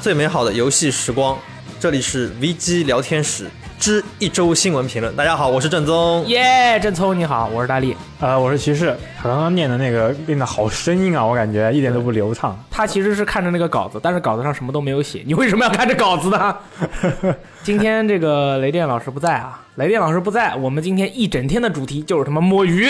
[0.00, 1.38] 最美好的游戏时光，
[1.78, 3.50] 这里是 VG 聊天室。
[3.80, 5.16] 之一周新闻评论。
[5.16, 6.22] 大家好，我是正宗。
[6.26, 7.96] 耶，正聪你好，我是大力。
[8.20, 8.94] 呃，我是骑士。
[9.16, 12.54] 他刚刚念的那个念的好生硬啊，我感觉一点都不流畅。
[12.70, 15.22] 他其实是看着那个稿子，但是稿子上什么都没有写。
[15.26, 16.54] 你为什么要看着稿子呢？
[17.62, 22.86] 今天这个雷电老师不在啊，雷电老师不在，我们今天一整天的主题就是他妈摸鱼。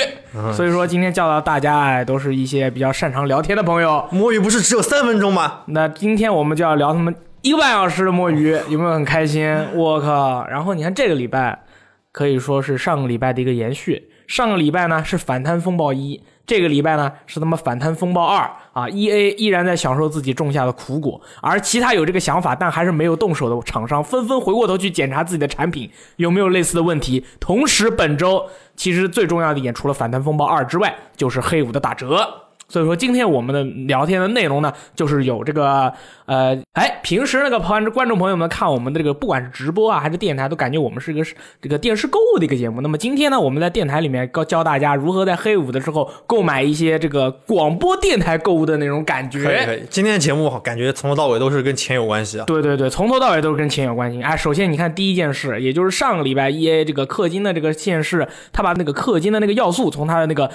[0.53, 4.05] 所以说今天叫到大家，哎，都是一些比较擅长聊天的朋友。
[4.11, 5.61] 摸鱼不是只有三分钟吗？
[5.67, 9.51] 那今天我们就要聊他们一个半小时的摸鱼，有没有很开心？
[9.75, 10.47] 我靠！
[10.47, 11.65] 然后你看这个礼拜
[12.13, 14.11] 可以说是上个礼拜的一个延续。
[14.27, 27.25] 上个礼拜呢是反贪风暴一，这个礼拜呢是他妈反贪风暴二啊！E A 依然在享受自己种下的苦果，而其他有这个想法但还是没有动手的厂商纷纷回过头去检查自己的产品有没有类似的问题。
[27.41, 28.45] 同时，本周
[28.77, 32.40] 其实最重要的一点，除了反贪风暴二之外，就是黑五的打折。
[32.71, 35.93] 所以说，今天我们的聊天的内容呢，就是有这个
[36.27, 41.21] 呃，哎，平时那个朋观众朋友们看我们的这个，不管是直播啊还是电台，都感觉我们是个
[41.61, 42.81] 这个电视购物的一个节目。
[42.81, 49.43] 那么今天呢，我们在电台里面教教大家如何在黑五的时候购买一些这个广播电台购物的那种感觉。
[49.43, 52.45] 可以可以，今天的节目感觉从头到尾都是跟钱有关系啊。
[52.47, 54.23] 对对对，从头到尾都是跟钱有关系。
[54.23, 60.49] 哎，首先你看第一件事，也就是上个礼拜 E A 这个氪金的这个现世，他把那个氪金的那个要素从他的那个。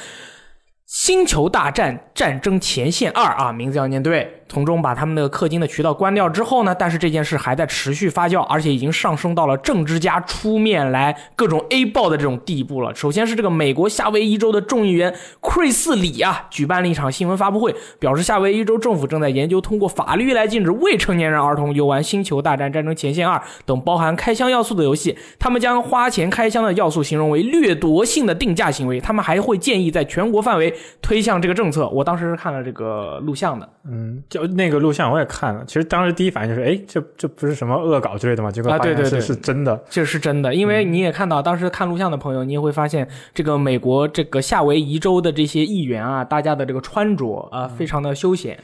[0.98, 4.32] 星球大战战争前线二啊，名字要念对。
[4.48, 12.96] 从中把他们的氪金的渠道关掉之后呢，但是这件事还在持续发酵，而且已经上升到了政治家出面来各种 A 爆的这种地步了。
[12.96, 25.18] 首先是这个美国夏威夷州的众议员克里斯里啊，举办了一场新闻发布会，表示夏威夷州政府正在研究通过法律来禁止未成年人儿童游玩《星球大战战争前线二》等包含开箱要素的游戏。
[25.40, 29.02] 他们将花钱开箱的要素形容为掠夺性的定价行为。
[29.02, 31.88] 他们还会建议在全国范围推向这个政策。
[31.90, 34.24] 我当时是看了这个录像的，嗯。
[34.30, 38.50] 就那个录像我也看了，其实当时第一反应就是，哎，这这不是什么恶搞之类的吗？
[38.52, 40.54] 结果啊，对对对，是真的，这是真的。
[40.54, 48.58] 因为你也看到，当时看录像的朋友，你也会发现，这个美国这个夏威夷州的这些议员啊，大家的这个穿着啊，非常的休闲。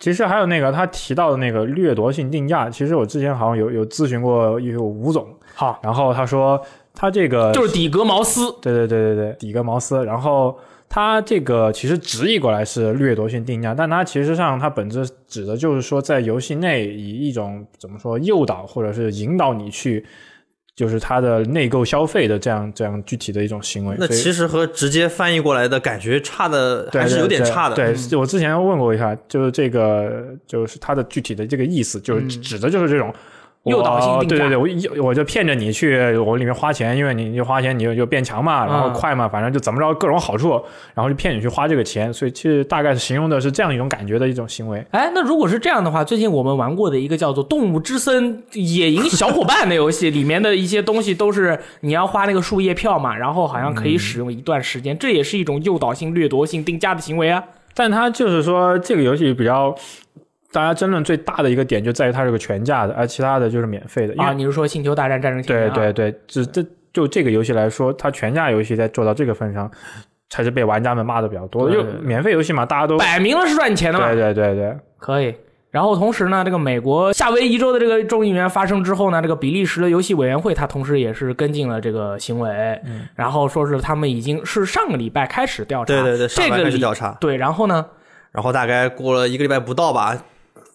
[0.00, 6.60] 其实还有那个他提到的那个掠夺性定价，其实我之前好像有有咨询过有吴总，好，然后他说
[6.94, 10.58] 他这个就是底格茅斯，对对对对对，底格茅斯，然后。
[10.94, 20.06] 它这个其实直译过来是掠夺性定价，但它其实上它本质指的就是说，在游戏内以一种怎么说诱导或者是引导你去，
[20.76, 23.96] 就是它的内购消费的这样这样具体的一种行为。
[23.98, 27.74] 那其实和直接翻译过来的感觉差的还是有点差的。
[27.74, 33.12] 对，我之前问过一下，就是这个就是它的具体的这个意思，就是指的就是这种。
[33.64, 44.84] 诱导性定价，对对对，我我就骗着你去我里面花钱，因为你你花钱你就就变强嘛，然后快嘛，反正就怎么着各种好处，然后就骗你去花这个钱，所以其实大概是形容的是这样一种感觉的一种行为。
[44.90, 57.42] 哎，那如果是这样的话，最近我们玩过的一个叫做《动物之森野营小伙伴》的游戏，里面的一些东西都是你要花那个树叶票嘛，然后好像可以使用一段时间，这也是一种诱导性掠夺性定价的行为啊。
[57.72, 59.74] 但它就是说这个游戏比较。
[60.54, 64.14] 大家争论最大的一个点就在于它是个全价的，而其他的就是免费的。
[64.22, 65.70] 啊，你是说《星球大战：战争前线》？
[65.74, 69.68] 对对对，只这就这个游戏来说，它全价游戏在做到这个份上，
[70.30, 71.74] 才是被玩家们骂的比较多的。
[71.74, 74.06] 就免费游戏嘛，大家都摆明了是赚钱的嘛。
[74.12, 75.34] 对对对对，可以。
[75.72, 82.48] 然后同时呢，这个美国夏威夷州的这个众议员发生之后呢，这个比利时的游戏委员会它同时也是跟进了这个行为，
[82.86, 85.86] 嗯然后说是他们已经是上个礼拜开始调查。
[85.86, 87.10] 对对对，上个礼拜开始调查。
[87.20, 87.84] 对，然后呢？
[88.30, 90.16] 然后大概过了一个礼拜不到吧。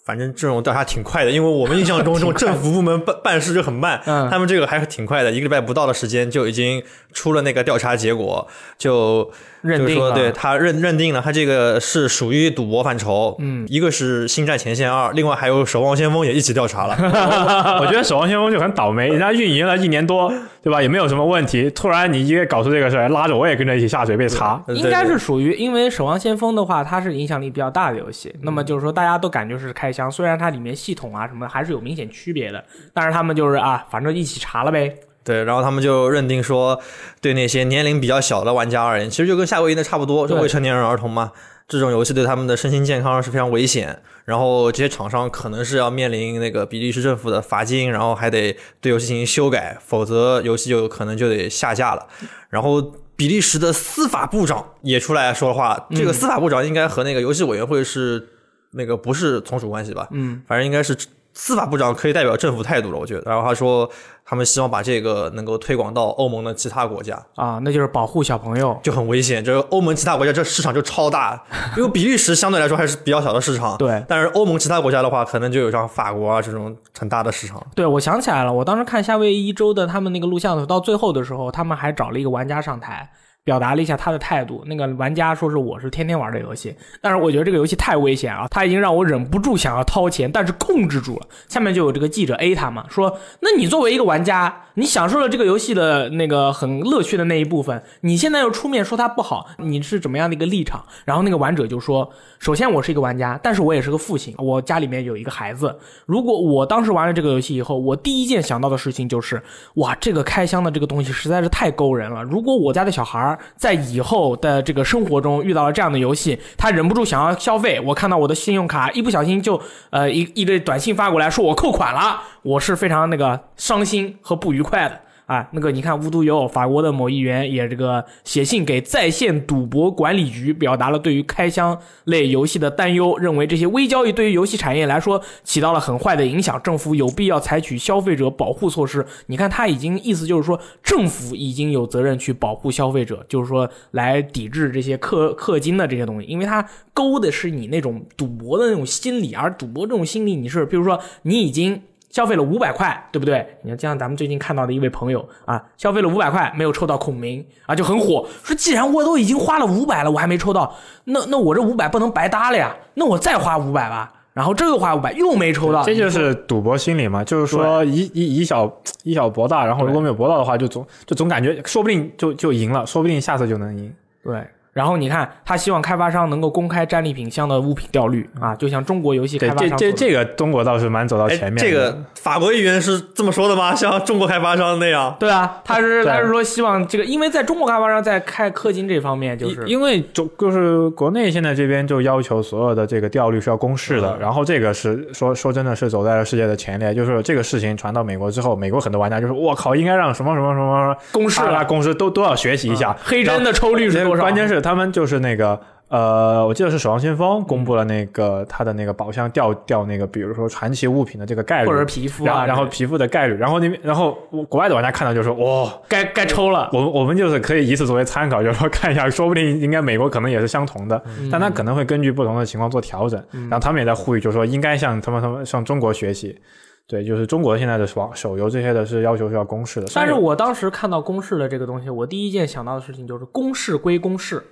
[0.09, 4.01] 反正这种调查挺快的，因为我们印象中这种 政府部门办办事就很慢，
[4.31, 6.81] 他们这个还是挺快的，一个礼拜不到的时间就已经
[7.13, 8.47] 出了那个调查结果，
[8.79, 9.31] 就。
[9.61, 13.35] 就是说，对他认认定了他这个是属于赌博范畴。
[13.39, 16.95] 嗯，一个是《星战前线二》，另外还有《守望先锋》也一起调查了。
[17.81, 20.31] 我觉得《守望先锋》就很倒霉，人家运营了一年多，
[20.69, 20.81] 对吧？
[20.83, 24.61] 也没有什么问题，突然你一个搞出这个事儿，拉着我也跟着一起下水被查。
[24.67, 28.31] 应该是属于，因为《守望先锋》的话，它是影响力比较大的游戏。
[28.43, 32.63] 那么就是说，大家都感觉是开箱，虽然它里面系统啊什么还是有明显区别的，
[32.93, 34.93] 但是他们就是啊，反正一起查了呗。
[35.23, 36.79] 对，然后他们就认定说，
[37.19, 41.31] 对那些年龄比较小的玩家而言，其实就跟夏威夷的差不多，就未成年人儿童嘛。
[41.69, 44.01] 这种游戏对他们的身心健康是非常危险。
[44.25, 52.05] 然后这些厂商可能是要面临那个比利时政府的罚金，然后还得对游戏进行修改，否则游戏就可能就得下架了。
[52.49, 52.81] 然后
[53.15, 58.27] 比利时的司法部长也出来说话，这个司法部长应该和那个游戏委员会是
[58.71, 60.07] 那个不是从属关系吧？
[60.11, 60.97] 嗯，反正应该是。
[61.31, 63.21] 司法部长可以代表政府态度了，我觉得。
[63.25, 63.89] 然后他说，
[64.29, 68.79] 他们希望把这个能够推广到欧盟的其他国家，啊，那就是保护小朋友。
[68.83, 69.43] 就很危险。
[69.43, 71.43] 这欧盟其他国家这市场就超大，
[71.75, 77.59] 因为比利时相对来说还是比较小的市场，对但是欧盟其他国家的话，可能就有像法国啊这种很大的市场。
[77.73, 83.09] 对，我想起来了，我当时看夏威夷州的他们那个录像的时候，到最后的时候，他们还找了一个玩家上台。
[83.49, 84.63] 表达了一下他的态度。
[84.67, 91.25] 那个玩家说是我是天天玩这游戏，但是我觉得这个游戏太危险了，他已经让我忍不住想要掏钱，但是控制住了。
[91.47, 100.85] 下面就有这个记者 A 他嘛说，那你作为一个玩家，你享受了这个游戏的那个很乐趣的那一部分，你现在又出面说它不好，你是怎么样的一个立场？
[101.05, 102.07] 然后那个玩者就说，
[102.37, 105.75] 首先我是一个玩家，但是我也是个父亲，我家里面有一个孩子。
[106.05, 109.41] 如果我当时玩了这个游戏以后，我第一件想到的事情就是，
[109.75, 112.21] 哇，这个开箱的这个东西实在是太勾人了。
[112.23, 124.99] 如果我家的小孩儿在以后的这个生活中遇到了这样的游戏，他忍不住想要消费，我看到我的信用卡一不小心就呃一一堆短信发过来说我扣款了，我是非常那个伤心和不愉快的。
[125.29, 139.05] 啊，那个你看，无独有偶，法国的某议员也这个写信给在线赌博管理局，表达了对于开箱类游戏的担忧，认为这些微交易对于游戏产业来说起到了很坏的影响，政府有必要采取消费者保护措施。
[139.27, 151.83] 你看，他已经意思就是说，政府已经有责任去保护消费者，就是说来抵制这些氪氪金的这些东西，因为它勾的是你那种赌博的那种心理，而赌博这种心理，你是比如说你已经。
[152.09, 153.45] 消费了五百块，对不对？
[153.61, 158.27] 你看，就像咱们最近看到的一位朋友啊，消费了五百块，没有抽到孔明啊，就很火。
[158.43, 160.75] 说既然我都已经花了五百了，我还没抽到，
[161.05, 162.75] 那那我这五百不能白搭了呀？
[162.95, 164.13] 那我再花五百吧。
[164.31, 168.71] 然后这又花五百，又没抽到，这就是赌博心理嘛，就是说以以以小
[169.03, 173.93] 以小博大，然后如果没有博到的话，就总就总感觉说不定就就赢了，说不定下次就能赢。
[174.23, 174.47] 对。
[174.79, 179.77] 然后你看，他希望开发商能够公开战利品箱的物品掉率啊，就像中国游戏开发商。
[179.77, 181.57] 这这这个中国倒是蛮走到前面。
[181.57, 183.75] 这个法国议员是这么说的吗？
[183.75, 185.13] 像中国开发商那样？
[185.19, 204.21] 对啊，他是他是说希望这个，因为在中国开发商在开氪金这方面，就是因为中就是国内现在这边就要求所有的这个掉率是要公示的，然后这个是说说真的是走在了世界的前列，就是这个事情传到美国之后，美国很多玩家就是我靠，应该让什么什么什么公示啊，公示都都要学习一下黑针的抽率是多少？
[204.23, 205.59] 关键是他们就是那个。
[205.89, 214.13] 呃，我记得是《守望先锋》公布了那个他的那个宝箱掉掉那个，比如说传奇物品的这个概率，或者皮肤啊，然后皮肤的概率，然后那边然后
[214.47, 216.69] 国外的玩家看到就说哇，该该抽了。
[216.71, 223.19] 我我们就是可以以此作为参考，就是说看一下，说不定应该美国可能也是相同的，但他可能会根据不同的情况做调整。
[223.31, 226.39] 然后他们也在呼吁，就是说应该向他们他们向中国学习。
[226.87, 229.87] 对，就是中国现在的网手游这些的是要求是要公示的。
[229.95, 234.43] 但是我当时看到公示的这个东西，我第一件想到的事情就是公示归公示。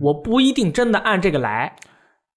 [0.00, 1.76] 我不一定真的按这个来，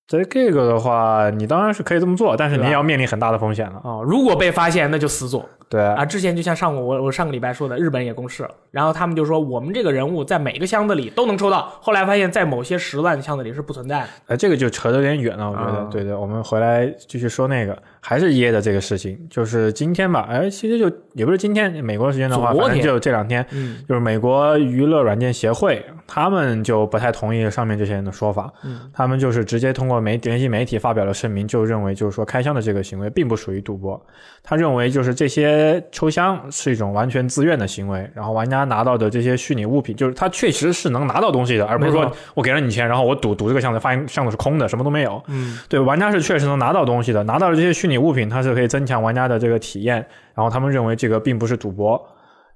[0.08, 4.04] 在这个的话，你当然是可以这么做，但是你也要面临很大的风险了哦。
[4.06, 5.48] 如果被发现，那就死做。
[5.70, 14.08] 对啊，之前就像上过我我上个礼拜说的，日本也公示了，然后他们就说我们这个人物在每个箱子里都能抽到，后来发现，在某些十万箱子里是不存在的。
[14.28, 15.84] 哎，这个就扯得有点远了，我觉得。
[15.92, 34.02] 对对，我们回来继续说那个，还是耶的这个事情，就是今天吧，哎，其实就也不是今天，美国时间的话，反正就这两天，嗯，就是美国娱乐软件协会，他们就不太同意上面这些人的说法，嗯，他们就是直接通过媒联系媒体发表了声明，就认为就是说开箱的这个行为并不属于赌博，
[34.44, 35.57] 他认为就是这些
[35.92, 36.40] 抽箱。
[36.50, 45.22] 是一种完全自愿的行为，然后玩家拿到的这些虚拟物品，就是他确实是能拿到东西的，而不是说我给了你钱，然后我赌赌这个箱子，发现箱子是空的，什么都没有。
[45.28, 49.96] 嗯，对，玩家是确实能拿到东西的，拿到了这些虚拟物品，它是可以增强玩家的这个体验，
[50.34, 52.02] 然后他们认为这个并不是赌博。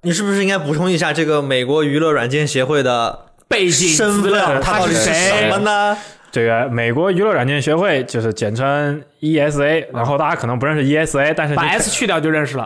[0.03, 4.62] 你是不是应该补充一下这个美国娱乐软件协会的背景身份？
[4.62, 5.13] 他是谁？
[5.13, 5.98] 什么呢？
[6.32, 12.66] 这个美国娱乐软件协会就是简称 ESA，然后大家可能不认识 ESA，但是把 S 去掉就认识了，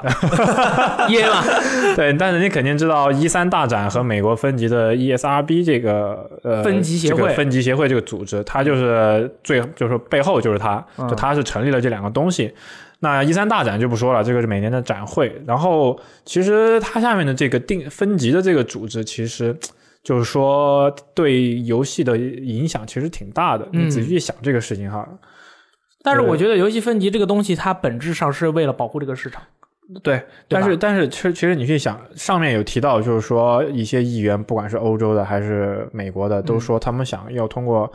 [1.10, 1.43] E A 嘛。
[1.95, 12.53] 对，但是你肯定知道一三大展和美国分级的 ESRB 这个呃分级协会，分级协会这个组织，它就是最就是背后就是它，就它是成立了这两个东西。
[13.00, 15.36] 那一三大展就不说了，这个是每年的展会。
[15.48, 19.57] 然后其实它下面的这个定分级的这个组织，其实。
[20.05, 23.67] 就是说，对游戏的影响其实挺大的。
[23.74, 25.05] 你仔细去想这个事情哈。
[26.03, 29.41] 但是我觉得游戏分级这个东西，它本质上是为了保护这个市场。
[30.03, 37.91] 对，但是但是，其实其实你去想，上面有提到，就是说一些议员，不管是欧洲的还是美国的，都说他们想要通过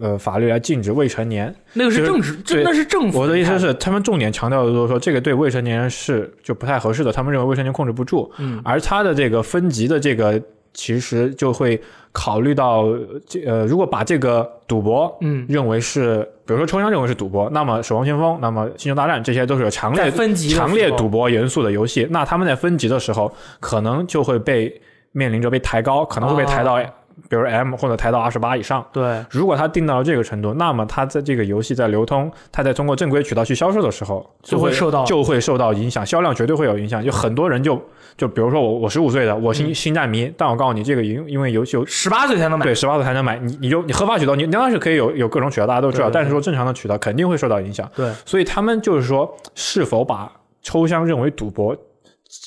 [0.00, 1.54] 呃法律来禁止未成年。
[1.74, 3.20] 那个是政治，真的是政府。
[3.20, 8.28] 我的意思是，他们重点强调的就是说，这个对未成年人是就不太合适的，他们认为未成年控制不住。
[8.38, 8.60] 嗯。
[8.64, 10.42] 而他的这个分级的这个。
[10.74, 11.80] 其实就会
[12.12, 12.86] 考虑到
[13.26, 20.10] 这呃，如果把这个赌博嗯，认为是，比如说抽象认为是赌博，那么《守望先锋》、那么《星球大战》这些都是有强烈
[20.48, 24.80] 强烈赌博元素的游戏，那他们在分级的时候，可能就会被
[25.12, 26.86] 面临着被抬高，可能会被抬到，哦
[27.28, 28.84] 比如 M 或者抬到二十八以上。
[28.92, 37.02] 对，如果它定到了这个程度，那么它在这个游戏在流通，它在通过正规渠道去销售的时候，会就会受到就会受到影响，销量绝对会有影响。
[37.04, 37.80] 就很多人就
[38.16, 42.64] 就比如说我我十五岁的，我嗯星、星战迷，但我告诉你，这个因因为游戏有十八岁才能买。
[42.64, 47.90] 对十八岁才能买，你你就你合法渠道，你当然是可以有有各种渠道，大家都知道，对对但是说正常的渠道肯定会受到影响。
[47.94, 50.30] 对，所以他们就是说，是否把
[50.62, 51.76] 抽象认为赌博，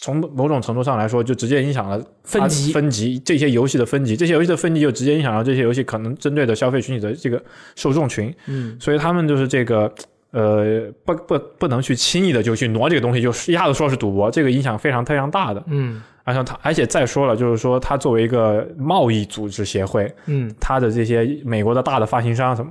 [0.01, 7.41] 从某种程度上来说，就直接影响了分级分级这些游戏的分级，这些游戏的分级就直接影响到这些游戏可能针对的消费群体的这个
[7.75, 9.93] 受众群，嗯，所以他们就是这个。
[10.31, 15.63] 呃，不不不能去轻易的就去挪这个东西，就一下子说是赌博，这个影响非常非常大的。
[15.67, 22.69] 嗯而且他，而且再说了，就是说，他作为一个贸易组织协会，嗯，他的这些美国的大的发行商，什么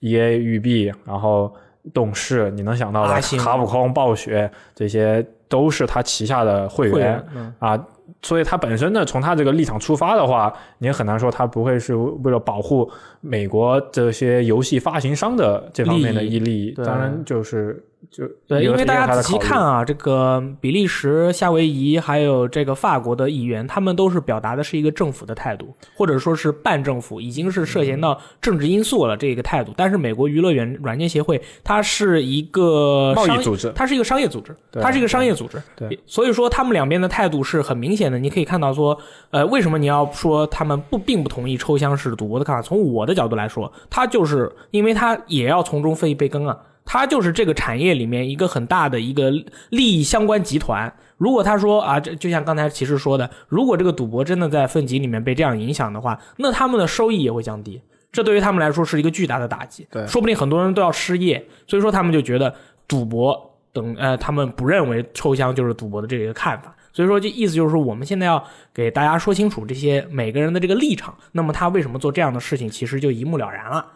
[0.00, 1.50] EA、育碧，然后
[1.94, 7.22] 动视，你能想到的卡普空、暴雪，这些都是他旗下的会员
[7.58, 7.78] 啊。
[8.22, 16.70] 所以他本身呢，从他这个立场出发的话，你也很难说他不会是为了保护美国这些游戏发行商的这方面的利益益利。
[16.72, 29.72] 对当然，就是就对，因为大家仔细看啊，这个比利时、夏威夷还有这个法国的议员，他们都是表达的是一个政府的态度，或者说是半政府，已经是涉嫌到政治因素了这个态度。
[29.76, 38.18] 但是美国娱乐软软件协会，它是一个贸易组织，它是一个商业组织，对它是一个商业组织，对，所以说他们两边的态度是很明显的。
[38.18, 38.96] 你可以看到说，
[39.30, 42.62] 呃，为什么你要说他们不并不同意抽象式赌博的看法？
[42.62, 49.32] 从我的角度来说，他就是因为他也要从中分一杯羹啊，他就是这个产业里面一个很大的一个
[49.70, 50.92] 利益相关集团。
[51.16, 57.82] 如果他说啊，这就像刚才骑士说的，如果这个赌博真的在分级里面被这样影响的话，那他们的收益也会降低。
[58.12, 62.54] 这对于他们来说是一个巨大的打击，对说不定很多人都要失业，所以说他们就觉得
[62.86, 68.42] 赌博等呃，他们不认为抽象就是赌博的这个看法，所以说这意思就是说，我们现在要
[68.74, 73.86] 给大家说清楚这些每个人的这个立场，那么他为什么做这样的事情，其实就一目了然了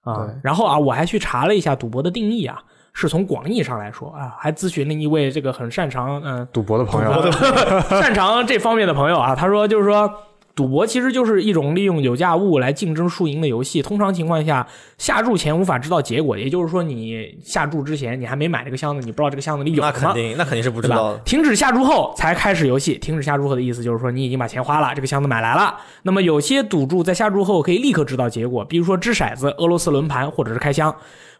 [0.00, 0.34] 啊对。
[0.42, 2.58] 然后啊，我还去查了一下赌博的定义啊，
[2.94, 7.30] 是从广义上来说啊，还咨询了一位这个很擅长嗯、赌博的朋友，
[8.00, 10.10] 擅长这方面的朋友啊，他说就是说。
[10.56, 13.82] 赌博其实就是一种利用有价物来竞争输赢的游戏。
[13.82, 20.14] 通常情况下，下注前无法知道结果，也就是说，你下注之前你还没买这个箱子，你不知道这个箱子里有那什么。
[20.14, 21.18] 肯定，那肯定是不知道的？。
[21.26, 22.96] 停止下注后才开始游戏。
[22.96, 25.76] 停止下注后的意思就是说，你已经把钱花了，这个箱子买来了。
[26.02, 30.94] 那么有些赌注在下注后可以立刻知道结果，比如说掷骰子、俄罗斯轮盘或者是开箱。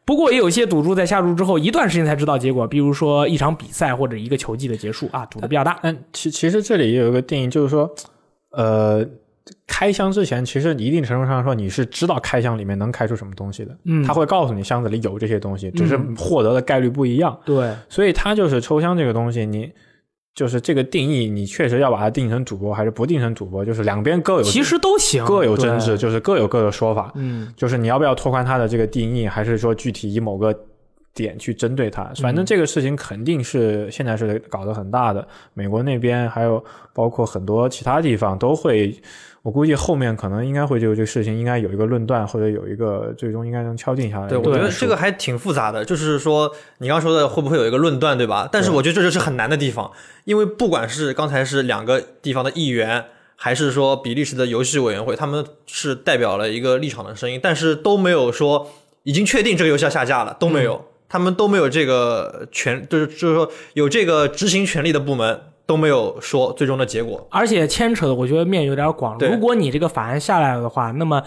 [0.04, 5.78] 不过也有些赌注在下注之后一段时间才知道结果，比如说一场比赛或者一个球季的结束啊，赌的比较大。
[5.82, 7.92] 嗯其其实这里也有一个定义，就是说，
[8.56, 9.06] 呃，
[9.66, 17.38] 开箱之前，其实一定程度上说你是知道开箱里面能开出什么东西的，嗯他会告诉你箱子里有这些东西，只是获得的概率不一样。
[17.44, 19.70] 对，所以它就是抽箱这个东西，你
[20.34, 27.12] 就是这个定义，你确实要把它定成主播还是不定成主播，就是两边各有其实都行，各有争执，就是各有各的说法。
[27.14, 30.58] 嗯，就是你要不要拓宽它的这个定义，还是说具体以某个
[31.16, 32.04] 点去针对它？
[32.22, 38.94] 反正这个事情肯定是现在是搞得很大的，美国那边还有包括很多其他地方都会，
[39.40, 44.28] 我估计后面可能应该会就这个事情应该有一个论断，或者有一个最终应该能敲定下来。
[44.28, 48.46] 对，我觉得这个还挺复杂的，就是说你刚刚说的会不会有一个论断，对吧？
[48.52, 49.90] 但是我觉得这就是很难的地方，
[50.24, 53.06] 因为不管是刚才是两个地方的议员，
[53.36, 58.70] 还是说比利时的游戏委员会，他们是代表了一个立场的声音，但是都没有说
[59.04, 67.26] 已经确定这个游戏要下架了，都没有，他们都没有这个权，就是就是说有这个执行权力的部门都没有说最终的结果。
[67.30, 69.16] 而且牵扯的我觉得面有点广。
[69.18, 71.22] 对如果你这个法案下来了的话，那么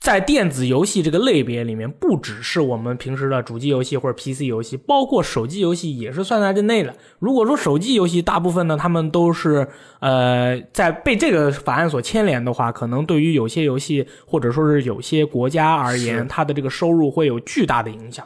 [0.00, 6.94] 在电子游戏这个类别里面，不只是我们平时的主机游戏或者 PC 游戏，包括手机游戏也是算在这内的。
[7.18, 9.66] 如果说手机游戏大部分呢，他们都是
[9.98, 18.24] 呃在被这个法案所牵连的话，可能对于有些游戏或者说是有些国家而言，它的这个收入会有巨大的影响。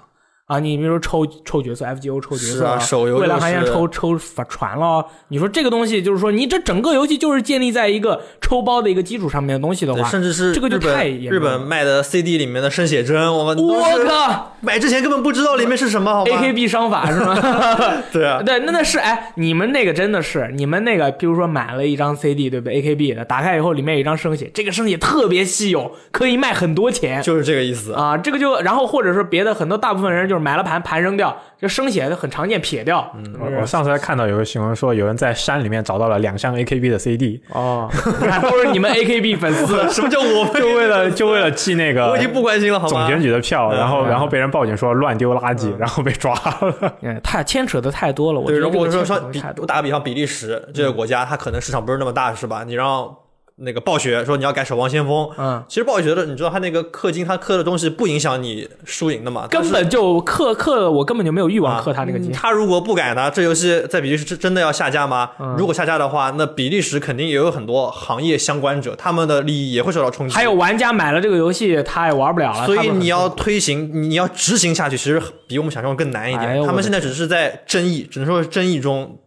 [0.53, 5.07] 啊，你比如说抽抽角色，FGO 抽角色，是啊手游就未来还想抽抽法传了。
[5.29, 17.35] 你说这个东西，就是说你这整个游戏就是建立在一个抽包的一个基础上面的东西的话，甚至是这个就太日本卖的 CD 里面的生写真，我们我是靠买之前根本不知道里面是什么，好吧，AKB 商法是吗？
[18.13, 27.23] 对啊， 对，那那是哎，你们那个真的是，你们那个，比如说买了一张 CD，对不对？AKB 的，打开以后里面有一张生写，这个生写特别稀有，可以卖很多钱。
[27.23, 27.93] 就是这个意思。
[27.93, 33.11] 啊，这个就然后或者说别的很多大部分人就是买了盘盘扔掉，就生血很常见，撇掉。
[33.17, 37.89] 嗯我我上次还看到有个新闻说，有人在山里面找到了两箱 AKB 的 CD，哦，
[38.21, 39.89] 你看都是你们 AKB 粉丝。
[39.91, 40.55] 什么叫我们？
[40.55, 42.91] 就为了就为了寄那个我已经不关心了，好吗？
[42.91, 46.95] 总选举的票，嗯然后嗯然后被人报警说乱丢垃圾，然后被抓了。
[47.03, 48.41] 嗯， 太牵扯的太多了。
[48.41, 52.65] 我对，觉得如果这个牵扯说说比我打个比方，比利时这个国家，它可能市场不是那么大，是吧？
[52.67, 53.15] 你让
[53.57, 59.47] 那个暴雪说你要改守望先锋，嗯，其实暴雪的，你知道他那个氪金，他氪的东西不影响你输赢的嘛？
[59.49, 62.33] 根本就氪氪，我根本就没有欲望啊氪他那个金。
[62.33, 65.31] 他如果不改呢，这游戏在比利时真真的要下架吗？
[65.39, 70.35] 嗯如果下架的话，那比利时肯定也有很多行业相关者，他们的利益也会受到冲击。
[70.35, 72.67] 还有玩家买了这个游戏，他也玩不了了。
[72.67, 76.65] 所以你要推行，你要执行下去，其实比我们想象中更难一点。
[76.65, 79.19] 他们现在只是在争议，只能说是争议中，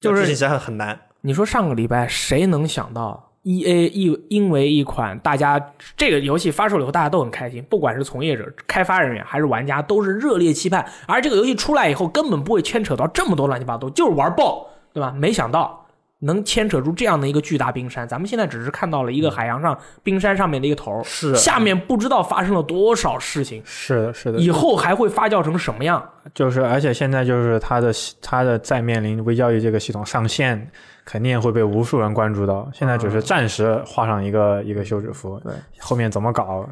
[0.00, 1.00] 就是执行起来很难。
[1.22, 5.60] 你说上个礼拜谁能想到 E A 一因为一款大家
[5.96, 15.12] 这个游戏发售了以后大家都很开心，不管是从业者、开发人员还是玩家都是热烈期盼，而这个游戏出来以后根本不会牵扯到这么多乱七八糟，就是玩爆，对吧？
[15.16, 15.84] 没想到
[16.20, 26.00] 能牵扯出这样的一个巨大冰山，咱们现在只是看到了一个海洋上冰山上面的一个头，是下面不知道发生了多少事情，是的，是的，以后还会发酵成什么样？
[26.32, 30.70] 就是而且现在就是它的它的在面临微交易这个系统上线，
[31.04, 32.68] 肯定会被无数人关注到。
[32.72, 36.68] 现在只是暂时画上一个、一个休止符，对，后面怎么搞？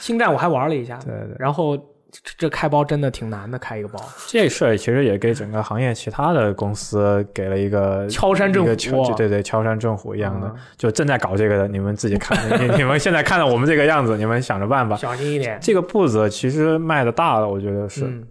[0.00, 1.76] 星战我还玩了一下，对对，然后
[2.10, 3.98] 这这开包真的挺难的，开一个包。
[4.26, 14.96] 这事儿其实也给整个行业其他的公司给了一个敲山震虎对对，敲山震虎一样的，嗯就正在搞这个的，你们自己看，你 你们现在看到我们这个样子，你们想着办吧。
[14.96, 15.58] 小心一点。
[15.60, 18.04] 这个步子其实迈的大了，我觉得是。
[18.06, 18.26] 嗯，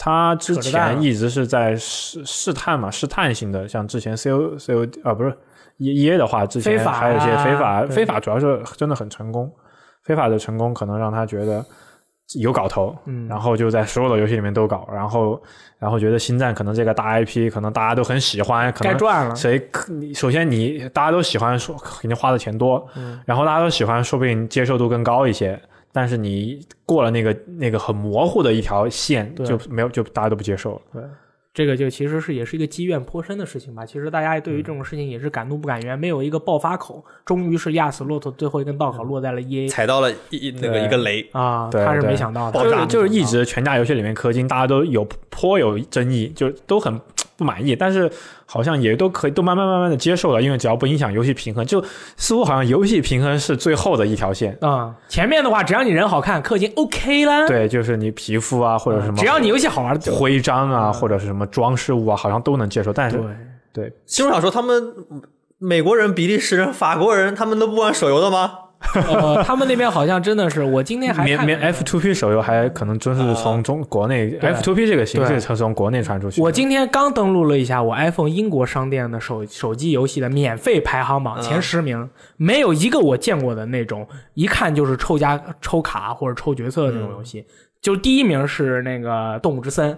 [0.00, 5.36] 他之前一直是在试试探嘛，试探性的，像之前 C O C O 啊不是
[5.78, 9.52] E E A 的话，之前还有一些非法，啊非法主要是真的很成功，
[10.04, 11.64] 非法的成功可能让他觉得
[12.36, 15.42] 有搞头，嗯然后就在所有的游戏里面都搞，然后
[15.80, 19.34] 然后觉得星战可能这个大 IP 可能大家都很喜欢，可能该赚了。
[19.34, 19.68] 谁
[20.14, 25.60] 首先你大家都喜欢说肯定花的钱多，嗯然后大家都喜欢，说不定接受度更高一些。
[25.98, 30.80] 但是你过了那个那个很模糊的一条线，就没有就大家都不接受了。
[30.92, 31.02] 对，
[31.52, 33.84] 这个就其实是也是一个积怨颇深的事情吧。
[33.84, 37.04] 其实大家对于这种事情也是敢怒不敢言，没有一个爆发口。
[37.24, 46.96] 终于是压死骆驼最后一根稻草落在了 E A 踩到了一那个一个雷，啊，他是没想到的，爆炸就是就是一直全家游戏里面氪金，大家都有颇有争议，就都很
[47.38, 48.10] 不满意，但是
[48.44, 51.82] 好像也都可以都慢慢慢慢的接受了，因为只要不影响游戏平衡，就
[52.16, 54.58] 似乎好像游戏平衡是最后的一条线。
[54.60, 57.46] 啊、前面的话只要你人好看，氪金 OK 啦。
[57.46, 62.92] 对，就是你皮肤啊，或者什么，只要你游戏好玩就徽章啊，或者是什么装饰物啊，好像都能接受。
[62.92, 63.26] 但是对。
[63.70, 64.82] 对，新闻上说他们
[65.58, 68.50] 美国人、比利时人、法国人，他们都不玩手游的吗？
[68.94, 76.40] 呃，他们那边好像真的是，我今天还免免 F two P 手游还可能真是从中国内 F two P 这个形式对从国内传出去。
[76.40, 87.44] 我今天刚登录了一下我 iPhone 英国商店的手手机游戏的免费排行榜嗯前十名，没有一个我见过的那种，一看就是抽加抽卡或者抽角色的那种游戏。
[87.80, 89.92] 就第一名是那个《动物之森》，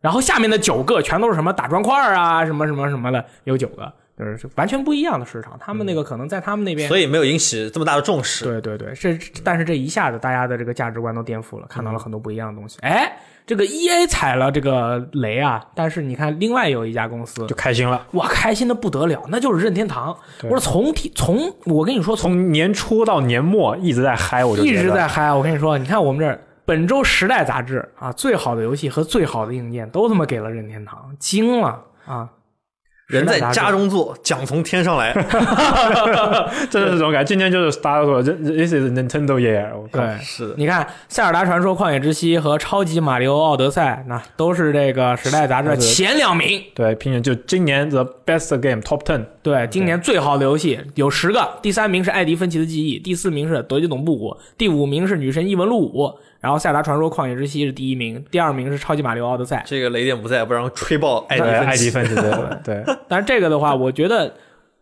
[0.00, 5.56] 然后下面的九个全都是什么打砖块啊，什么什么什么的，有九个，就是完全不一样的市场。
[5.58, 6.88] 他们那个可能在他们那边。
[6.88, 8.44] 所以没有引起这么大的重视。
[8.44, 12.78] 对对对，这但是这一下子大家的这个价值观都颠覆了，看到了很多不一样的东西。
[12.82, 20.16] 嗯哎，这个 E A 踩了这个雷啊，但是你看另外有一家公司就，开心了，哇，开心的不得了，那就是任天堂。
[20.42, 32.28] 我说从体从我跟你说从从年初到年末一直在嗨，我就一直在嗨，我跟你说，你看我们这儿本周《时代》杂志啊，最好的游戏和最好的硬件都他妈给了任天堂，惊了啊！
[33.06, 35.12] 人在家中坐，奖从天上来。
[36.68, 37.24] 真的是这种感觉。
[37.24, 46.60] 今年就是大家说这 this is Nintendo year，对，是的，你看《塞尔达传说：旷野之息》和《超级马里奥奥德赛》，那都是这个《时代》杂志的前两名。
[46.74, 59.58] 对，评选就今年 the best game top ten，对，今年最好的游戏有十个，第三名是艾迪芬奇的记忆，第四名是德基总部谷，第五名是女神异闻录五，然后《塞尔达传说：旷野之息》是第一名，第二名是《超级马里奥奥德赛》。
[59.68, 62.22] 这个雷电不在，不然吹爆艾迪艾迪芬奇对
[62.84, 64.34] 对， 但是这个的话，我觉得，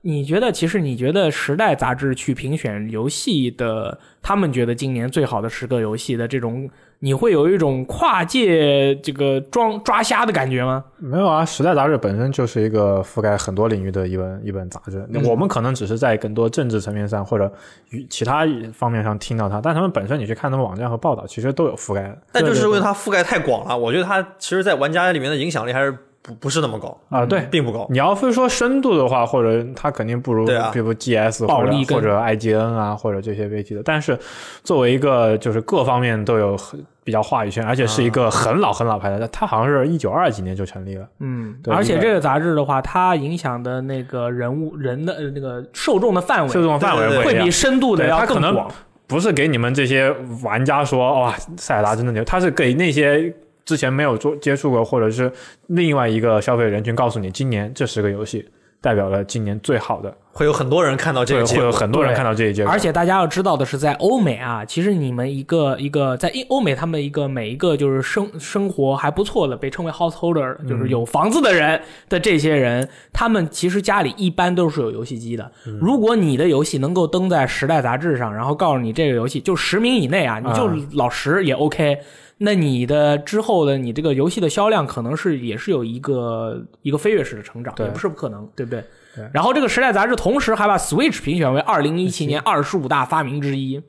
[0.03, 6.69] 你觉得其实你觉得《时代》杂志去评选游戏的，他们觉得今年最好的十个游戏的这种，
[7.05, 10.83] 你会有一种跨界这个装抓瞎的感觉吗？
[10.97, 17.53] 没有啊，《时代》杂志本身就是一个覆盖很多领域的一本一本杂志，嗯我们可能只是在更多政治层面上或者
[17.91, 27.27] 与其他方面上听到它，但他们本身你去看他们网站和报道，其实都有覆盖的但就是因为它覆盖太广了，我觉得它其实，在玩家里面的影响力还是不不是那么高，啊。
[27.27, 27.87] 对，并不高。
[27.91, 33.83] 你要非说深度的话，或者它肯定不如，对啊比如 GS 或者暴力或者 IGN 啊，或者这些 VT 的。
[33.85, 34.19] 但是
[34.63, 41.07] 作为一个就是各方面都有很比较话语权，而且是一个很老很老牌的，它好像是一九二几年就成立了。
[41.21, 48.69] 嗯，对而且这个杂志的话，它影响的那个人物人的呃那个受众的范围受众范围会比深度的要广。
[49.07, 50.11] 不是给你们这些
[50.43, 53.31] 玩家说哇塞尔达真的牛，它是给那些
[53.67, 55.31] 之前没有做接触过或者是
[55.67, 58.49] 另外一个消费人群告诉你，今年这十个游戏
[58.85, 61.71] 代表了今年最好的，会有很多人看到这会会有个结果。
[61.71, 75.51] 对很多人看到这一结果，而且大家要知道的是，在欧美啊，其实你们一个一个在欧美，他们一个每一个就是生生活还不错的，被称为 householder，就是有房子的人的这些人，他们其实家里一般都是有游戏机的。
[75.81, 81.97] 如果你的游戏能够登在《时代》杂志上，然后告诉你这个游戏就十名以内啊，你就老十也 OK。
[82.39, 88.85] 那你的之后的你这个游戏的销量可能是也是有一个一个飞跃式的成长，也不是不可能，对不对？
[89.15, 93.81] 对然后这个《时代》杂志同时还把 Switch 评选为二零一七年二十五大发明之一。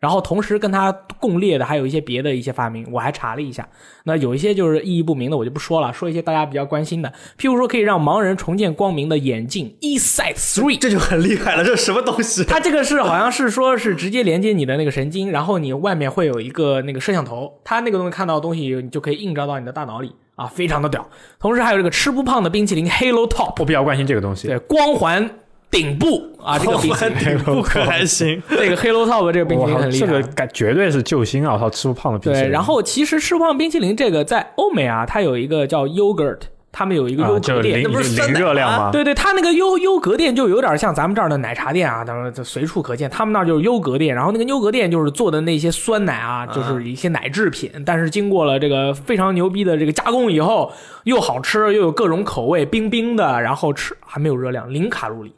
[0.00, 3.68] 然后同时跟它共列的还有一些别的一些发明，我还查了一下，
[4.04, 12.42] 那有一些就是意义不明的，我就不说了，说一些大家比较关心的，譬如说可以让盲人重见光明的眼镜 eSight Three，这就很厉害了，这是什么东西？
[12.44, 21.06] 它这个是好像是说是直接连接你的那个神经，然后你外面会有一个那个摄像头，它那个东西看到的东西，你就可以映照到你的大脑里啊，非常的屌。
[21.38, 24.48] 同时还有这个吃不胖的冰淇淋 Halo Top，我比较关心这个东西。
[24.48, 25.28] 对，光环
[25.70, 28.42] 顶部啊，这个 冰淇淋，不可还行。
[28.50, 30.06] 这个 Halo Top 的这个冰淇淋，很厉害。
[30.06, 31.54] 这个感绝对是救星啊！
[31.54, 32.50] 我操，吃不胖的冰淇对，淋。
[32.50, 36.38] 然后其实吃不胖冰淇淋这个在欧美啊，它有一个叫 yogurt，
[36.72, 37.80] 他们有一个优格店。
[37.80, 38.90] 零那不是零热量吗？
[38.90, 43.08] 对对，它那个优优格店就有点像咱们这儿的奶茶店啊，当然就随处可见。
[43.08, 50.72] 他们那儿就是优格店，然后那个优格店就是做的那些酸奶啊，就是一些奶制品，但是经过了这个非常牛逼的这个加工以后，
[51.04, 55.32] 又好吃又有各种口味，冰冰的，然后吃还没有热量，零卡路里，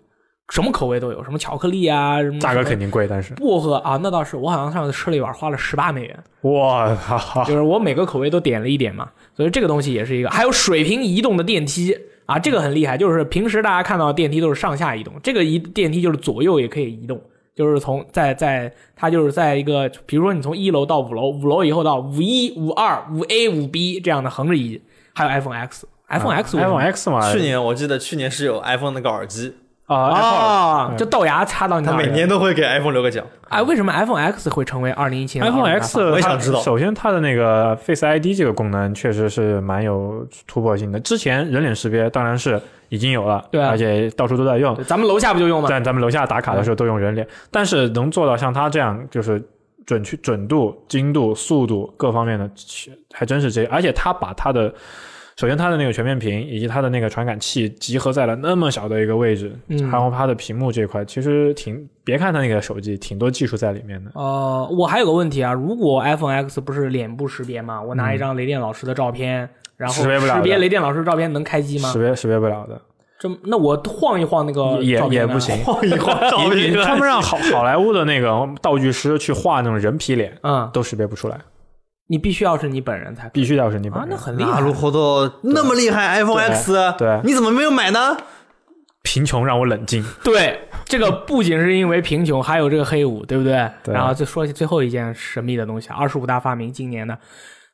[0.53, 3.33] 什么口味都有，什么巧克力啊，什么价格肯定贵，但是。
[3.37, 6.25] 薄荷啊，那倒是，我好像上次吃了一碗，花了十八美元。
[6.43, 10.29] 哇，哈哈就是我每个口味都点了一点嘛，所以这个东西也是一个。
[10.29, 17.19] 还有水平移动的电梯啊，这个很厉害，就是平时大家看到的电梯都是上下移动，这个移电梯就是左右也可以移动，
[17.57, 24.79] 就是从在在它就是在一个，比如说你从一楼到五楼，五楼以后到五一、五二、五 A、五 B 这样的横着移，
[25.15, 29.55] 还有 iPhone X，iPhone X 为什么？iPhone X 嘛，去年我记得去年是有 iPhone 那个耳机，
[29.93, 33.25] 啊啊，就豆芽插到你他每年都会给 iPhone 留个奖。
[33.49, 40.99] 哎，为什么 iPhone X 会成为二零一七年 iPhone X，我也想知道首先，它的那个 Face ID 这个功能确实是蛮有突破性的。
[41.01, 44.75] 之前人脸识别当然是已经有了，对啊而且到处都在用。
[44.85, 45.69] 咱们楼下不就用吗？
[45.69, 49.43] 在咱们楼下打卡的时候都用人脸，但是能做到像它这样，就是
[49.85, 52.49] 准确、准度、精度、速度各方面的，
[53.13, 53.67] 还真是这。
[53.67, 54.73] 而且它把它的，
[55.37, 64.11] 首先它的那个全面屏以及它的那个传感器集合在了那么小的一个位置，嗯然后它的屏幕这块其实挺，别看它那个手机挺多技术在里面的。
[64.15, 67.81] 呃，我还有个问题啊，如果 iPhone X 不是脸部识别吗？
[67.81, 71.99] 我拿一张雷电老师的照片，然后识别不了识别雷电老师的照片能开机吗识？
[71.99, 72.81] 别识别不了的，
[73.19, 75.57] 这那我晃一晃那个也也不行。
[75.65, 81.39] 晃一晃照片，他们让好好莱坞的那个道具师去画那种人皮脸，嗯，都识别不出来，
[82.13, 84.11] 你必须要是你本人才必须要是你本啊，人。
[84.11, 84.51] 那很厉害。
[84.51, 88.15] 那如何都那么厉害，iPhone X，对你怎么没有买呢？
[89.03, 90.05] 贫穷让我冷静。
[90.23, 93.67] 对，这个不仅是因为贫穷，还有这个黑五，对不对？
[93.83, 97.19] 对然后再说起最后一件神秘的东西，二十五大发明，今年的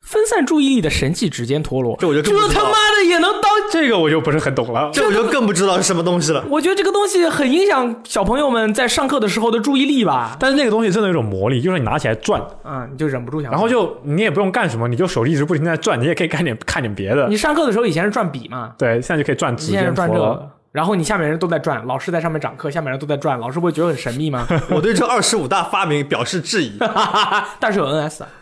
[0.01, 4.89] 分散注意力的神器指尖陀螺，这我就更不知道这他妈的也能当这个我就不是很懂了。
[4.91, 6.43] 这我就更不知道是什么东西了。
[6.49, 10.35] 我觉得这个东西很影响小朋友们在上课的时候的注意力吧。
[10.39, 13.51] 但是那个东西真的有种魔力，就是你拿起来转，嗯，你就忍不住想。
[13.51, 17.27] 然后就你也不用干什么，你就手一直不停在转，你也可以干点看点别的。
[17.27, 20.15] 你上课的时候以前是转笔嘛，对，现在就可以转指现在是尖陀螺。
[20.15, 24.47] 转这个，然后你下面人都在转，老师在上面讲课，下面人都在转，老师不会觉得很神秘吗？
[24.71, 26.79] 我对这二十五大发明表示质疑。
[27.59, 28.38] 但是有 NS，啊呃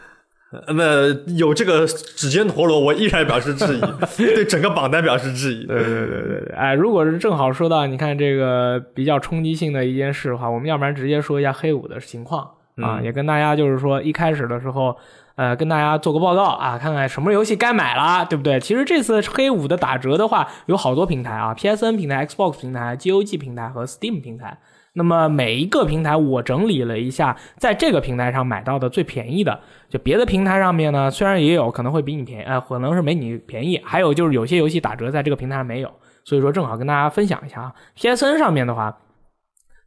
[0.76, 3.82] 那有这个指尖陀螺，我依然表示质疑，
[4.18, 5.66] 对整个榜单表示质疑。
[5.68, 12.44] 对对对对对，哎，如果是正好说到你看这个比较冲击性的一件事的话，我们要不然直接说一下黑五的情况
[12.82, 14.96] 啊，嗯也跟大家就是说一开始的时候，
[15.36, 18.58] 呃，跟大家做个报告啊，看看什么游戏该买了，对不对？
[18.60, 24.58] 其实这次黑五的打折的话，有好多平台啊，PSN 平台、Xbox 平台、GOG 平台和 Steam 平台。
[24.98, 35.92] 那么每一个平台我整理了一下，在这个平台上买到的最便宜的，就别的平台上面呢，虽然也有可能会比你便宜，呃，可能是没你便宜，还有就是有些游戏打折在这个平台上没有，
[36.26, 37.74] 所以说正好跟大家分享一下啊。
[37.96, 38.98] PSN 上面的话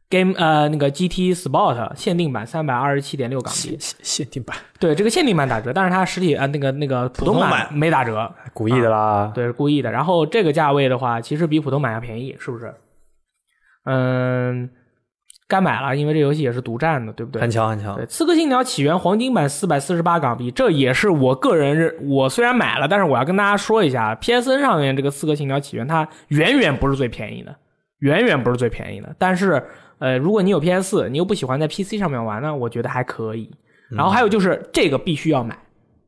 [0.09, 9.29] ，Game 呃那个 GT Sport 限定版三百二十七点六港币，限限定版，对这个限定版打折，但是它实体呃那个那个普通版普通版没打折，故意的啦。
[9.35, 9.91] 对，是故意的。
[9.91, 12.73] 然后这个价位的话，其实比普通版要便宜，是不是？
[13.83, 14.69] 嗯，
[15.51, 17.41] 该买了，因为这游戏也是独占的，对不对？
[17.41, 18.05] 很强很强对，。
[18.07, 27.53] 《刺客信条：起源》黄金版四百四十八港币，这也是我个人认，我虽然买了，但是我要跟大家说一下，PSN 上面这个《刺客信条：起源》它远远不是最便宜的，
[27.99, 29.13] 远远不是最便宜的。
[29.19, 29.61] 但是，
[29.99, 33.51] 呃，如果你有 PS 四，你又不喜欢在 PC 上面玩呢，我觉得还可以。
[33.89, 35.57] 然后还有就是这个必须要买，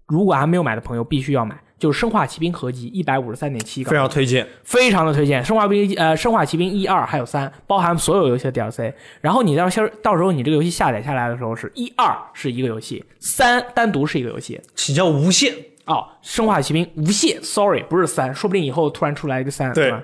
[0.07, 5.43] 如果还没有买的朋友必须要买，就是《生化奇兵》合集一百五十三点七非常推荐，非常的推荐。
[5.43, 8.93] 生化兵呃，生化奇兵一二还有三，包含所有游戏的 DLC。
[9.19, 14.61] 然后你到时到时候你这个游戏下载下来的时候，是一二是一个游戏，三单独是一个游戏。
[14.75, 15.53] 请叫无限。
[15.83, 20.01] 哦，生化奇兵无限，sorry，不是三，说不定以后突然出来一个三，对吧？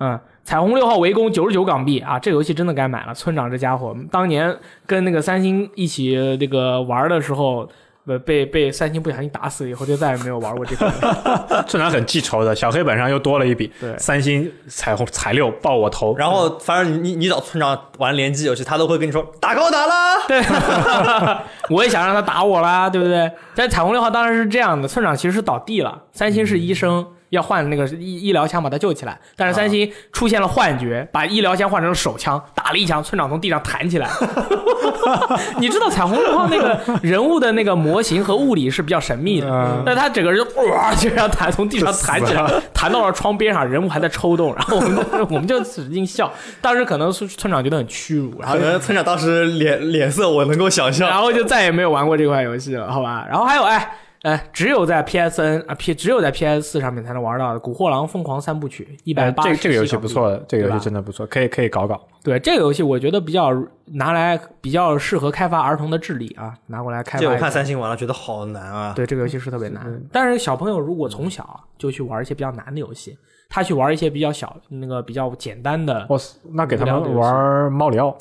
[0.00, 3.14] 嗯，彩虹六号围攻九十九港币啊，这个游戏真的该买了。
[3.14, 4.52] 村长这家伙当年
[4.84, 7.68] 跟那个三星一起那个玩的时候，
[8.06, 10.90] 呃，被被三星不小心打死以后，就再也没有玩过这个。
[11.68, 20.26] 村长很记仇的，小黑本上又多了一笔，对三星彩虹彩六爆我头，然后反正你你找村长玩联机游戏，他都会跟你说打高达啦。
[20.26, 20.42] 对，
[21.68, 23.30] 我也想让他打我啦，对不对？
[23.54, 27.06] 但彩虹六号当然是这样的，村长其实是倒地了，三星是医生。
[27.30, 34.08] 要换那个医医疗枪把他救起来，但是三星出现了幻觉，把医疗枪换成了手枪，打了一枪，村长从地上弹起来。
[35.58, 45.02] 你知道彩虹六号那个人物的那个模型和物理是比较神秘的，嗯但他整个人就哇就这样弹从地上弹起来，弹到了窗边上，人物还在抽动，然后我们就
[45.34, 46.30] 我们就使劲笑。
[46.60, 51.08] 当时可能村村长觉得很屈辱，然后可能村长当时脸脸色我能够想象。
[51.08, 53.26] 然后就再也没有玩过这款游戏了，好吧？
[53.28, 59.42] 然后还有，哎哎，只有在 PSN 啊 P 只有在 PS 四上面才能玩到的《古惑狼疯狂三部曲》一百哎八。
[59.44, 61.98] 这这个游戏不错的，这个游戏真的不错，可以可以搞搞。
[62.22, 63.50] 对这个游戏，我觉得比较
[63.86, 67.22] 拿来比较适合开发儿童的智力啊，拿过来开发。
[67.22, 68.92] 这我看三星玩了，觉得好难啊。
[68.94, 73.16] 对这个游戏是特别难，但是小朋友如果从小就去玩一些比较难的游戏，
[73.48, 78.14] 他去玩一些比较小那个比较简单的哇塞，那给他们玩猫里奥，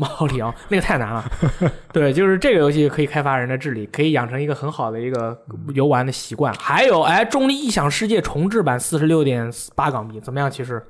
[0.00, 1.22] 猫里奥那个太难了。
[1.92, 5.38] 对，就是这个游戏可以开发人的智力，可以养成一个很好的一个
[5.74, 6.54] 游玩的习惯。
[6.54, 10.50] 还有，哎，《重力异想世界》重置版四十六点八港币，怎么样？
[10.50, 10.82] 其实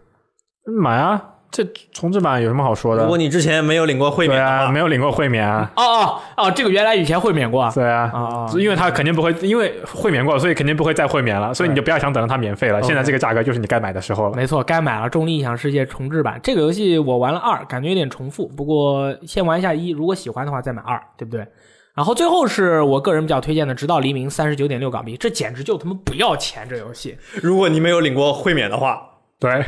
[0.80, 1.20] 买啊！
[1.50, 3.08] 这重置版有什么好说的如？
[3.08, 5.70] 果你之前没有领过会对啊，免的话，没有领过会免啊。
[5.76, 7.72] 哦哦哦，这个原来以前会免过啊。
[7.74, 12.82] 对啊因为他肯定不会，因为会免过，所以肯定不会再会免了，所以你就不要想等着它免费了。
[12.82, 14.36] 现在这个价格就是你该买的时候了。
[14.36, 18.46] 没错，该买了《重力异想世界》重置版这个游戏，我玩了二，感觉有点重复。
[18.46, 21.46] 不过先玩一下一，如果喜欢的话再买二，对不对？
[21.92, 26.64] 然后最后是我个人比较推荐的《直到黎明》，三十九点六港币，这简直就他妈不要钱！
[26.70, 29.02] 这游戏如果你没有领过会免的话，
[29.40, 29.50] 对，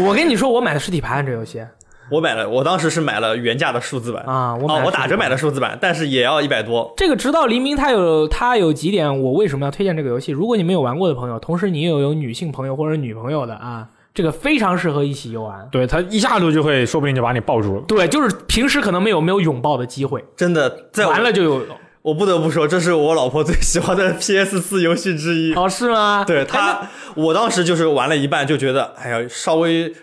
[0.00, 1.62] 我跟你说，我买的实体盘这游戏
[2.10, 6.92] 我买了，我当时是买了原价的数字版啊，我我打折买的数字版，但是也要一百多。
[6.96, 10.32] 这个《直到黎明》，它有它有几点，我为什么要推荐这个游戏？
[10.32, 15.68] 如果你没有玩过的朋友，同时你又有女性朋友或者女朋友的啊，这个非常适合一起游玩。
[15.70, 17.82] 对他一下子就会，说不定就把你抱住了。
[17.86, 21.62] 对，就是平时可能没有没有拥抱的机会，真的，在我完了就有。
[22.02, 25.54] 我不得不说，这是我老婆最喜欢的 PS 四游戏之一。
[25.54, 26.24] 哦，是吗？
[26.26, 29.94] 对哎她，我当时就是玩了一半就觉得，哎呀，稍微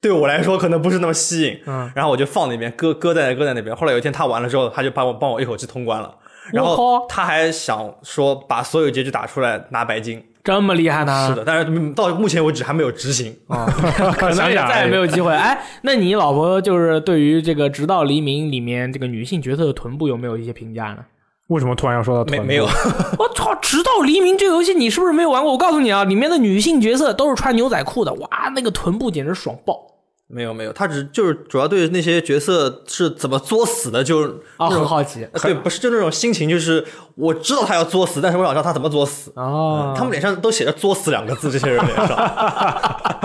[0.00, 3.74] 对我来说可能不是那么吸引，嗯，然后我就放那边，搁搁在搁在那边。
[3.74, 6.14] 后来有一天她玩了之后，她就帮我帮我一口气通关了，
[6.52, 10.22] 然我后靠她还想说把所有结局打出来拿白金。
[10.44, 11.28] 这么厉害呢？
[11.30, 13.34] 是的，但是嗯到目前为止还没有执行。
[13.46, 13.64] 啊，
[14.18, 15.32] 可能也再也没有机会。
[15.32, 21.04] 哎，那你老婆就是对于这个《直到黎明》里面这个女性角色的臀部有没有一些评价呢？
[21.52, 22.64] 为什么突然要说到臀部没没有，
[23.18, 23.54] 我操！
[23.60, 25.52] 直到黎明这个游戏，你是不是没有玩过？
[25.52, 29.78] 我告诉你啊，里面的女性角色都是穿牛仔裤的，哇，那个臀部简直爽爆
[30.32, 34.22] 没有没有，他只就是主要对那些角色是怎么作死的，就
[34.56, 34.68] 啊！
[34.70, 36.82] 很好奇呃对，不是就那种心情，就是
[37.16, 39.30] 我知道他要作死，但是我想知道他怎么作死。
[39.36, 39.94] 哦。
[39.94, 42.08] 他们脸上都写着“作死”两个字，这些人脸上。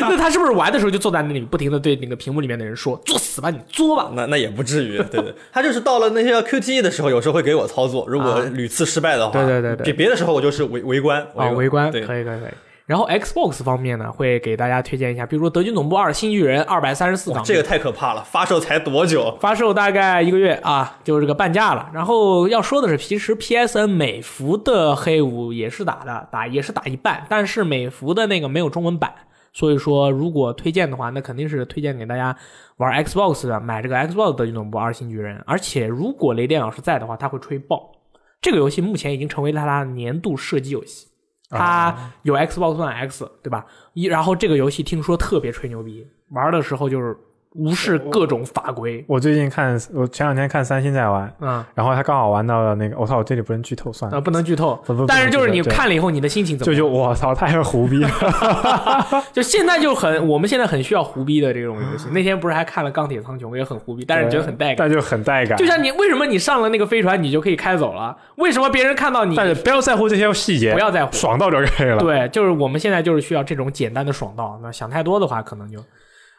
[0.00, 12.40] 那他是不是玩的时候就坐在那里，不停的对那个屏幕里面的人说“作死吧，你作吧那那也不至于，对对，他就是到了那些 QTE 的时候，有时候会给我操作，如果啊屡次失败的话，对对对对别别的时候我就是围围观”啊，围观可对以可以可以。
[12.86, 19.36] 然后 Xbox 方面呢，会给大家推荐一下，比如说《德军总部二：新巨人》二百三十四港币，这个太可怕了，发售才多久？
[19.40, 21.88] 发售大概一个月啊，就是这个半价了。
[21.94, 29.12] 然后要说的是，其实 PSN 美服的黑五也是打的，打也是打一半，但是美服的那个没有中文版，
[29.52, 32.36] 所以说如果推荐的话，那肯定是推荐给大家
[32.78, 35.40] 玩 Xbox 的，买这个 Xbox 德军总部二新巨人。
[35.46, 37.92] 而且如果雷电老师在的话，他会吹爆。
[38.40, 41.06] 这个游戏目前已经成为了他的年度射击游戏，
[41.52, 43.64] 它有 Xbox One X 对吧？
[43.92, 47.16] 一然后这个游戏听说特别吹牛逼，玩的时候就是
[47.54, 49.04] 无视各种法规。
[49.06, 54.20] 我最近看，我前两天看三星在玩，嗯，然后他刚好玩到了那个，我操，我这里不能剧透，算呃，了。
[54.20, 56.72] 不能剧透不不不，但是就是你看了以后，你的心情怎么？
[56.72, 58.10] 就就我操，太胡逼了。
[59.32, 62.08] 就现在就很，我们现在很需要胡逼的这种游戏。
[62.10, 64.76] 那天不是还看了《钢铁苍穹》，也很胡逼，但是觉得很带感。
[64.78, 65.58] 但就很带感。
[65.58, 68.16] 就像你为什么你上了那个飞船，你就可以开走了？
[68.36, 71.12] 为什么别人看到你但是不要在乎这些细节，不要在乎？
[71.12, 71.98] 爽到就可以了。
[71.98, 74.58] 对，就是我们现在就是需要这种简单的爽到。
[74.62, 75.78] 那想太多的话，可能就，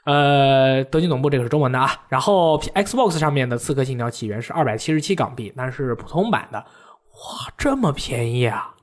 [0.05, 1.89] 呃，德军总部这个是中文的啊。
[2.09, 8.73] 然后 Xbox 上面的《刺客信条：起源》是二百七十七港币，那是普通版的，哇，这么便宜啊！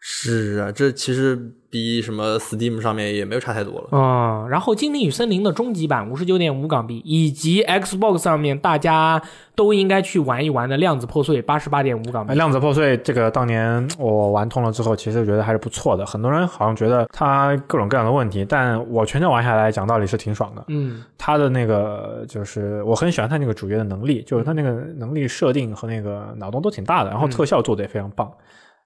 [0.00, 1.36] 是啊，这其实
[1.76, 3.88] 比什么 Steam 上面也没有差太多了。
[3.92, 9.20] 嗯，然后《精灵与森林》的终极版五十九点五港币，以及 Xbox 上面大家
[9.54, 12.32] 都应该去玩一玩的《量子破碎》八十八点五港币。
[12.34, 16.06] 量子破碎这个当年我玩通了之后，其实我觉得还是不错的。
[16.06, 20.64] 很多人好像觉得它各种各样的问题，但我全程玩下来，讲道理是挺爽的。
[20.68, 28.32] 嗯它的那个就是我很喜欢它那个主角的能力，就是它那个能力设定和那个脑洞都挺大的，然后特效做的也非常棒。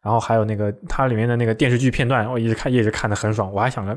[0.03, 3.53] 然后还有那个它里面的那个电视剧片段，我一直看一直看的很爽。
[3.53, 3.97] 我还想着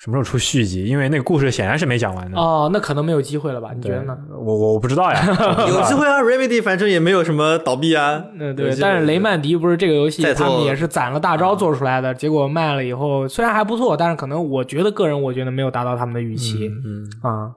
[0.00, 2.36] 什么时候出续集，因为那个故事显然是没讲完的。
[2.36, 3.70] 哦，那可能没有机会了吧？
[3.74, 4.16] 你觉得呢？
[4.30, 5.22] 我我我不知道呀，
[5.68, 8.24] 有机会啊，Remedy 反正也没有什么倒闭啊。
[8.38, 17.52] 嗯，对，但是雷曼迪不是这个游戏，他们也是攒了大招做出来的，结果卖了以后虽然还不错，但是可能我觉得个人我觉得没有达到他们的预期嗯，啊、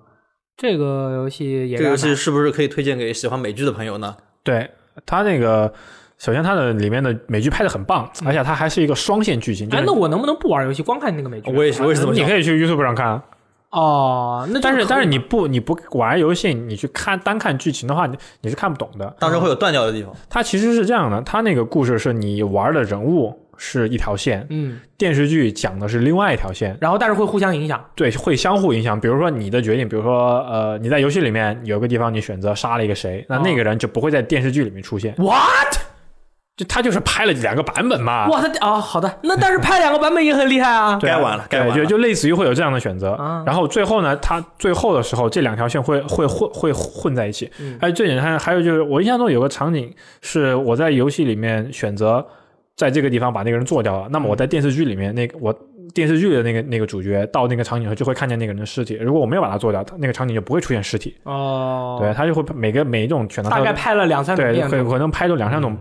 [0.58, 4.16] 这个游戏也这个游戏是不是可以推荐给喜欢美剧的朋友呢？
[4.44, 4.70] 对
[5.06, 5.74] 他那个。
[6.18, 9.68] 首先，它的里面的美剧拍的很棒，而且它还是一个双线剧情。
[9.72, 11.52] 哎，那我能不能不玩游戏，光看那个美剧？
[11.52, 12.24] 我也是，我也是这么想。
[12.24, 13.24] 你可以去 YouTube 上看啊。
[13.72, 19.16] 哦，那但是但是你不你不玩游戏，你去看单看剧情的话，你你是看不懂的。
[19.20, 20.14] 当中会有断掉的地方。
[20.30, 27.84] 它其实是这样的，它那个故事是你玩的人物是一条线，嗯，电视剧讲的是另外一条线，然后但是会互相影响。
[27.96, 29.00] 对，会相互影响。
[29.00, 35.16] 比如说你的决定，比如说呃你在游戏里面有个地方你选择杀了一个谁，那那个人就不会在电视剧里面出现。
[35.18, 35.80] What？
[36.56, 38.28] 就他就是拍了两个版本嘛。
[38.28, 40.98] 哇，他哦、好的，那但是拍两个版本也很厉害啊。
[41.02, 43.14] 该完了该完了对就就类似于会有这样的选择。
[43.14, 47.52] 啊然后最后呢，他最后的时候，这两条线会会混会混在一起。
[47.60, 52.26] 嗯还有最简单，还有就是我印象中有个场景是我在游戏里面选择
[52.76, 55.54] 在这个地方把那个人做掉了，那么我在电视剧里面那个我
[55.94, 58.96] 电视剧的那个那个主角到那个场景后就会看见那个人的尸体。
[58.96, 61.16] 如果我没有把他做掉，他那个场景就不会出现尸体。
[61.24, 64.68] 哦，对，他就会每个每一种选择大概拍了两三种对，遍。
[64.70, 65.78] 可能拍出两三种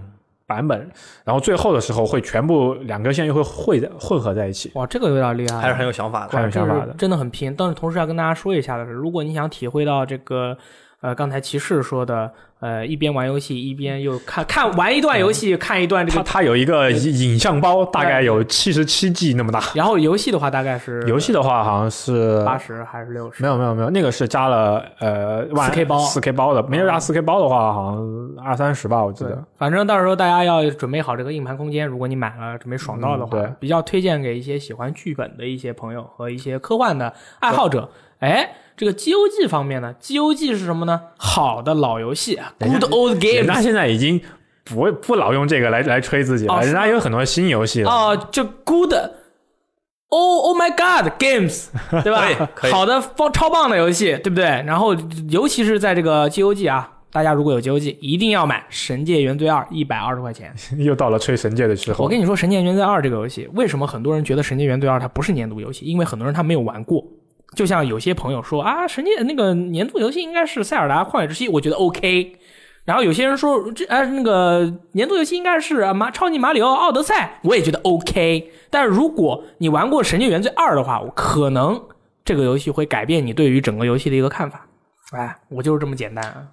[0.55, 0.79] 版本，
[1.25, 4.71] 然后最后的时候会全部两根线又会汇在混合在一起。
[4.75, 6.37] 哇，这个有点厉害，还是很有想法的。
[6.37, 7.55] 很有想法的真的很拼。
[7.57, 10.57] 但是同时要跟大家说一下的是，如果你想体会到这个，
[11.03, 19.61] 呃，刚才骑士说的，呃，一边玩游戏一边又看看玩一段游戏，看一段这它个，它有一个影影像包，大概有七十七 G 那么大。
[19.75, 23.43] 然后游戏的话大概是游戏的话好像是八十还是六十？
[23.43, 31.85] 没有没有没有，那个是加了呃四 K 包四 K 包的，没有加四 K 包的话好像二三十吧，我记对得。，反正到时候大家要准备好这个硬盘空间。
[31.85, 37.91] 如果你买了准备爽到的话，比较推荐给一些喜欢剧本的一些朋友和一些科幻的爱好者。
[38.21, 41.01] 哎，这个 GOG 方面呢，GOG 是什么呢？
[41.17, 43.63] 好的老游戏啊，Good old games。
[43.63, 44.21] 现在已经
[44.65, 47.91] 不不老用这个来来吹自己了，哦人家有很多新游戏了。
[47.91, 48.95] 哦，就 Good。
[50.15, 51.69] Oh, oh my God, games，
[52.05, 52.51] 对吧？
[52.71, 54.45] 好的，棒超棒的游戏，对不对？
[54.45, 54.95] 然后，
[55.31, 60.55] 尤其是在这个 GOG 啊，大家如果有 GOG，一定要买《神界原罪二》，一百二十块钱。
[60.77, 62.05] 又到了吹神界的时候。
[62.05, 65.87] 我跟你说，《神界原罪二》这个游戏，为什么很多人觉得《神界原罪二》它不是年度游戏？
[65.87, 67.03] 因为很多人他没有玩过。
[67.55, 72.37] 就像有些朋友说啊，《神界》那个年度游戏应该是《塞尔达旷野之息》，我觉得 OK。
[72.85, 78.51] 然后有些人说这啊那个年度游戏应该是啊马超级马里奥奥德赛，我也觉得 OK。
[78.71, 81.81] 但如果你玩过《神界原罪二》的话，我可能
[82.25, 84.67] 这个游戏会改变你对于整个游戏的一个看法。
[85.13, 86.49] 哎，我就是这么简单，啊，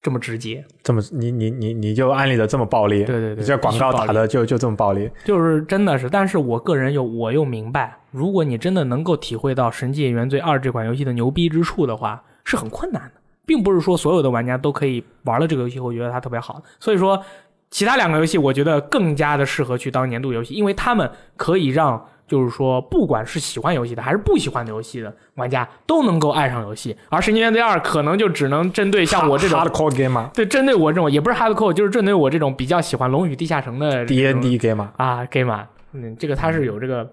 [0.00, 0.64] 这么直接。
[0.82, 5.10] 这么你你你你就安利的这么暴力，对对对这广告打的就就这么暴力。
[5.24, 16.62] 就是真的是，但是我个人又我又明白，如果你真的能够体会到《神界原罪二》这款游戏的牛逼之处的话，是很困难的，并不是说所有的玩家都可以玩了这个游戏后觉得它特别好。
[16.78, 17.22] 所以说，
[17.70, 37.10] 其他两个游戏我觉得更加的适合去当年度游戏，因为他们可以让就是说，不管是喜欢游戏的还是不喜欢的游戏的玩家都能够爱上游戏，而《神经元 Z 二》可能就只能针对像我这种 hardcore game 对，针对我这种也不是 hardcore，就是针对我这种比较喜欢《龙与地下城》的 D N D game 啊，game 啊嗯，这个它是有这个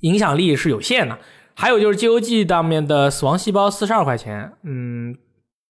[0.00, 1.18] 影响力是有限的。
[1.56, 5.16] 还有就是 GOG 上面的死亡细胞四十二块钱，嗯，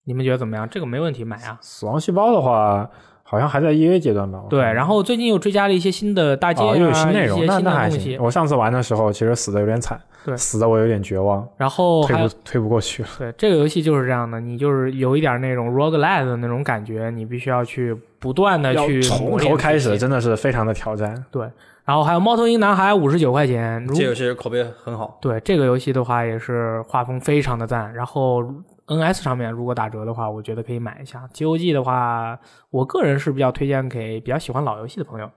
[0.06, 0.66] 你们觉得怎么样？
[0.68, 1.58] 这个没问题，买啊。
[1.60, 2.90] 死亡细胞的话，
[3.34, 4.40] 好像还在 E A 阶段吧？
[4.48, 8.22] 对，然后最近又追加了一些新的大街啊，哦，又有新内容，一些新那那还的东西行。。
[8.22, 13.08] 我上次玩的时候，其实死的有点惨，对死的我有点绝望，然后推不推不过去了。
[13.18, 21.24] 对这个游戏就是这样的，你就是有一点那种 roguelike 的那种感觉，你必须要去不断的去从头开始，真的是非常的挑战。
[21.32, 21.48] 对，
[21.84, 25.18] 然后还有《猫头鹰男孩》五十九块钱，如这游戏口碑很好。
[25.20, 28.42] 对这个游戏的话也是画风非常的赞，然后
[28.86, 31.28] NS 上面如果打折的话，我觉得可以买一下。
[31.32, 32.38] GOG 的话，
[32.70, 35.30] 我个人是比较推荐给比较喜欢老游戏的朋友。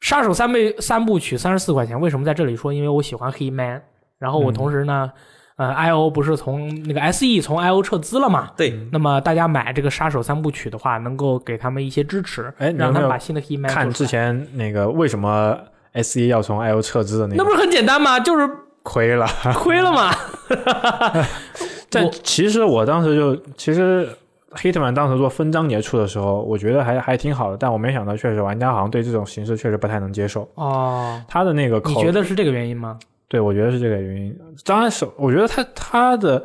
[0.00, 2.72] 杀手三倍三部曲三十四块钱，为什么在这里说？
[2.72, 3.82] 因为我喜欢黑 man，
[4.18, 5.12] 然后我同时呢，
[5.56, 8.50] 呃，IO 不是从那个 SE 从 IO 撤资了嘛？
[8.56, 15.54] 对，那么大家买这个杀手三部曲的话，能够给他们一些支持，哎让他们把新的黑 man 看之前那个为什么
[15.92, 18.18] S E 要从 I O 撤资的那个那不是很简单吗？
[18.20, 18.48] 就是
[18.82, 20.10] 亏了，亏了嘛。
[21.90, 24.08] 但其实我当时就其实
[24.52, 30.48] Hitman 当时做分章节出的时候，我觉得还还挺好的，但我没想到确实玩家好像对这种形式确实不太能接受。
[30.54, 32.98] 哦，他的那个口你觉得是这个原因吗？
[33.28, 34.36] 对，我觉得是这个原因。
[34.64, 36.44] 当然是，我觉得他他的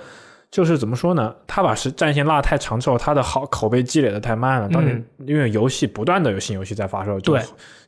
[0.52, 1.34] 就是怎么说呢？
[1.48, 4.70] 他把时战线拉太长之后，他的好口碑积累的太慢了。
[4.70, 7.42] 当你、嗯因为游戏不断的有新游戏在发售，就对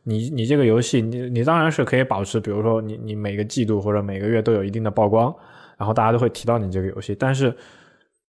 [0.03, 5.31] 你你这个游戏，你你当然是可以保持，比如说你你每个季度或者每个月都有一定的曝光，
[5.77, 7.55] 然后大家都会提到你这个游戏，但是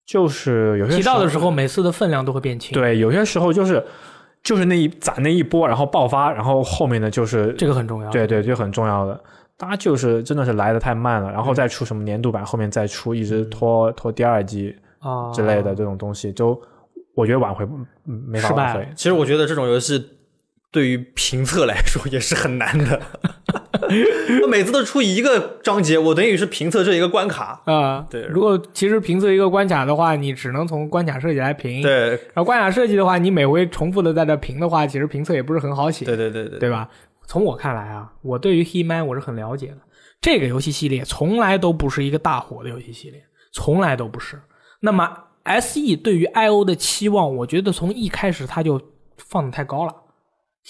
[0.06, 3.84] 就是有些提到的时时候，每次的分量都会变轻。，对，有些时候就是
[4.42, 8.10] 就是那一攒那一波，然后爆发，然后后面的就是这个很重要。
[8.10, 9.18] 对对，就很重要的。
[9.56, 16.60] 大家就是真的是来的太慢了，然嗯后再出什么年度版，后面再出，一直拖拖第二季啊之类的这种东西，就
[17.14, 17.64] 我觉得挽回
[18.06, 18.88] 嗯没法失败挽回。
[18.94, 19.98] 其实我觉得这种游戏
[20.70, 23.00] 对于评测来说也是很难的。
[24.42, 27.62] 我每次都出一个章节，我等于是评测这一个关卡。
[27.64, 36.04] 啊，对如果其实评测一个关卡的话，你只能从关卡设计来评。，对然后关卡设计的话，你每回重复的在这评的话，其实评测也不是很好写。
[36.04, 36.88] 对对对对对吧？
[37.26, 39.78] 从我看来啊，我对于 He-Man 我是很了解的。
[40.20, 44.38] 这个游戏系列从来都不是一个大火的游戏系列，从来都不是。
[44.80, 45.08] 那么
[45.44, 48.80] SE 对于 IO 的期望，我觉得从一开始它就
[49.16, 49.94] 放的太高了。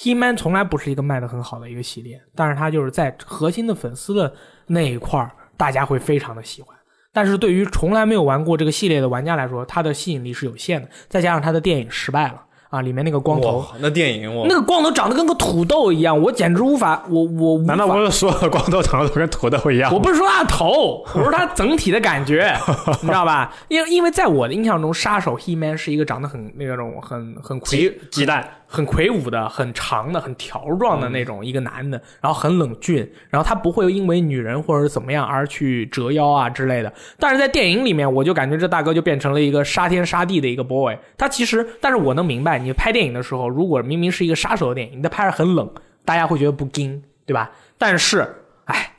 [0.01, 4.33] He-Man 从来不是一个卖的很好的一个系列，但是它就是在核心的粉丝的
[4.69, 6.77] 那一块儿，大家会非常的喜欢。
[7.13, 10.89] 但是对于从来没有玩过这个系列的玩家来说，它的吸引力是有限的。
[11.09, 12.41] 再加上它的电影失败了
[12.71, 19.93] 啊，里面那个光头，那电影我那个光头长得跟个土豆一样，我简直无法，我我 难道不是所有的光头长得都跟土豆一样？
[19.93, 22.55] 我不是说他的头，我说他整体的感觉，
[23.03, 23.53] 你知道吧？
[23.67, 36.93] 因为因为在我的印象中，杀手 He-Man 是一个长得很那种很很魁鸡蛋，很魁梧的、很长的、很条状的那种一个男的，然后很冷峻，然后他不会因为女人或者怎么样而去折腰啊之类的。
[37.19, 40.95] 但是在电影里面，我就感觉这大哥就变成了一个杀天杀地的一个 boy。
[41.17, 45.69] 他其实，但是我能明白，你拍电影的时候，如果明明是一个杀手的电影，你在拍着很冷，
[46.05, 47.51] 大家会觉得不惊，对吧？
[47.79, 48.29] 但是。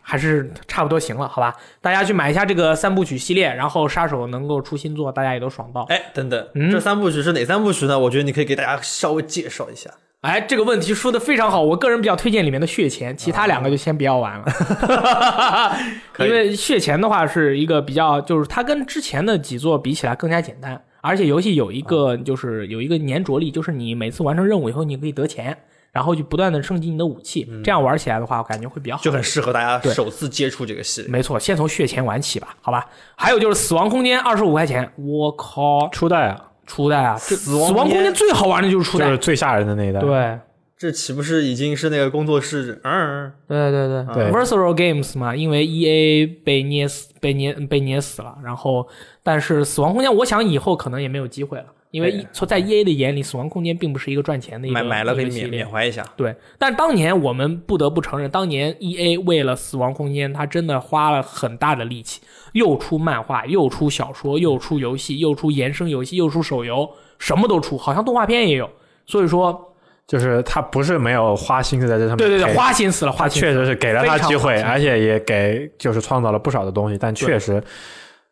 [0.10, 1.55] 哎，还是差不多行了，好吧？
[1.82, 5.84] 大家去买一下这个三部曲系列，然后杀手能够出新作，大家也都爽到。
[5.84, 7.99] 哎，等等，嗯这三部曲是哪三部曲呢？
[7.99, 9.89] 我觉得你可以给大家稍微介绍一下。
[10.22, 15.78] 哎，这个问题说的非常好，我个人比较推荐里面的血钱，其他两个就先不要玩了，
[16.20, 25.57] 因为血钱的话是一个比较，就是它跟之前的几座比起来更加简单，而且游戏有一个就是有一个粘着力，就是你每次完成任务以后，你可以得钱，
[25.92, 31.10] 然后就不断的升级你的武器，这样玩起来的话，我感觉会比较好，就很适合大家首次接触这个系列。
[31.10, 32.88] 没错，先从血钱玩起吧，好吧？
[33.16, 40.40] 还有就是死亡空间二十五块钱，我靠，初代啊，初代啊，死亡死亡空空间间最好玩的就是初代，就是最吓人的那一代。，对。
[40.78, 42.80] 这岂不是已经是那个工作室？
[42.86, 48.88] 嗯，对对对对 v e r s a l Games 嘛，因为 E A 被捏死，被捏被捏死了，然后
[49.22, 56.06] 但是死亡空间，我想以后可能也没有机会了，因为一从在 E A 的眼里，死亡空间并不是一个赚钱的一个买买了可以缅缅怀一下。
[56.16, 62.22] 对，但当年我们不得不承认，当年 E A 为了死亡空间，他真的花了很大的力气，
[62.54, 66.88] 又出漫画，又出小说，又出游戏，又出衍生游戏，又出手游，
[67.18, 68.70] 什么都出，好像动画片也有。
[69.08, 69.74] 所以说，
[70.06, 77.64] 就是他不是没有花心思在这上面，对对对，花心思了，花心思确实是给了他机会，而且也给就是创造了不少的东西，但确实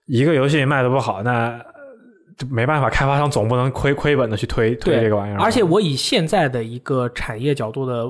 [0.06, 1.67] 一个游戏卖的不好，那就
[2.50, 5.40] 没办法，开发商总不能亏亏本的去推推这个玩意儿。
[5.40, 8.08] 而且我以现在的一个产业角度的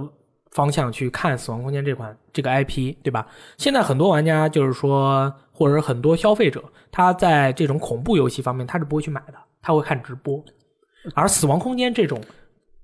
[0.52, 3.26] 方向去看《死亡空间》这款这个 IP，对吧？
[3.58, 10.44] 现在很多玩家就是说，或者是很多消费者，他在这种恐怖游戏方面他是不会去买的，他会看直播。
[11.14, 12.20] 而《死亡空间》这种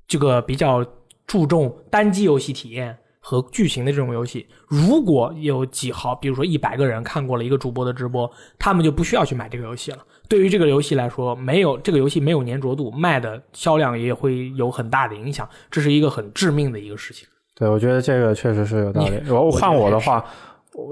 [0.08, 0.86] 这个比较
[1.28, 9.98] 注重单机游戏体验和剧情的这种游戏，如果有几号，比如说一百个人看过了一个主播的直播，他们就不需要去买这个游戏了。
[10.34, 17.28] 对于这个游戏来说，没有这个游戏没有粘着度，卖的销量也会有很大的影响，这是一个很致命的一个事情。
[17.54, 19.30] 对，我觉得这个确实是有道理。
[19.30, 20.26] 我换我的话，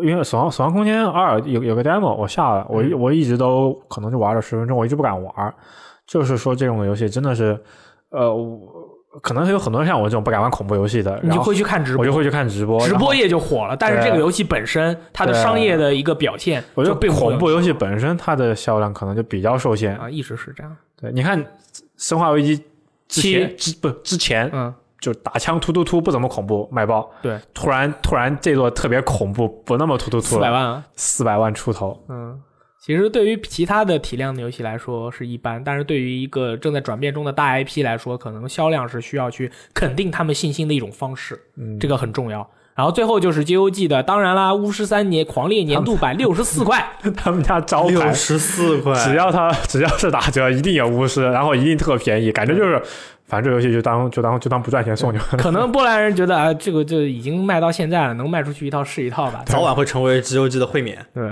[0.03, 5.33] 因为《死亡死亡空间二》有有个 demo 我下了，我我一直都可能就玩了十分钟，我一直不敢玩。
[6.05, 7.59] 就是说这种游戏真的是，
[8.11, 8.80] 呃，我
[9.21, 13.75] 可能有很多像我这种不敢玩恐怖游戏的，你就会去看直播，我就会去看直播，直播业就火了。
[13.75, 19.97] 但是这个游戏本身它的商业的一个表现，我觉得恐怖游戏戏本身它的销量可能就比较受限。
[19.97, 20.77] 啊，一直是这样。
[20.99, 21.43] 对，你看
[21.97, 22.57] 《生化危机》
[23.09, 32.41] 七之不之前嗯，就打枪突突突不怎么恐怖卖爆，对，突然突然这座特别恐怖不那么突突突了，四百万啊，四百万出头，嗯。
[32.81, 42.49] 其实对于其他的体量的游戏来说是一般，但是对于一个正在转变中的大 IP 来说，可能销量是需要去肯定他们信心的一种方式，嗯，这个很重要。
[42.81, 46.83] 然后最后就是 GOG 的，当然啦，巫师三年狂猎年度版六十四块，
[47.15, 52.81] 他们家招牌十四块，只要它只要是打折，一定有巫师，然后一定特便宜，感觉就是，
[53.27, 55.25] 反正这游戏就当就当就当不赚钱送你们。
[55.37, 59.43] 可能波兰人觉得啊，这个就已经卖到现在了，能卖出去一套是一套吧。
[59.45, 60.97] 早晚会成为 GOG 的会免。
[61.13, 61.23] 对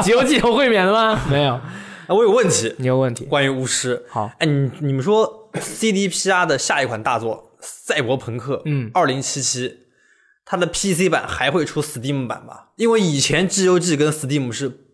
[0.00, 1.20] ，GOG 有会免的吗？
[1.30, 1.60] 没有，啊，
[2.08, 3.26] 我有问题，你有问题。
[3.26, 4.02] 关于巫师。
[4.08, 9.80] 好，哎，你你们说 CDPR 的下一款大作《赛博朋克》嗯二零七七，
[10.46, 12.68] 它的 PC 版还会出 Steam 版吧？
[12.76, 14.84] 因为以前 GOG 跟 Steam 是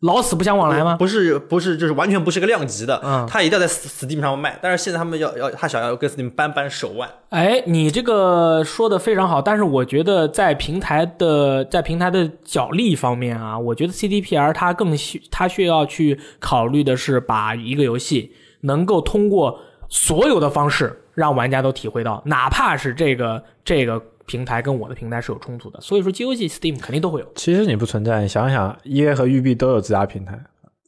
[0.00, 0.96] 老死不相往来吗？
[0.98, 3.00] 不是不是，就是完全不是个量级的。
[3.02, 7.08] 嗯它一定要在 Steam 上卖，但是现在他们要要他想要跟 Steam 扳扳手腕。
[7.30, 19.58] 哎，你这个说的非常好，但是我觉得在平台的在平台的角力方面啊，我觉得 CDPR 它更需它需要去考虑的是把一个游戏能够通过
[19.88, 27.32] 所有的方式让玩家都体会到，哪怕是这个这个平台跟我的平台是有冲突的，所以说 GOG、Steam 肯定都会有。
[27.36, 30.38] 其实你不存在，你想想，EA 和育碧都有自家平台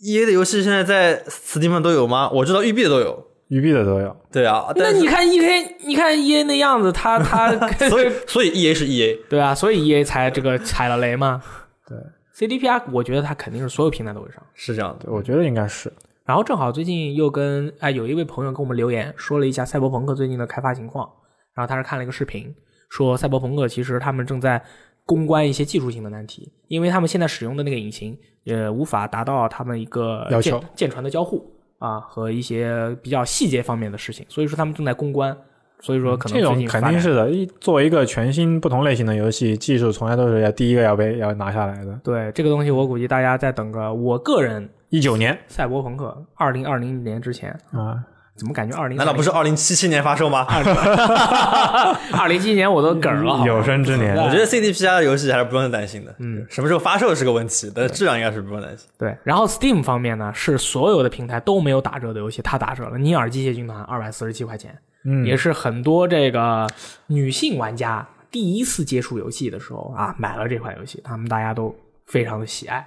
[0.03, 2.29] ，EA 的游戏现在在 Steam 上都有吗？
[2.31, 3.25] 我知道育碧的都有。
[3.49, 4.15] 育碧的都有。
[4.31, 7.51] 对啊，那但你看 EA，你看 EA 那样子，他他
[7.89, 11.43] 所以所以 EA 是 EA，对啊，所以 EA 才这个踩了雷嘛。
[11.87, 11.97] 对
[12.37, 14.43] ，CDPR 我觉得它肯定是所有平台都会上。
[14.53, 15.11] 是这样的。
[15.11, 15.91] 我觉得应该是。
[16.27, 21.09] 然后正好最近又跟哎有一位朋友跟我们留言说了一下赛博朋克最近的开发情况，
[21.55, 22.55] 然后他是看了一个视频，
[22.89, 24.63] 说赛博朋克其实他们正在
[25.05, 35.37] 攻关一些技术性的难题，因为他们现在使用的那个引擎也无法达到他们一个要求舰舰船的交互啊和一些比较细节方面的事情，所以说他们正在攻关，
[35.81, 37.31] 所以说可能最这种肯定是的。
[37.31, 41.99] 一作为一个全新不同类型的游戏，技术从来都是要第一个要被要拿下来的。
[42.03, 48.03] 对这个东西，我估计大家再等个，我个人一九年赛博朋克二零二零年之前，啊，
[48.39, 50.47] 怎么感觉二零难道不是二零七七年发售吗？
[52.17, 53.45] 二零七七年我都梗了？
[53.45, 56.15] 有生之年我觉得 CDPR 的游戏还是不用担心的。
[56.19, 58.89] 嗯，什么时候发售是个问题，但是质量应该是不用担心。
[58.97, 62.93] 对，然后 Steam 方面呢，是所有的平台都没有打折的游戏，它打折了。
[62.99, 66.67] 《尼尔：机械军团》二百四十七块钱，嗯，也是很多这个
[67.09, 71.75] 女性玩家第一次接触游戏的时候啊，买了这款游戏，他们大家都
[72.07, 72.87] 非常的喜爱。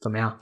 [0.00, 0.36] 怎么样？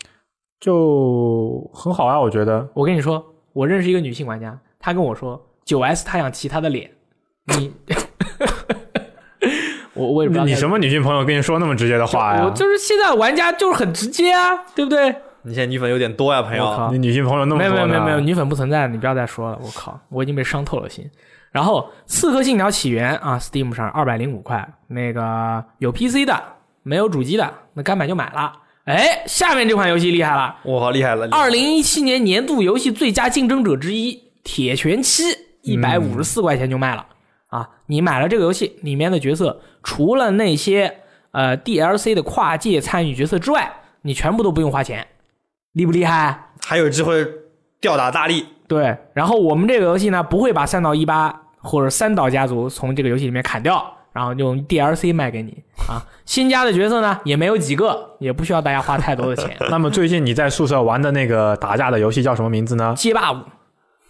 [0.58, 2.68] 就很好啊，我觉得。
[2.74, 6.90] 我跟你说，我认识一个女性玩家，她跟我说，九 S 她想骑她的脸，
[7.46, 7.72] 你，
[9.94, 12.44] 我我也不知道你什么女性朋友跟你说那么直接的话呀？
[12.44, 15.14] 我就是现在玩家就是很直接啊，对不对？
[15.42, 16.88] 你现在女粉有点多呀，朋友。
[16.92, 21.08] 你女性朋友那么没多没有没有没有没有，女粉不存在，你不要再说了，我靠，我已经被伤透了心。
[21.50, 26.42] 然后《刺客信条：起源》啊，Steam 上二百零五块，那个有 PC 的，
[26.82, 28.52] 没有主机的，那该买就买了。
[28.84, 31.28] 哎，下面这款游戏厉害了，我靠，厉害了！
[31.30, 35.22] 二零一七年年度游戏最佳竞争者之一《铁拳七》，
[35.62, 37.06] 一百五十四块钱就卖了、
[37.46, 37.68] 啊！
[37.86, 40.92] 你买了这个游戏里面的角色，除了那些
[41.30, 43.72] 呃 DLC 的跨界参与角色之外，
[44.02, 45.06] 你全部都不用花钱，
[45.74, 46.50] 厉不厉害？
[46.66, 47.24] 还有机会
[47.80, 48.44] 吊打大力。
[48.66, 56.02] 对，然后我们这个游戏呢，不会把三岛一八或者三岛家族从这个游戏里面砍掉，然后用 DLC 卖给你啊。
[56.24, 59.56] 新加的角色呢，也没有几个，也不需要大家花太多的钱。
[59.70, 62.94] 那么最近你在宿舍玩的那个打架的游戏叫什么名字呢？
[62.96, 63.42] 街霸五，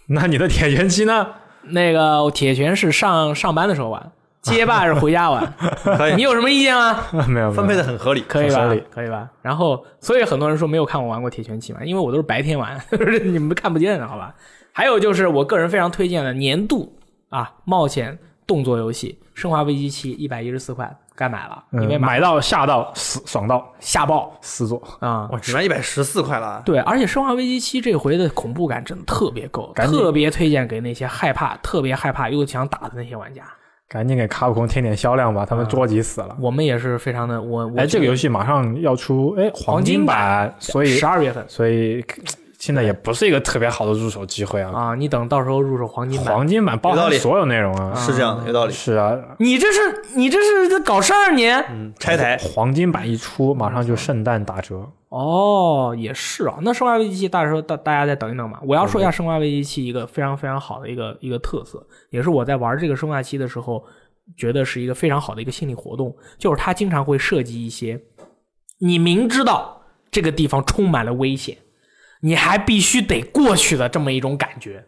[0.07, 1.27] 那你的铁拳七呢？
[1.63, 5.53] 那个铁拳是上上班的时候玩，街霸是回家玩。
[5.83, 6.99] 可以你有什么意见吗？
[7.27, 8.21] 没有，分配的的很合理。
[8.27, 8.75] 可以吧？
[8.91, 9.29] 可以吧？
[9.41, 12.77] 然后，所以很多人说没有看我玩过铁拳七嘛，因为我都是白天玩，
[13.23, 14.35] 你们看不见的，好吧？
[14.73, 16.97] 还有就是我个人非常推荐的年度
[17.29, 25.27] 啊冒险动作游戏《生化危机七》，一百一十四块，该买了，因为嗯，买到吓到死爽到吓爆四座，啊！
[25.31, 26.61] 我，只卖一百十四块了。
[26.65, 33.43] 对，而且《生化危机七》这回的恐怖感真的特别够，赶紧特别推荐给那些害怕、特别害怕又想打的那些玩家。
[33.89, 36.35] 赶紧给卡普空添点销量吧，他们着急死了。
[36.39, 42.03] 我们也是非常的，我我哎，这个游戏马上要出哎黄金版，所以十二月份，所以
[42.63, 44.71] 现在也不是一个特别好的入手机会啊。
[44.71, 48.71] 啊，你等到时候入手黄金版，黄金版包有道理含所有内容啊，是这样的，有道理。
[48.71, 49.79] 是啊，你这是
[50.15, 51.45] 你这是在搞事儿你？
[51.49, 54.89] 嗯，拆台黄金版一出，马上就圣诞打折。
[55.09, 56.55] 哦，也是啊。
[56.61, 58.61] 那《生化危机七》大家大大家再等一等吧。
[58.65, 63.83] 我要说一下《生化危机七》一个非常非常好的一个一个特色，也是我在玩这个《生化七》的时候
[64.37, 67.99] 觉得是一个非常好的一个心理活动，就是它经常会设计一些
[68.79, 71.57] 你明知道这个地方充满了危险，
[72.25, 74.81] 你还必须得过去的这么一种感觉。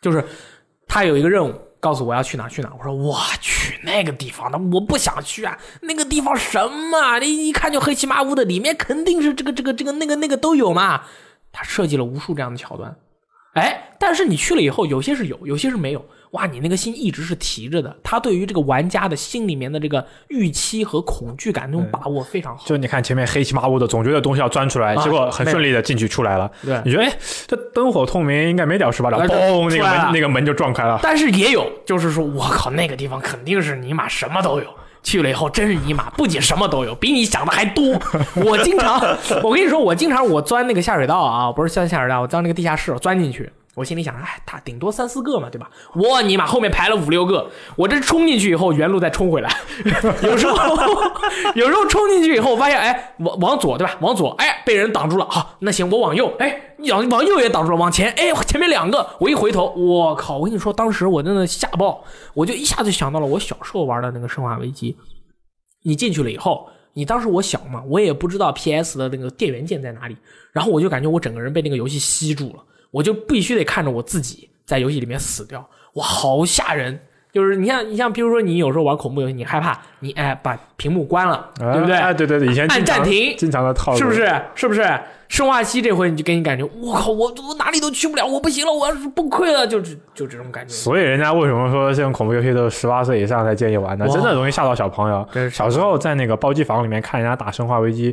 [0.00, 0.24] 就是
[0.88, 2.72] 他有一个任务，告诉我要去哪去哪。
[2.76, 7.20] 我说我去那个地方，那我不想去啊，那个地方什么？
[7.20, 11.04] 你一看就黑漆麻乌的，里面肯定是这个这个这个那个那个都有嘛。
[11.52, 12.96] 他设计了无数这样的桥段，
[13.54, 16.04] 哎，但是你去了以后，有些是有，有些是没有。
[16.32, 17.94] 哇，你那个心一直是提着的。
[18.04, 22.64] 他对于这个玩家的心里面的这个预期和恐惧感那种把握非常好。
[22.66, 26.50] 就你看前面黑漆麻乌的，总觉得东西要钻出来，啊结果很顺利的进去出来了。
[26.64, 27.12] 对你觉得哎，
[27.46, 29.10] 这灯火通明，应该没屌事吧？
[29.10, 31.00] 然后哎嘣，那个门那个门就撞开了。
[31.02, 34.66] 但是也有，就是说我靠，那个地方肯定是尼玛什么都有。
[35.02, 37.98] 去了以后真是尼玛，不仅什么都有，比你想的还多。
[38.36, 39.00] 我经常，
[39.42, 45.70] 我跟你说，我经常我钻那个下水道啊，不是钻下水道，我钻那个地下室，我钻进去，我心里想，哎，他顶多三四个嘛，对吧？
[45.94, 49.48] 我尼玛后面排了五六个，我这冲进去以后，原路再冲回来。
[50.22, 50.76] 有时候，
[51.54, 53.96] 有时候冲进去以后，发现哎，往往左对吧？
[54.00, 55.24] 往左，哎，被人挡住了。
[55.30, 60.38] 好，那行，我往右，哎，往往右也挡住了，往前，哎，前面两个，我一回头，我靠！
[60.38, 62.02] 我跟你说，当时我真的吓爆，
[62.34, 64.92] 我就一下子想到了我小时候玩的那个《生化危机》。
[65.84, 70.16] 你进去了以后，你当时我小嘛，我也不知道 PS 的那个电源键在哪里，
[70.52, 76.98] 然后我就感觉我整个人被那个游戏吸住了，我就必须得看着我自己在游戏里面死掉，哇，好吓人！
[77.32, 81.94] 就是你像你像，比如说你有时候玩恐怖游戏，你害怕，你哎把屏幕关了，对不对？
[81.94, 84.12] 哎，对对对，以前按暂停经常的套路，是不？
[84.12, 84.42] 是？
[84.56, 85.00] 是不是？
[85.28, 90.74] 生化七这回你就给你感觉，我靠，我我哪里都去不了，我不行了，我要是崩溃了，就是就这种感觉。
[90.74, 94.08] 所以人家为什么说这种恐怖游戏都是十八岁以上才建议玩呢？
[94.08, 95.24] 真的容易吓到小朋友。
[95.52, 98.12] 小时候在那个包机房里面看人家打《生化危机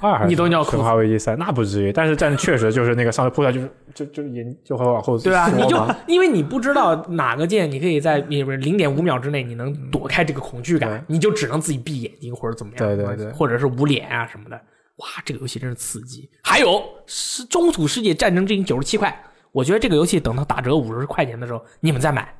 [0.00, 1.92] 二》还是你都尿裤子生化危机三》，那不至于。
[1.92, 5.76] 但是但确实就是那个上次扑出来就是就就眼就会往后对啊，你就
[6.06, 14.60] 因为你不知道哪个键，你可以在你零点五秒之内你能躲开这个恐惧感，你就只能自己闭眼睛或者怎么样，对对对或者是捂脸啊什么的。
[14.96, 16.30] 哇，这个游戏真是刺激！
[16.44, 19.12] 还有是《中土世界战争之鹰》九十七块，
[19.50, 22.32] 我觉得这个游戏等到打折五十块钱的时候，你们再买。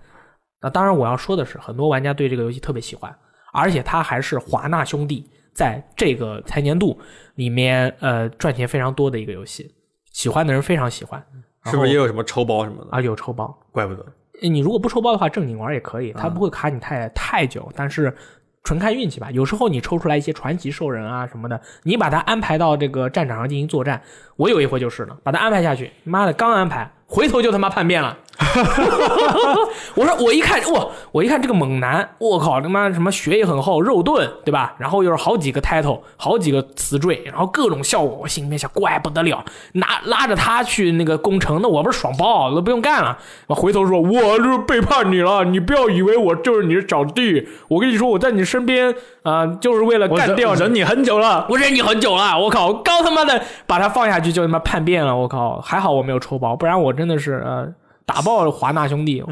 [0.60, 3.12] 那当然，我要说的是，很多玩家对这个游戏特别喜欢，
[3.52, 6.98] 而且它还是华纳兄弟在这个财年度
[7.36, 9.74] 里面呃赚钱非常多的一个游戏，
[10.12, 11.24] 喜欢的人非常喜欢。
[11.66, 12.88] 是不是也有什么抽包什么的？
[12.90, 13.58] 啊有抽包？
[13.72, 14.04] 怪不得。
[14.42, 18.14] 你如果不抽包的话，正经玩也可以，它不会卡你太太久，但是
[18.64, 19.30] 纯看运气吧。
[19.30, 24.02] 有时候你抽出来一些传奇兽人啊什么的，你把它安排到这个战场上进行作战。
[24.36, 28.18] 我有一回就是了，把它安排下去，妈的刚安排，回头就他妈叛变了。
[29.94, 34.74] 我说我一看哇，我一看这个猛男，我靠他妈什么血也很厚，肉盾对吧？
[34.78, 43.16] 然后又是好几个 title，好几个词缀，然后各种效果，我心里面想怪不得了，拿拉着他去那个攻城，那我不是爽爆，都不用干了。
[43.46, 50.60] 我回头说，我就是背叛你了，你不要以为我就是你的小弟，我跟你说，我在你身边啊、就是为了干掉你。
[50.60, 51.46] 忍忍你很久了。
[51.48, 52.66] 我忍你很久了，我靠！
[52.66, 55.60] 我刚他妈的把他放下去就他妈叛变了，我靠！
[55.60, 57.66] 还好我没有抽包，不然我真的是呃
[58.06, 59.22] 打爆了华纳兄弟。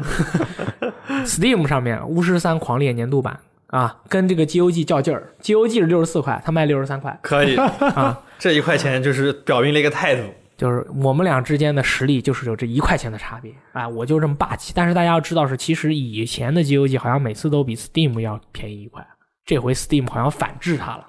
[1.25, 10.21] Steam 上面《巫师三狂猎》年度版啊，跟这个 GOG 较劲儿，GOG 是六十四块，他卖六十三块可以，啊， 这一块钱就是表明了一个态度。
[10.55, 14.71] 就是我们俩之间的实力就是有这一块钱的差别啊，我就这么霸气。
[14.75, 19.05] 但是大家要知道是，其实以前的 GOG 好像每次都比 Steam 要便宜一块，
[19.45, 21.05] 这回 Steam 好像反制它了。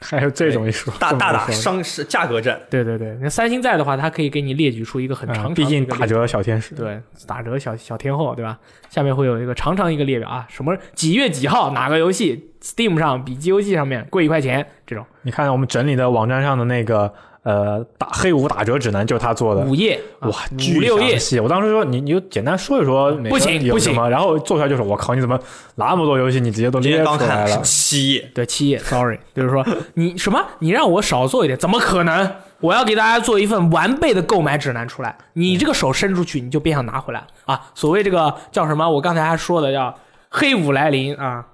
[0.00, 6.74] 还有这种一说，大大打商是价格战，对对对，那三星在的话，它可以给你列举出一个很长毕竟打折小天使。
[6.74, 8.58] 对，打折小小天后，对吧？
[8.88, 15.04] 下面会有一个长长一个列表啊，什么几月几号哪个游戏 Steam 上比 GOG 上面贵一块钱这种。
[15.22, 17.12] 你看我们整理的网站上的那个
[17.42, 19.62] 呃打黑五打折指南，就是他做的。
[19.62, 20.36] 五页啊哇，
[20.76, 21.40] 五六页，细！
[21.40, 25.38] 我当时说你你就简单说一说不行不行然后做出来就是我靠，你怎么
[25.76, 27.62] 那么多游戏你直接都今列天刚看是出来了？
[27.62, 32.30] 七页，对，七页，sorry， 就是说你什么，你让我少做一点，怎么可能？
[32.60, 37.70] 我要给大家做一份完备的购买指南出来，你这个手伸出去，你就别想拿回来啊！
[37.72, 38.90] 所谓这个叫什么？
[38.90, 39.94] 我刚才还说的叫
[40.28, 41.46] 黑五来临啊，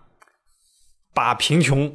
[1.12, 1.93] 把贫穷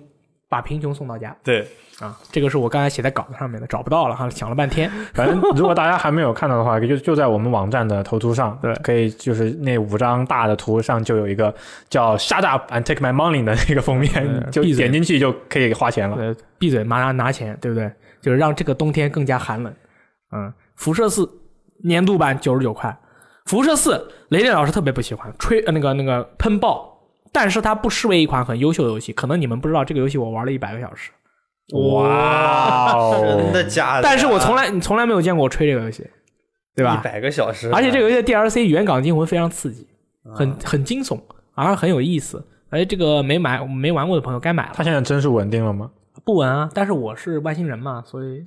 [0.47, 1.67] 把贫穷送到家对
[1.99, 2.17] 啊！
[2.31, 4.89] 这个是我刚才写在稿子上面的，找不到了哈，想了半天。
[5.13, 11.53] 反正如果大家还没有看到的话，就就在我们网站的头图上，对可以就是那五张大的图上就有一个
[11.89, 16.15] 叫 “Shut up and take my money” 的那个封面，就点进去就可以花钱了。
[16.17, 17.91] 呃，闭嘴，马上拿钱，对不对？
[18.21, 19.73] 就是让这个冬天更加寒冷。
[20.31, 21.29] 嗯，辐射四
[21.83, 22.97] 年度版九十九块，
[23.45, 26.97] 辐射四雷电老师特别不喜欢吹呃那个那个喷爆，
[27.31, 29.11] 但是它不失为一款很优秀的游戏。
[29.13, 31.11] 可能你们不知道，这个游戏我玩了一百个小时，
[31.71, 33.51] 哇真哦！
[33.53, 34.01] 的假的？
[34.03, 36.05] 但是我从来你从来没有见过我吹这个游戏，
[36.75, 37.03] 对吧一？
[37.03, 39.87] 百个小时，而且这个游戏的 DLC《原港惊魂》非常刺激，
[40.23, 41.19] 啊很很惊悚，
[41.53, 42.43] 而很有意思。
[42.69, 45.89] 哎这个没买没玩过的朋友该买了他，现在帧数稳定了吗？
[46.23, 46.69] 不稳啊。
[46.73, 48.43] 但是我是外星人嘛，所以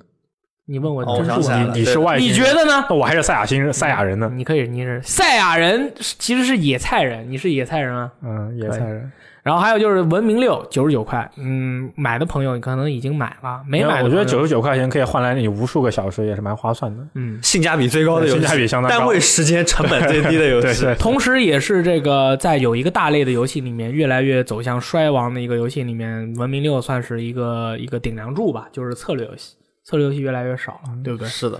[0.65, 1.43] 你问我哦我真是稳。
[1.43, 2.85] 想起来了你是外星人你，觉得呢？
[2.89, 4.31] 那我还是赛亚星人赛亚人呢。
[4.33, 8.11] 你可以，你是赛亚人，其实是野菜人，你是野菜人啊。
[8.21, 9.11] 嗯，野菜人。
[9.43, 17.05] 然后还有就是《文明六》九十九块，嗯，买的朋友可能已经买了，没买的我觉得九十九块钱可以换来你无数个小时，也是蛮划算的。
[17.15, 20.83] 嗯，性价比最高的游戏，性价比相当高单位时间成本最低的游戏。
[20.83, 31.27] 对对，同时也是这个在有一个大类的游戏里面越来越走向衰亡的一个游戏里面，《文明六》算是一个一个顶梁柱吧，就是策略游戏，策略游戏越来越少了，对不对？
[31.27, 31.59] 是的，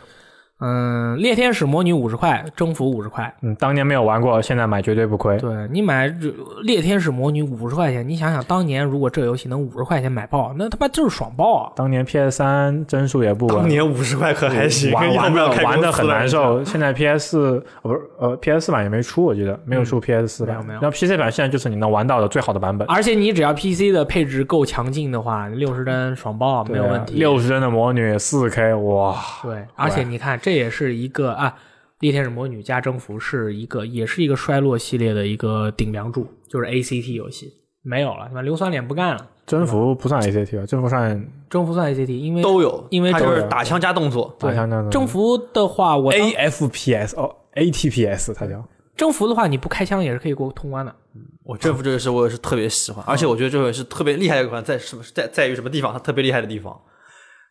[0.66, 3.32] 嗯，猎天使魔女五十块，征服五十块。
[3.42, 5.38] 嗯，当年没有玩过，现在买绝对不亏。
[5.40, 6.34] 对你买这
[6.64, 11.72] 猎天使魔女五十块钱，你想想当年如果这游戏能五十块钱买爆，那他妈就是爽爆啊！
[11.76, 16.64] 当年 PS 三帧数也不稳，当年五十块可还行，玩玩的很难受。
[16.64, 20.56] 现在 PS 四不是呃 PS 四版也没出，我记得没有出 PS 四版。
[20.56, 27.16] 没有没有然后 PC 版现在就是你能玩到的最好的版本，而且你只要 PC 的配置够强劲的话，六十帧爽爆没有问题。
[27.16, 29.16] 六十帧的魔女四 K，哇！
[29.42, 31.56] 对，而且你看，这也是一个啊，
[32.00, 37.52] 猎天使魔女加征服是一个，也是一个衰落系列的一个顶梁柱，就是 ACT 游戏
[37.82, 38.42] 没有了，对吧？
[38.42, 40.66] 硫酸脸不干了，征服不算 ACT 吧？
[40.66, 44.36] 征服算征服算 ACT，因为都有，因为它就是打枪加动作。
[44.40, 48.64] 打枪加动作征服的话，我 AFPS 哦 ATPS 它叫
[48.96, 50.96] 征服的话，你不开枪也是可以过通关的。
[51.44, 55.92] 我征服这个是我也是特别喜欢，而且我觉得这个是特别厉害的一款，在什么在在于什么地方？
[55.92, 56.80] 它特别厉害的地方，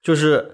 [0.02, 0.50] 就是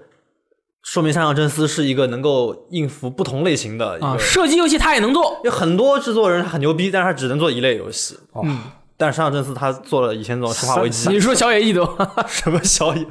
[0.83, 4.07] 说明山上真司是一个能够应付不同类型的一个。
[4.07, 8.17] 啊，射击游戏他也能做，有很多制作人他很牛逼，但是他只能做一类游戏。
[8.41, 8.59] 嗯，
[8.97, 11.85] 但是山上真司他做了以前这种《生化危机》你说小野义德，
[12.27, 13.05] 什么小野，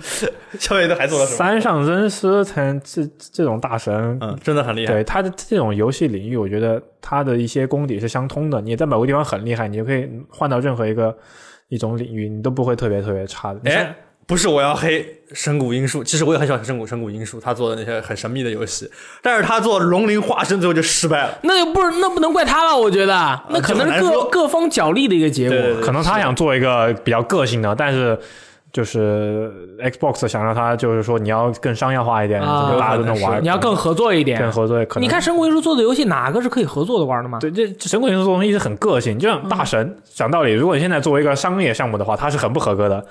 [0.59, 1.37] 小野德还做了什么？
[1.37, 4.93] 三上真司才这这种大神，嗯，真的很厉害。
[4.95, 8.61] 对他的这种游戏领域，我觉得他的一些功底是相通的。
[8.61, 11.17] 你在某个地方很厉害，你就可以换到任何一个
[11.69, 13.61] 一种领域，你都不会特别特别差的。
[13.65, 13.95] 哎，
[14.29, 18.87] 不是我要黑神谷英树，其实我也很喜欢神谷神谷英树，他做的那些很神秘的游戏，
[19.23, 21.39] 但是他做龙鳞化身最后就失败了。
[21.45, 25.57] 那就不是那不能怪他了，我觉得那可能是各各方角力的一个结果。
[25.57, 28.19] 对对对可能他想做一个比较个性的，但是
[28.71, 29.51] 就是
[29.81, 34.53] Xbox 想让他就是说你要更商业化一点，啊怎么大家都能玩，你要更合作一点更。
[34.53, 34.85] 合作。
[34.85, 37.39] 可能你看神谷英树做的游戏，哪个是可以合作的玩的吗？
[37.41, 39.97] 对，这这神谷英树做东西是很个性，就像大神。
[40.05, 43.03] 讲道理，如果你现在作为一个商业项目的话，他是很不合格的。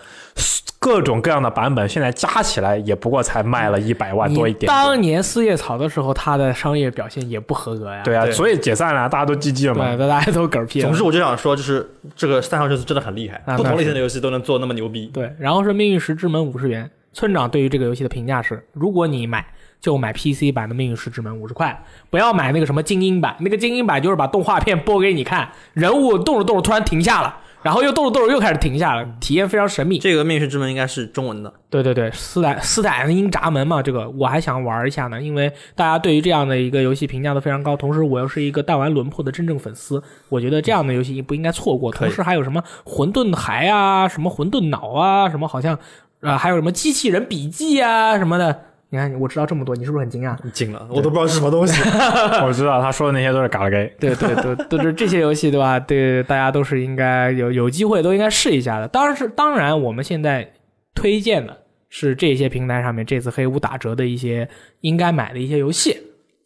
[0.87, 4.67] 各种各样的版本，现在加起来也不过才卖了一百万多一点点。
[4.67, 8.01] 当年四叶草的时候，它的商业表现也不合格呀。
[8.05, 9.97] 对啊，对所以解散了，大家都 GG 了嘛。
[9.97, 10.87] 对，大家都嗝屁了。
[10.87, 11.85] 总之，我就想说，就是
[12.15, 15.07] 这个三上真司真的很厉害，啊不同类型的游戏都能做那么牛逼。
[15.07, 16.89] 对，然后是《命运石之门》五十元。
[17.11, 19.43] 村长对于这个游戏的评价是：如果你买，
[19.81, 23.35] 就买 PC 版的《命运石之门》五十块，不要买那个什么精英版。
[23.39, 29.99] 那个精英版就是把动画片播给你看，人物动着动着突然停下了，然后又动了动着又开始停下了，体验非常神秘。
[29.99, 41.91] 这个《命运之门》应该是中文的，对对对，斯坦斯坦因闸门嘛，这个我还想玩一下呢，因为大家对于这样的一个游戏评价都非常高，同时我又是一个弹丸轮破的真正粉丝，我觉得这样的游戏不应该错过。
[41.91, 45.77] 同时还有什么混沌骸啊，什么混沌脑啊，什么好像
[46.21, 48.61] 呃还有什么机器人笔记啊什么的。
[48.89, 50.35] 你看，我知道这么多，你是不是很惊讶？
[50.51, 51.81] 惊了，我都不知道是什么东西。
[52.45, 53.85] 我知道他说的那些都是嘎啦给。
[53.99, 55.77] 对对对，都是这些游戏对吧？
[55.77, 58.87] 对，大家都是应该有有机会都应该试一下的。
[58.87, 60.53] 当然是，当然我们现在
[60.95, 61.57] 推荐的
[61.89, 64.47] 是这些平台上面这次黑五打折的一些
[64.79, 65.97] 应该买的一些游戏。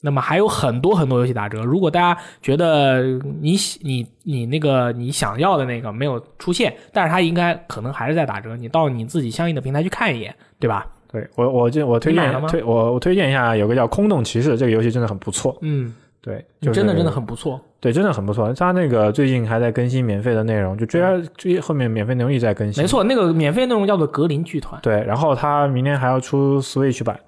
[0.04, 3.04] 那么还有很多很多游戏打折，如果大家觉得
[3.40, 10.88] 你你你那个你想要的那个没有出现，但是它应该可能还是在打折，你到你自己相应的平台去看一眼，对吧？
[11.12, 15.58] 对我，我就我推荐推我我推荐一下，有个叫《空洞骑士》这个游戏真的很不错。
[15.62, 17.60] 嗯，对，就是真的真的很不错。
[17.80, 18.54] 对，真的很不错。
[18.54, 21.02] 它那个最近还在更新免费的内容，就追
[21.36, 22.84] 追后面免费内容一直在更新。
[22.84, 22.88] 没。
[22.88, 24.80] 错，那个免费内容叫做格林剧团。
[24.82, 27.20] 对，然后它明年还要出 Switch 版。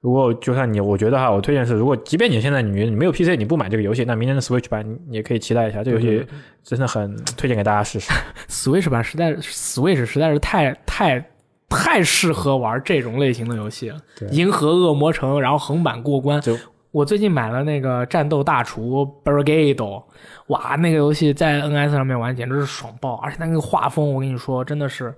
[0.00, 5.82] 如果就算你，我觉得哈，我推荐是，如果即便你现在你你没有 PC，你不买这个游戏，那明天的 Switch 版你你也可以期待一下。
[5.82, 6.24] 这个游戏
[6.62, 8.12] 真的很推荐给大家试试。
[8.48, 11.22] Switch 版实在，Switch 实在是太太
[11.68, 13.98] 太适合玩这种类型的游戏了。
[14.18, 16.56] 对银河恶魔城，然后横版过关就。
[16.90, 20.02] 我最近买了那个战斗大厨 Brigade，
[20.46, 25.14] 哇，那个游戏在 NS 上面玩简直是爽爆，而且那个画风，我跟你说，真的是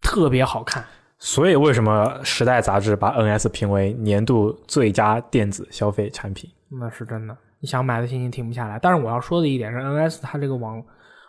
[0.00, 0.84] 特别好看。
[1.18, 6.48] 所以为什么《时代》杂志把 NS 评为年度最佳电子消费产品？
[6.80, 8.78] 那是真的，你想买的心情停不下来。
[8.80, 10.80] 但是我要说的一点是，NS 它这个网，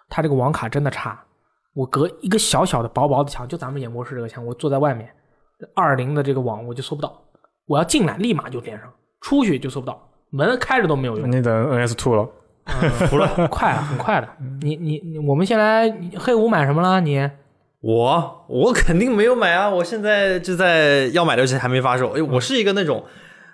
[0.09, 1.19] 它这个网卡真的差。
[1.75, 5.09] 我隔一个小小的薄薄的墙，就咱们演播室这个墙，我坐在外面，
[5.73, 7.21] 二零的这个网我就搜不到。
[7.67, 11.29] 我要进来立马就连上，出去就搜不到，门开着都没有用。
[11.29, 12.29] 你等 NS Two 了，
[13.09, 13.27] 服了。
[13.51, 14.27] 快了，很快的。
[14.61, 17.01] 你你你，我们先来黑五买什么了？
[17.01, 17.29] 你
[17.81, 19.69] 我我肯定没有买啊！
[19.69, 22.11] 我现在就在要买的游戏还没发售。
[22.11, 23.03] 哎，我是一个那种。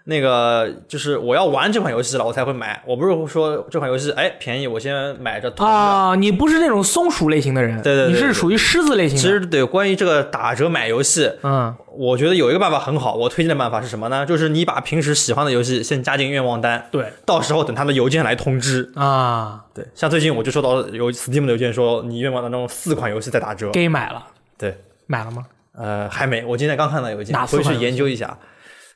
[0.05, 2.81] 那个就是我要玩这款游戏了，我才会买。
[2.85, 5.51] 我不是说这款游戏哎便宜，我先买着。
[5.57, 9.17] 啊，你不是那种松鼠类型的人，对对，你是属于狮子类型。
[9.17, 14.25] 其实对，关于这个打折买游戏，嗯，我觉得有一个办法很好，我推荐的办法是什么呢？
[14.25, 19.65] 就是你把平时喜欢的游戏先加进愿望单，对，到时候等他的邮件来通知啊。
[19.73, 24.25] 对，像最近我就收到有 Steam 的邮件说你愿望当中四款游戏在打折，给买了。
[24.57, 25.45] 对，买了吗？
[25.73, 28.37] 呃，还没，我今天刚看到邮件，回去研究一下。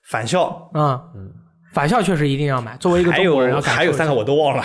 [0.05, 1.44] 返校，嗯嗯。
[1.75, 2.73] 返校确实一定要买。
[2.79, 4.63] 作为一个中国人，还有三个我都忘了，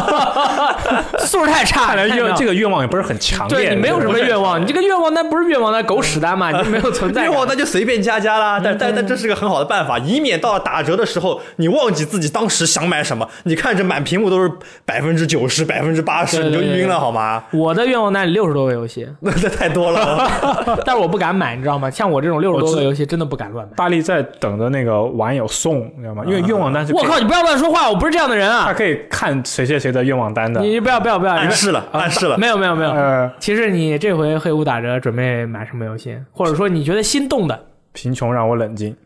[1.20, 1.86] 素质太差。
[1.86, 3.56] 看来愿这个愿望也不是很强烈。
[3.56, 7.22] 对你没有什么愿望，你这个愿望那不是愿望那，狗屎单嘛，你就没有存在。
[7.22, 8.60] 愿望那就随便加加啦。
[8.62, 13.26] 但但但这是个很好的办法，以免到了打折的时候，你忘记自己当时想买什么。
[13.44, 14.52] 你看着满屏幕都是
[14.84, 17.42] 百分之九十、百分之八十，你就晕了好吗？
[17.54, 20.28] 我的愿望单里六十多个游戏，那这太多了。
[20.84, 21.90] 但是我不敢买，你知道吗？
[21.90, 23.72] 像我这种六十多个游戏，真的不敢乱买。
[23.74, 26.17] 大力在等着那个网友送，你知道吗？
[26.26, 26.94] 因为愿望单是。
[26.94, 27.18] 我靠！
[27.18, 28.64] 你不要乱说话，我不是这样的人啊。
[28.66, 30.60] 他可以看谁谁谁的愿望单的。
[30.60, 32.36] 你不要不要不要暗示了，暗示了。
[32.38, 33.30] 没有没有没有。
[33.38, 36.18] 其实你这回黑五打折，准备买什么游戏？
[36.32, 37.66] 或者说你觉得心动的？
[37.92, 38.96] 贫穷让我冷静，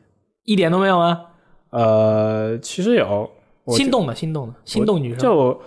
[0.45, 1.21] 一点都没有吗？
[1.71, 3.31] 呃，其实有
[3.69, 5.61] 心动的，心动的，心动女生就。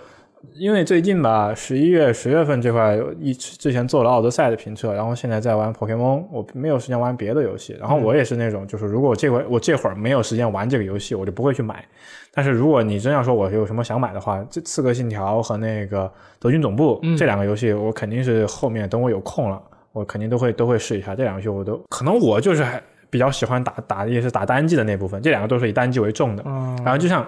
[0.58, 7.76] 因为最近吧，十一月、十月份这块一之前做了奥德赛的评测，然后现在在玩 Pokemon，我没有时间玩别的游戏。
[7.78, 11.84] 然后我也是那种，就是如果这回我这会儿没有时间玩这个游戏，我就不会去买。
[12.32, 16.04] 但是如果你真要说我有什么想买的话，这《刺客信条》和那个
[16.38, 19.60] 《德军总部》这两个游戏，我肯定是后面等我有空了，
[19.92, 21.14] 我肯定都会都会试一下。
[21.14, 26.42] 这两个游戏我都可能我就是还比较喜欢打打也是打单机的那部分，这两个都是以单机为重的。
[26.84, 27.26] 然后就像。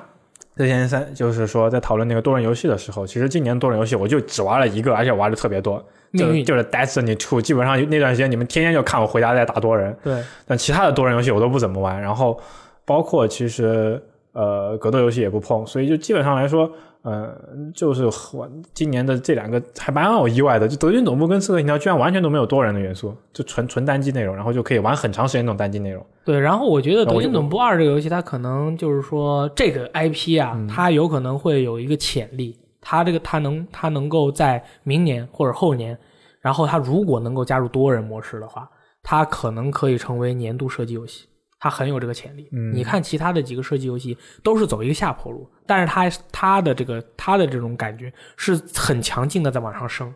[0.57, 5.85] 之前三就是说，在讨论那个多人游戏的时候，其实今年多人游戏我就只玩了一个，而且玩的特别多，
[6.15, 7.41] 就就是 Destiny Two。
[7.41, 9.97] 基本上那段时间，你们天天就看我回家在打多人。
[10.03, 10.23] 对。
[10.47, 12.41] 但其他的多人游戏我都不怎么玩，然后
[12.85, 16.71] 包括其实呃格斗游戏也不碰，所以就基本上来说。
[17.09, 17.35] 呃，
[17.75, 18.05] 就是
[18.37, 26.05] 我今年的这两个还蛮让我意外的，就德军总部跟刺客信条居然完全都没有多人的元素，就纯纯单机内容，然后就可以玩很长时间那种单机内容。
[26.25, 35.99] 对，然后我觉得德军总部二这个游戏，它可能就是说这个 IP 啊，它有可能会有一个潜力，它这个它能它能够在明年或者后年，
[36.43, 38.69] 然后它如果能够加入多人模式的话，
[39.03, 41.27] 它可能可以成为年度射击游戏。
[41.61, 42.49] 它很有这个潜力。
[42.73, 50.13] 你看其他的几个射击游戏都是走一个下坡路，但是它它的这个它的这种感觉是很强劲的在往上升。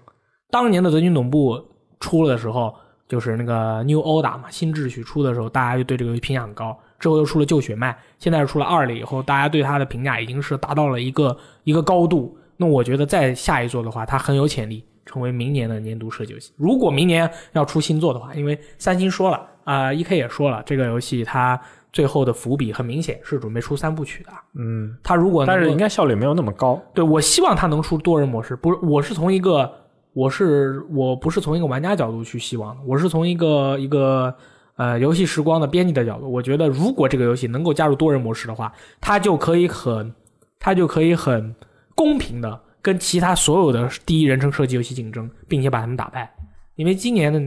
[0.51, 1.63] 当年的德军总部
[2.01, 2.75] 出了的时候，
[3.07, 6.77] 就是那个 New Order 嘛，新秩序出的时候，大家就对这个评价很高。
[6.99, 12.35] 之后又出了旧血脉，现在是出了二了以后，大家对它的评价已经是达到了一个一个高度。
[12.57, 16.53] 那我觉得再下一座的话，它很有潜力成为明年的年度射击游戏。
[16.57, 19.49] 如果明年要出新作的话，因为三星说了。
[19.65, 21.57] 啊，E K 也说了，这个游戏它
[21.93, 24.31] 最后的伏笔很明显是准备出三部曲的。
[24.55, 26.81] 嗯，他如果但是应该效率没有那么高。
[26.95, 29.71] 对我希望他能出多人模式，不是，我是从一个
[30.15, 34.35] 我是我不是从一个玩家角度去希望的，我是从一个一个
[34.77, 40.15] 呃游戏时光的编辑的角度，我觉得如果这个游戏能够加入多人模式的话，它就可以很
[40.59, 41.55] 它就可以很
[41.95, 46.35] 公平的跟其他所有的第一人称射击游戏竞争，并且把他们打败。
[46.83, 47.41] 因为今年的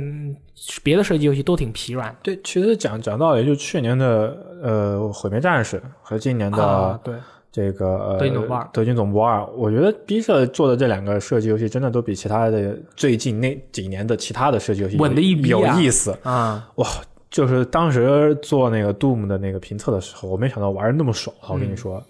[0.82, 2.16] 别的射击游戏都挺疲软。
[2.24, 7.14] 对，其实讲讲道理，就去年的呃《毁灭战士》和今年的对
[7.52, 16.66] 这个德军总部二，德军总部二，我觉得 B 社做的这两个射击游戏真的都比其他的最近那几年的其他的射击游戏稳的一有意思啊！
[16.76, 16.88] 哇，
[17.30, 22.02] 就是当时做那个 Doom 的那个评测的时候，我没想到玩的那么爽，我跟你说。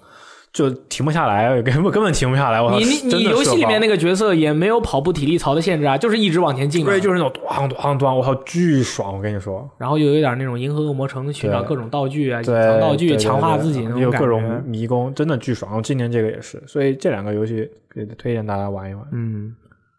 [0.56, 2.62] 就停不下来，根本根本停不下来。
[2.62, 6.86] 我你你你游戏里面那个角色也没有跑步体力槽的限制啊，就是一直往前进。
[6.86, 9.18] 对，就是那种咣咣咣，我靠，巨爽！
[9.18, 9.70] 我跟你说。
[9.78, 15.84] 然后又有点那种银河恶魔城寻找各种道具啊，隐藏道具，强化自己那种有各种迷宫，真的巨爽。
[15.84, 19.06] 今年这个也是，所以这两个游戏可以推荐大家玩一玩。
[19.12, 19.54] 嗯。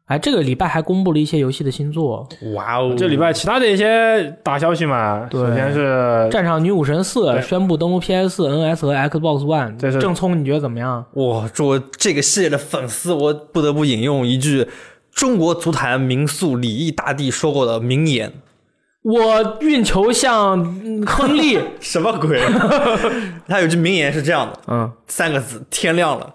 [0.06, 2.28] 哎，这个礼拜还公布了一些游戏的新作。
[2.54, 2.94] 哇哦！
[2.96, 5.80] 这礼拜其他的一些大消息嘛，首先是
[6.30, 9.76] 《战场女武神四》宣布登陆 PS、NS 和 Xbox One。
[9.76, 11.04] 这是正聪，你觉得怎么样？
[11.12, 14.68] 我，作为这个系列的粉丝，我不得不引用一句
[15.12, 18.32] 中国足坛名宿李毅大帝说过的名言
[19.02, 22.40] ：“我运球像嗯亨利， 什么鬼？
[23.48, 26.32] 他有句名言是这样的，嗯，三个字：天亮了。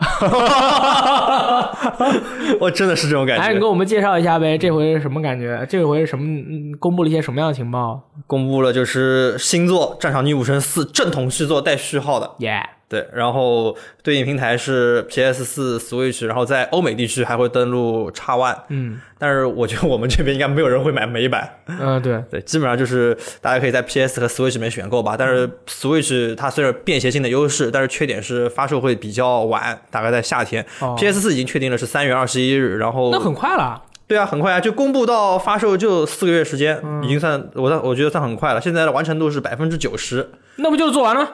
[2.60, 3.66] 我真的是这种感觉来，你给。
[3.66, 5.64] 我们介绍一下呗，这回是什么感觉？
[5.68, 6.24] 这回是什么？
[6.24, 8.00] 嗯公布了一些什么样的情报？
[8.26, 25.14] 公布了就是星座《战场女武神四》正统续作带序号的，耶、对，然后对应平台是 PS 四、Switch，然后在欧美地区还会登录 X One，嗯但是我觉得我们这边应该没有人会买美版，嗯、对， 对，基本上就是大家可以在 PS 和 Switch 里面选购吧。
[25.16, 30.66] 但是 Switch 它虽然便携性的优势，但是缺点是发售会比较晚，大概在夏天。
[30.80, 33.80] 哦 PS 四已经确定了是三月二十一日，然后那很快了。
[34.08, 38.60] 对啊，很快啊，就公布到发售就四个月时间，嗯已经算我算我觉得算很快了。
[38.60, 41.30] 现在的完成度是百分之九十，那不就是做完了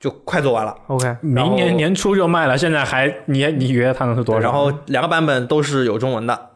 [0.00, 0.76] 就快做完了。
[0.86, 4.40] ？OK，明年年初就卖了，现在还你你以为它能是多少？
[4.40, 6.50] 然后两个版本都是有中文的，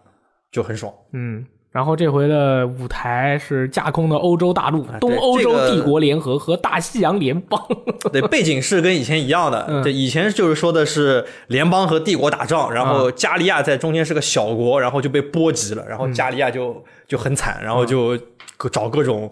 [0.51, 0.93] 就很爽。
[1.13, 7.61] 嗯，然后这回的舞台是架空的欧洲大陆、东欧洲帝国联合和大西洋联邦。
[8.13, 9.67] 对，背景是跟以前一样的。
[9.69, 18.32] 嗯对，以前就是说的是联邦和帝国打仗，然后加利亚在中间是个小国，然后就被波及了，然后加利亚就就很惨，然后就各
[18.69, 19.31] 找各种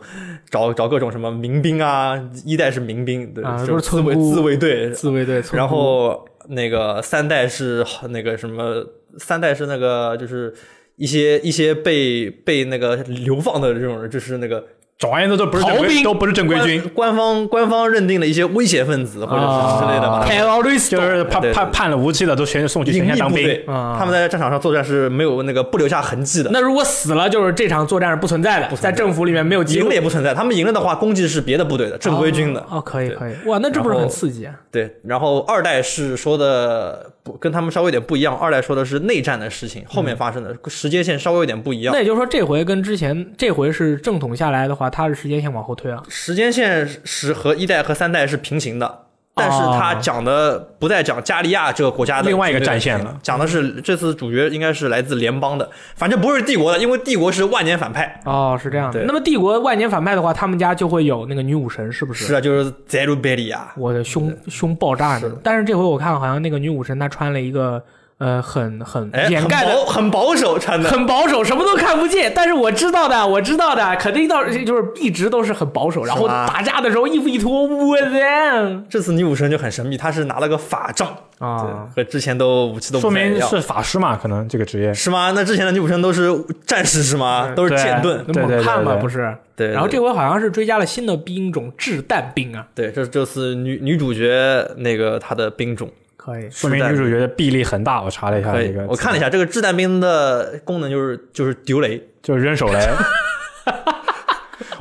[0.48, 8.84] 找找各种什么民兵啊，一代是民兵，对，啊这种自都是村姑卫自卫队，自卫队，然后那个三代是那个什么，
[9.18, 10.52] 三代是那个就是
[10.96, 14.64] 一些一些被被那个流放的这种人，就是那个
[15.00, 20.24] 总而言之都不是正规，都不是正规军，官方官方认定的一些威胁分子或者是之类的吧。
[20.24, 23.60] terrorist 就是判判判了无期的都全送去隐城下当兵。
[23.66, 28.92] 他们在战场上作战是没有那个不留下痕迹的，那如果死了，就是这场作战是不存在的，在。
[29.00, 30.34] 政府里面没有记赢了也不存在。
[30.34, 32.60] 他们赢了的话，攻击是别的部队的正规军的。
[32.60, 34.52] 哦，哦可以可以，哇，那这不是很刺激啊？
[34.70, 42.00] 对，然后二代是说的不跟他们稍微有点不一样，二代说的是内战的事情，后面发生的时间线稍微有点不一样那。
[42.00, 46.02] 也就是说，这回跟之前这回是正统下来的话，它是时间线往后推啊。
[46.08, 58.20] 时间线是和一代和三代是平行的，但是他讲的不再讲加利亚这个国家的另外一个战线了，讲的是这次主角应该是来自联邦的，反正不是帝国的，因为帝国是万年反派。
[58.24, 59.02] 哦，是这样的。
[59.04, 62.26] 那么帝国万年反派的话，他们家就会有那个女武神，是不是？
[62.26, 63.72] 是啊，就是泽鲁贝利亚。
[63.76, 65.36] 我的胸胸爆炸是呢。
[65.42, 67.82] 但是这回我看好像那个女武神她穿了一个
[68.20, 72.30] 呃很很掩盖的保很保守穿的，很保守，什么都看不见。
[72.34, 76.04] 但是我知道的，我知道的，肯定到就是一直都是很保守。
[76.04, 81.08] 然后打架的时候衣服一脱，我天这次女武神就很神秘，她是拿了个法杖，
[81.38, 81.88] 啊！
[81.96, 83.38] 和之前都武器都说不太一样。
[83.38, 84.18] 明是法师嘛？
[84.20, 85.32] 可能这个职业是吗？
[85.34, 86.30] 那之前的女武神都是
[86.66, 87.52] 战士是吗？
[87.56, 88.22] 都是剑盾。
[88.26, 89.34] 那对对猛汉嘛，对对不是？
[89.56, 95.90] 对，对然后这回好像是追加了新的兵种掷弹兵啊，对，这这次女女主角那个她的兵种
[96.20, 96.50] 可以。
[96.50, 98.02] 说明女主角的臂力很大。
[98.02, 102.78] 我查了一下这个，，我看了一下这个掷弹兵的功能就是就是丢雷，就是扔手雷。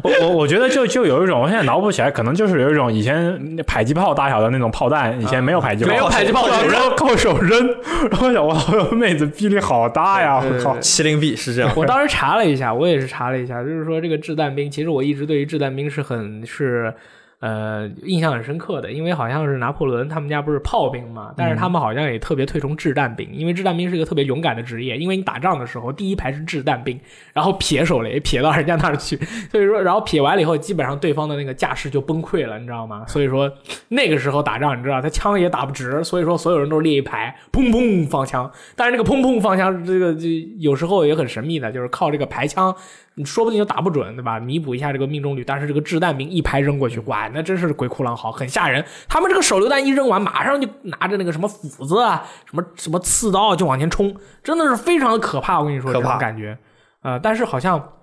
[0.02, 6.48] 我我我觉得就就有一种，我现在脑补起来，可能就是有一种以前迫击炮大小的那种炮弹，以前没有迫击炮，没有迫击炮
[6.96, 8.10] 靠手扔扔，靠手扔。
[8.10, 8.58] 然后我想，哇，
[8.90, 10.42] 我妹子臂力好大呀！
[10.42, 11.70] 我靠，麒麟臂是这样。
[11.76, 16.94] 我当时查了一下，我也是查了一下，就是说这个掷弹兵，其实我一直对于掷弹兵是很是
[17.40, 27.00] 呃印象很深刻的，因为好像是拿破仑他们家不是炮兵嘛，但是他们好像也特别推崇掷弹兵，因为掷弹兵是一个特别勇敢的职业，因为你打仗的时候第一排是掷弹兵，
[27.34, 29.16] 然后撇手雷撇到人家那儿去，
[29.52, 33.06] 所以说然后撇完了以后，基本上对方的那个架势就崩溃了，你知道吗？
[33.08, 33.50] 所以说
[33.88, 40.28] 那个时候打仗，你知道他枪也打不直，所以说所有人都是列一排，砰砰放枪，但是那个砰砰放枪，这个就
[40.58, 42.76] 有时候也很神秘的，就是靠这个排枪，
[43.09, 44.40] 你说不定就打不准，对吧？
[44.40, 45.44] 弥补一下这个命中率。
[45.44, 48.84] 但是这个掷弹兵一排扔过去，哇，那真是鬼哭狼嚎，很吓人。
[49.08, 55.60] 他们这个手榴弹一扔完，马上就拿着那个什么斧子啊，什么什么刺刀就往前冲，真的是非常的可怕。
[55.60, 56.58] 我跟你说，这种感觉，
[57.02, 57.94] 呃，但是好像。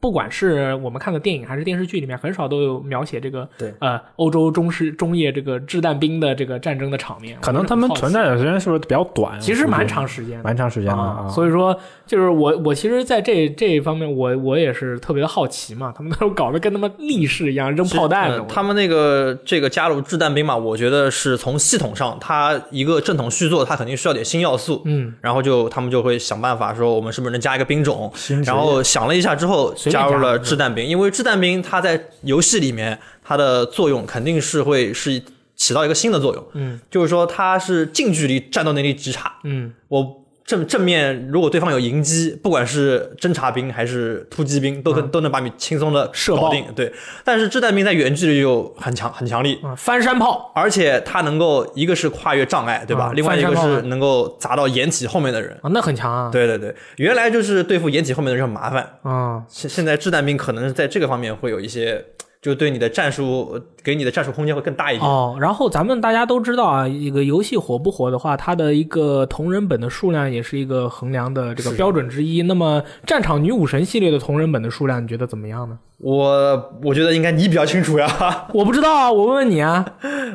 [0.00, 7.36] 不管是我们看的电影还是电视剧里面，很少都有描写这个对呃欧洲中世中叶这个掷弹兵的这个战争的场面。
[7.42, 9.38] 可能他们存在的时间是不是比较短？
[9.38, 11.28] 其实蛮长时间，蛮长时间的。
[11.28, 24.80] 所以说就是我我其实在这这一方面我我也是特别的好奇嘛，他们都搞得跟他们力士一样扔炮弹他们那个这个加入掷弹兵嘛，我觉得是从系统上，它一个正统续作，它肯定需要点新要素。
[24.86, 28.10] 嗯，然后就他们就会想办法说，我们是不是能加一个兵种？
[28.46, 35.22] 然后想了一下之后，加加入了掷弹兵，因为掷弹兵它在游戏里面它的作用肯定是会是
[35.56, 36.46] 起到一个新的作用。
[36.54, 39.32] 嗯，就是说它是近距离战斗能力极差。
[39.44, 40.19] 嗯我
[40.50, 46.64] 正正面，如果对方有迎击，不管是侦察兵还是突击兵，都可、都能把你轻松的嗯射爆搞定。
[46.74, 46.92] 对，
[47.22, 53.04] 但是掷弹兵在远距离又很强很强力，嗯，翻山炮而且它能够一个是跨越障碍，对吧？
[53.04, 55.56] 啊另外一个是能够砸到掩体后面的人。
[55.62, 56.28] 啊，那很强啊。
[56.32, 62.04] 对对对，原来就是对付掩体后面的人很麻烦，啊，现现在掷弹兵可能在这个方面会有一些，
[62.42, 65.06] 就对你的战术给你的战术空间会更大一点。
[65.06, 72.42] 哦，然后咱们大家都知道啊，一个游戏火不火的话，它的一个同人本的数量也是一个衡量的这个标准之一。
[72.42, 75.78] 那么，战场女武神系列的同人本的数量，你觉得怎么样呢？
[75.98, 78.08] 我我觉得应该你比较清楚呀，
[78.54, 79.84] 我不知道啊，我问问你啊。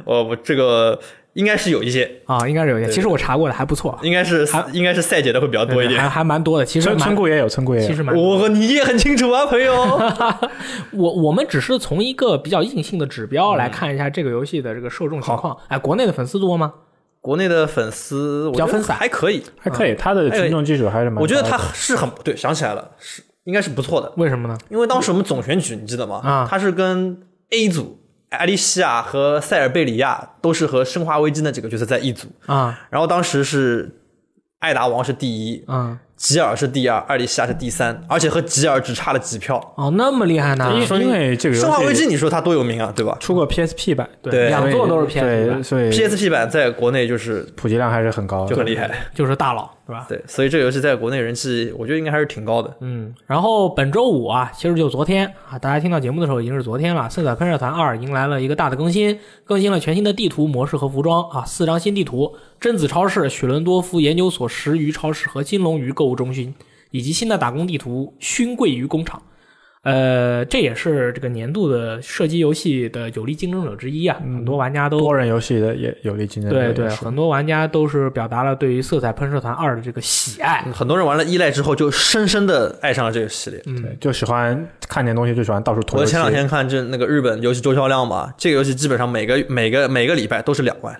[0.05, 0.99] 我我这个
[1.35, 2.89] 应该是有一些，啊，应该是有一些。
[2.89, 6.01] 其实我查过的，还不错啊，应该是应该是赛姐的会比较多一点。
[6.01, 6.65] 还还蛮多的。
[6.65, 7.87] 其实村姑也有，村姑也有。
[7.87, 8.43] 其实蛮多的。
[8.43, 9.73] 我你也很清楚啊，朋友。
[10.93, 15.55] 我我们只是从一个比较硬性的指标来看一下这个游戏的这个受众情况。
[15.67, 16.73] 哎，国内的粉丝多吗？
[17.19, 21.19] 国内的粉丝比较分散还可以，还可以，他的群众基础还是蛮。
[21.21, 24.13] 我觉得他是很对，想起来了，是应该是不错的。
[24.15, 24.57] 为什么呢？
[24.69, 26.21] 因为当时我们总选举，你记得吗？
[26.23, 27.19] 啊他是跟
[27.49, 27.99] A 组
[28.35, 33.99] 艾丽西亚和塞尔贝里亚都是和生化危机那几个角色在一组，啊，然后当时是
[34.59, 39.57] 艾达王是第一，嗯，吉尔是第二，艾丽西亚是第三，而且和吉尔只差了几票。
[39.75, 40.71] 哦，那么厉害呢？
[40.73, 50.05] 因因为这个生化危机你说它多有名啊，对吧出过 PSP 版，对两座都是 PSP，版，所以？PSP 版在国内就是普及量还是很高，就很厉害，就是大佬，是吧？
[50.07, 52.73] 对，所以这个游戏在国内人气，我觉得应该还是挺高的。
[52.79, 57.01] 嗯，然后本周五啊，其实就昨天啊，大家听到节目的时候已经是昨天了。
[57.09, 66.53] 《色彩喷射团二》迎来了一个大的更新，更新了全新的地图模式和服装啊，四张新地图：贞子超市、雪伦多夫研究所、石鱼超市和金龙鱼购物中心，
[66.91, 69.21] 以及新的打工地图勋贵鱼工厂。
[69.83, 80.63] 呃，这也是这个年度的射击游戏的有力竞争者之一啊，很多玩家都多人游戏的也有力竞争者对对，很多玩家都是表达了对于《色彩喷射团二》的这个喜爱。
[80.73, 83.61] 很多人玩了依赖之后，就深深的爱上了这个系列。
[83.67, 86.15] 嗯对，就喜欢看点东西，就喜欢到处拖游戏。
[86.15, 90.99] 我前两天看这那个日本游戏周销量吧，这个游戏基本上每个每个每个礼拜都是两万，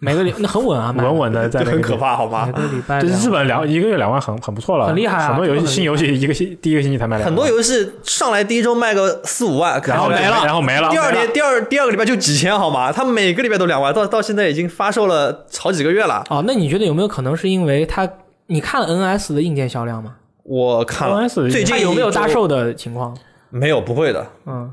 [0.00, 2.52] 每个礼那很稳啊，稳稳的在那个很可怕，好吗每？
[2.52, 12.92] 个礼拜日本两一个月两万很很不错了，很厉害啊很多游戏新游戏一个星第一个星期才卖两万，很多游戏上来第一周卖个四五万，然后没了，然后没了，第二年第二第二个礼拜就几千，好吗？
[12.92, 16.24] 他每个礼拜都两万，到到现在已经发售了好几个月了。
[16.30, 18.08] 哦，那你觉得有没有可能是因为它？
[18.50, 20.14] 你看 NS 的硬件销量吗？
[20.42, 22.26] 我看了 NS 最近有没有大？
[22.26, 23.14] 售的情况？
[23.50, 24.26] 没有，不会的。
[24.46, 24.72] 嗯，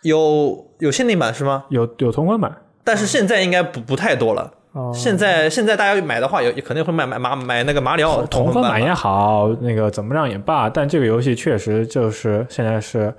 [0.00, 1.64] 有有限定版是吗？
[1.68, 4.52] 有有同款版，但是现在应该不不太多了。
[4.72, 13.14] 哦，现在现在大家买的话，也肯定会买买买买那个马里奥同款也好，那个怎么样也罢，但这个游戏确实就是现在是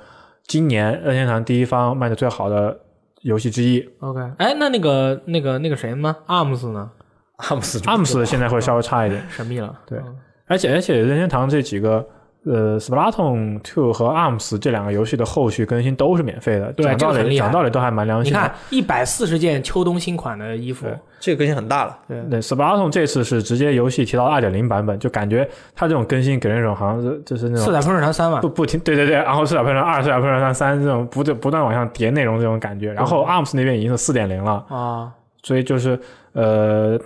[0.48, 2.76] 今年任天堂第一方卖的最好的
[3.22, 3.88] 游戏之一。
[4.00, 6.90] OK，哎，那那个那个那个谁呢？ARMS 呢？
[7.38, 9.74] 阿姆斯就阿姆斯现在会稍微差一点， 神秘了。
[9.86, 12.06] 对嗯而且而且任天堂这几个
[12.46, 18.40] 呃，Splatoon Two 和 ARMS 这两个游戏的后续更新都是免费的，对讲道理讲道理都还蛮良心的。
[18.40, 20.86] 你看，一百四十件秋冬新款的衣服，
[21.22, 21.98] 这个更新很大了。
[22.08, 22.22] 对。
[22.30, 28.42] 那，Splatoon 这次是直接游戏提到二点零版本，就感觉它这种更新给人一种好像是就是那种色彩喷射团三嘛。
[28.42, 35.12] 不，不停，对对对，然后四彩喷射二、四彩喷射三这种不断不断往上叠内容这种感觉，然后 ARMS 那边已经是四点零了，啊，
[35.44, 35.98] 所以就是
[36.34, 37.00] 呃。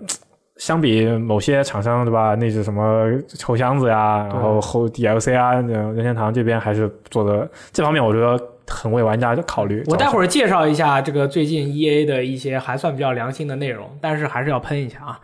[0.57, 2.35] 相比某些厂商，对吧？
[2.35, 9.83] 那是什么抽箱子呀，然后后 DLC 啊，任天堂这边还是做的这方面，我觉得很为玩家考虑。
[9.87, 15.19] 我待会儿儿介绍一下这个最近 E A 的一些还算比较良心的内容，但是还是要喷一下啊。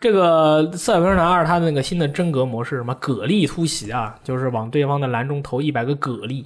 [0.00, 6.44] 这个《色彩喷射团二》它的那个新的真格模式，什么蛤蜊突袭啊，就是往对方的蓝中投一百个蛤蜊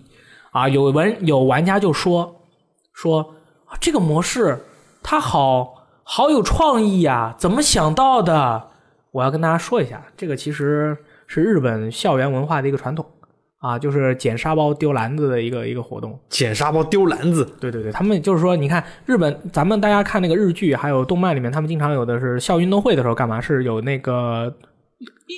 [0.52, 0.68] 啊。
[0.68, 2.34] 有玩有玩家就说
[2.94, 3.20] 说
[3.66, 4.58] 啊这个模式
[5.02, 8.70] 它好好有创意呀、怎么想到的？
[9.12, 10.96] 我要跟大家说一下，这个其实
[11.26, 13.04] 是日本校园文化的一个传统
[13.58, 16.18] 啊，就是捡沙包丢篮子的一个一个活动。
[16.28, 23.40] 捡沙包丢篮子，对对对，他们就是说，你看日本，咱们大家看那个日剧，还有动漫里面，他们经常有的是校运动会的时候干嘛？
[23.40, 24.52] 是有那个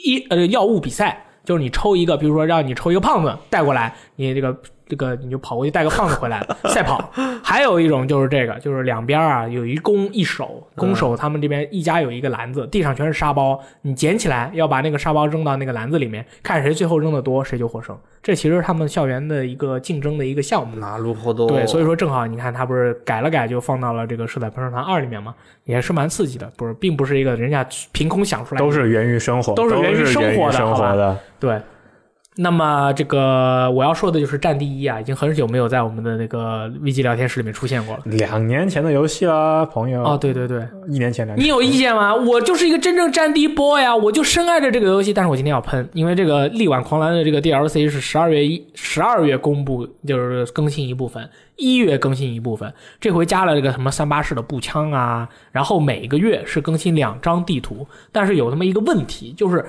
[0.04, 7.10] 一呃药物比赛，就是你抽一个，比如说让你抽一个胖子带过来，你这个这个你就跑过去带个胖子回来 赛跑。
[7.42, 17.96] 还有一种就是这个，就是两边啊有一攻一守，攻守他们这边一家有一个篮子，地上全是沙包，你捡起来要把那个沙包扔到那个篮子里面，看谁最后扔的多，谁就获胜。
[18.22, 20.74] 这其实是他们校园的一个竞争的一个项目。
[21.46, 25.34] 对，所以说正好你看他不是改了改，就放到了这个《色彩喷射团二》里面嘛，
[25.64, 31.18] 也是蛮刺激的，不是，并不是一个人家凭空想出来的，都是源于生活，都是源于生活的生好吧活的。
[31.38, 31.60] 对。
[32.36, 38.02] 那么这个我要说的就是《战地一》啊，已经很久没有在我们的那个 VG 聊天室里面出现过了。
[38.06, 40.02] 两年前的游戏啦，朋友。
[40.02, 41.44] 哦，对对对，一年前两年。
[41.44, 42.12] 你有意见吗？
[42.12, 45.14] 我就是一个真正战地 boy 啊，我就深爱着这个游戏。
[45.14, 52.72] 但是我今天要喷，因为这个《力挽狂澜》的这个 DLC 是十二月一十二月公布，就是更新一部分，一月更新一部分。
[53.00, 57.86] 这回加了这个什么三八式的步枪啊，然后每个月是更新两张地图。
[58.10, 59.64] 但是有那么一个问题，就是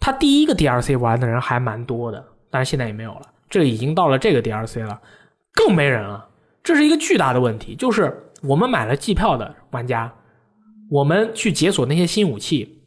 [0.00, 2.24] 他第一个 DLC 玩的人还蛮多的。
[2.48, 4.98] 但是现在也没有了，这已经到了这个 DLC 了，
[5.52, 6.26] 更没人了。
[6.62, 10.10] 这是一个巨大的问题，就是我们买了季票的玩家，
[10.90, 12.82] 我们去解锁那些新武器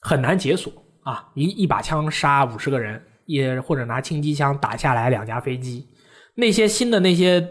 [0.00, 1.28] 很难解锁啊！
[1.34, 5.86] 一一把枪杀五十个人，也或者拿轻机枪打下来两架飞机。
[6.34, 7.46] 那些新的那些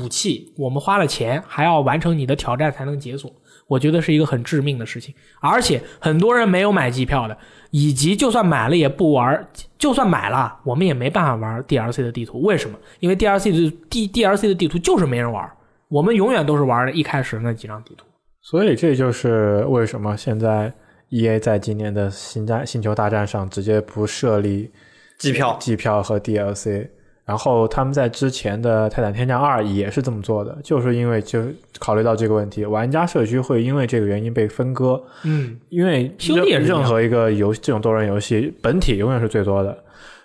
[0.00, 3.30] 武器，我们花了钱还要完成你的挑战才能解锁，
[3.68, 5.14] 我觉得是一个很致命的事情。
[5.40, 7.38] 而且很多人没有买机票的。
[7.70, 9.46] 以及就算买了也不玩，
[9.76, 12.40] 就算买了，我们也没办法玩 DLC 的地图。
[12.40, 12.78] 为什么？
[12.98, 15.46] 因为 DLC 的 D DLC 的地图就是没人玩，
[15.88, 18.06] 我们永远都是玩的一开始那几张地图。
[18.40, 20.72] 所以这就是为什么现在
[21.10, 24.72] EA 在今年的星战星球大战上直接不设立
[25.18, 26.88] 机票、机票和 DLC。
[27.28, 31.42] 然后他们在之前的《泰坦天降二》也是这么做的，就是因为就
[31.78, 34.98] 考虑到这个问题，玩家社区会因为这个原因被分割。
[35.24, 39.76] 嗯，因为任任何一个游这种多人游戏，本体永远是最多的，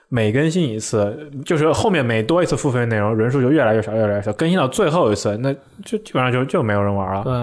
[0.08, 5.54] 每更新一次，就是后面每多一次付费内容，人数就越来越少，越来越少，更新到最后一次，那
[5.84, 7.24] 就基本上就就没有人玩了。
[7.26, 7.34] 对。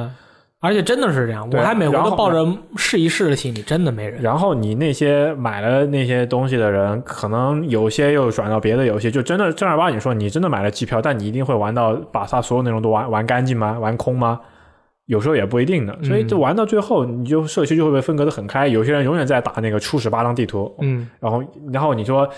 [0.63, 2.47] 而且真的是这样，我还每回都抱着
[2.77, 4.21] 试一试的心理，真的没人。
[4.21, 13.79] 然后你那些买了那些东西的人，可能有些又转到别的游戏，就真的正儿八经说，你真的买了机票，但你一定会玩到把它所有内容都玩玩干净吗？
[13.79, 14.39] 玩空吗？
[15.07, 15.99] 有时候也不一定的。
[16.05, 18.69] 所以就玩到最后，你就社区就会被分割的很开。
[18.69, 21.43] 有些人永远在打那个初始八张地图，嗯，然后
[21.73, 22.29] 然后你说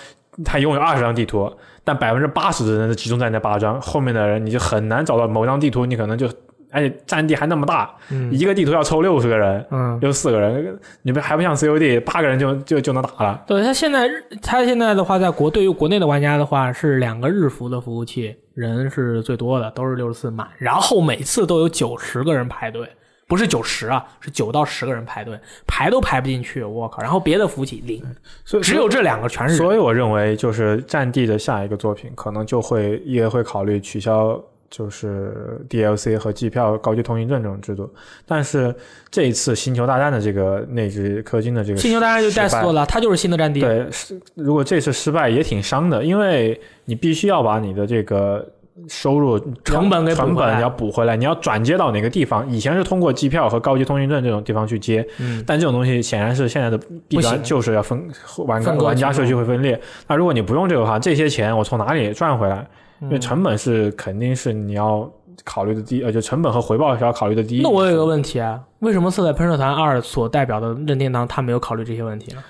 [0.45, 6.29] 他拥有二十张地图，但百分之八十的人是集中在那八张，后面的人你就很难找到某张地图，你可能就。
[6.73, 7.95] 而且占地还那么大，
[8.31, 13.45] 一个地图要抽六十个人，嗯，有四个人，你们还不像 COD 八个人就就就能打了。
[13.47, 14.09] 对他现在，
[14.41, 22.89] 他现在的话，在国对于国内的玩家的话，是两个日服的服务器，人是最多的，都是六十四满，然后每次都有九十个人排队，
[23.29, 27.03] 不是九十啊，是九到十个人排队，排都排不进去，我靠！
[27.03, 28.03] 然后别的服务器零，
[28.47, 29.57] 所以只有这两个全是。
[29.57, 34.43] 所以我认为，就是战地的下一个作品，可能就会也会考虑取消。
[34.73, 37.93] 就是 DLC 和机票高级通行证这种制度，
[38.27, 38.75] 但是
[39.11, 43.61] 这一次星球大战的这个内置氪金的这个星球大战就带死了，它就是新的战地。
[43.61, 43.87] 对，
[44.35, 48.43] 如果这次失败也挺伤的，因为你必须要把你的这个
[48.89, 52.51] 收入成本给成本要补回来，你要转接到哪个地方？
[52.51, 59.79] 以前是通过机票和高级通行证这种地方去接，嗯，但这种东西显然是现在的弊端，就是要分玩玩家社区会分裂。
[60.09, 62.67] 那如果你不用这个话，这些钱我从哪里赚回来？
[63.03, 65.11] 因为成本是肯定是你要
[65.45, 67.63] 考虑的第一，呃，就成本和回报是要考虑的第一。
[67.63, 72.43] 那我有一个问题啊，为什么《色彩喷射团二》所代表的任天堂他没有考虑这些问题呢？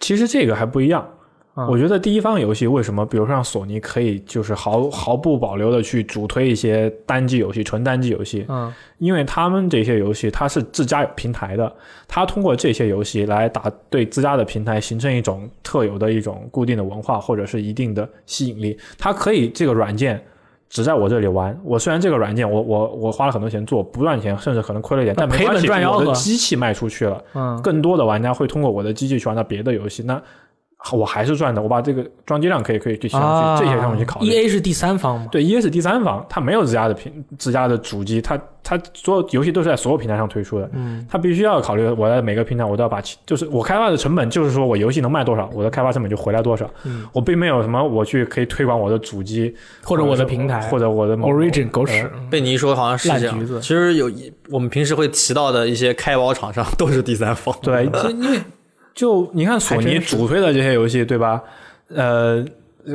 [0.00, 1.06] 其实这个还不一样。
[1.54, 11.70] 我觉得第一方游戏为什么，比如说像索尼可以就是毫毫不保留的去主推一些单机游戏、纯单机游戏，嗯，因为他们这些游戏它是自家有平台的，
[12.08, 18.78] 它通过这些游戏来打对自家的平台形成一种特有的一种固定的文化或者是一定的吸引力。
[18.96, 20.18] 它可以这个软件
[20.70, 30.18] 只在我这里玩，我虽然这个软件我我我花了很多钱做，不赚钱，甚至可能亏了一点，但赔本赚我的机器卖出去了，嗯，更多的玩家会通过我的机器去玩到别的游戏，那。
[30.92, 33.20] 我还是赚的，我把这个装机量可以可以去想
[33.56, 34.26] 去，这些上面去考虑。
[34.26, 35.28] E A 是第三方吗？
[35.30, 40.68] 对，E A 是第三方，它没有自家的平自家的主机，它它所有游戏都是在所有平台上推出的。
[40.72, 46.68] 嗯，它必须要考虑，我在每个平台我都要把，就是我开发的成本，就是说我游戏能卖多少，我的开发成本就回来多少。
[46.84, 49.54] 嗯，我并没有什么我去可以推广我的主机
[49.84, 52.10] 或者我的平台或者我的 Origin 狗屎。
[52.28, 53.60] 被你一说好像是这样。
[53.60, 54.10] 其实有
[54.50, 57.54] 我们平时会提到的一些开包厂商 都是第三方。
[57.62, 58.40] 对， 因为。
[58.94, 61.42] 就你看索尼主推的这些游戏，对吧？
[61.88, 62.44] 呃。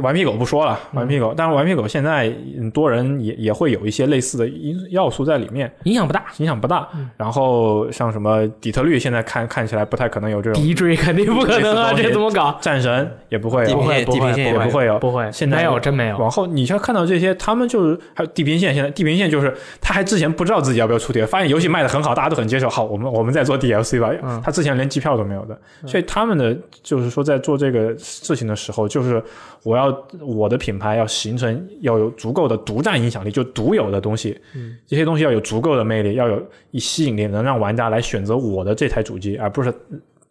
[0.01, 2.29] 顽皮狗不说了，顽皮狗，但是顽皮狗现在
[2.73, 6.87] 多人也也会有一些类似的因要素在里面，影响不大，影响不大。
[7.15, 10.61] 然后像什么底特律，现在看看起来不太可能有这种。
[10.61, 12.57] 敌追肯定不可能啊，这怎么搞？
[12.61, 15.29] 战神也不会，不会，地平线也不会有，不会。
[15.31, 16.17] 现在没有，真没有。
[16.17, 24.11] 往后你像看到这些，他们就是还有地平线，现在地平线就是他还之前不知道自己要不要出碟，发现游戏卖的很好，大家都很接受，好，我们我们再做 DLC 吧。
[24.43, 29.23] 他之前连机票都没有的，所以他们的就是说在做这个事情的时候，就是
[29.63, 30.57] 我要我的。
[30.57, 39.71] 品牌要形成要有足够的独占影响力，就独有的东西，嗯，这些东西要有足够的魅力，要有一吸引力，能让玩家来选择我的这台主机，而不是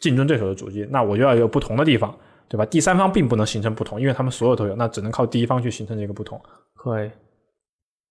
[0.00, 0.86] 竞争对手的主机。
[0.90, 2.12] 那我就要有不同的地方，
[2.48, 2.66] 对吧？
[2.66, 6.38] 第三方并不能形成不同，因为他们所有都有，那只能靠第一方去形成这个不同。
[6.74, 7.10] 可以，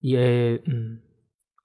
[0.00, 0.98] 也嗯，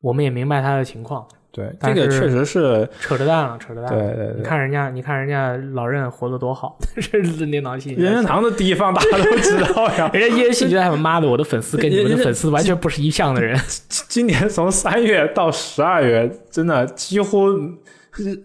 [0.01, 3.99] 我们也明白他的情况，对，这个确实是，扯着蛋了，扯着蛋了。
[3.99, 4.35] 对对对。
[4.37, 13.59] 你看人家，你看人家老任活得多好， 这是任天堂系任天堂的第一方大家都知道呀， 人家 EA 系觉得他妈的，我的粉丝跟你们的粉丝完全不是一向的人。
[13.89, 17.47] 今年从三月到十二月，真的几乎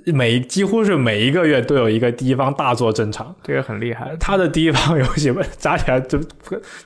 [0.06, 3.34] 每几乎是每一个月都有一个第一方大作登场。
[3.43, 4.14] 这个很厉害。
[4.20, 6.18] 他的第一方游戏 扎起来就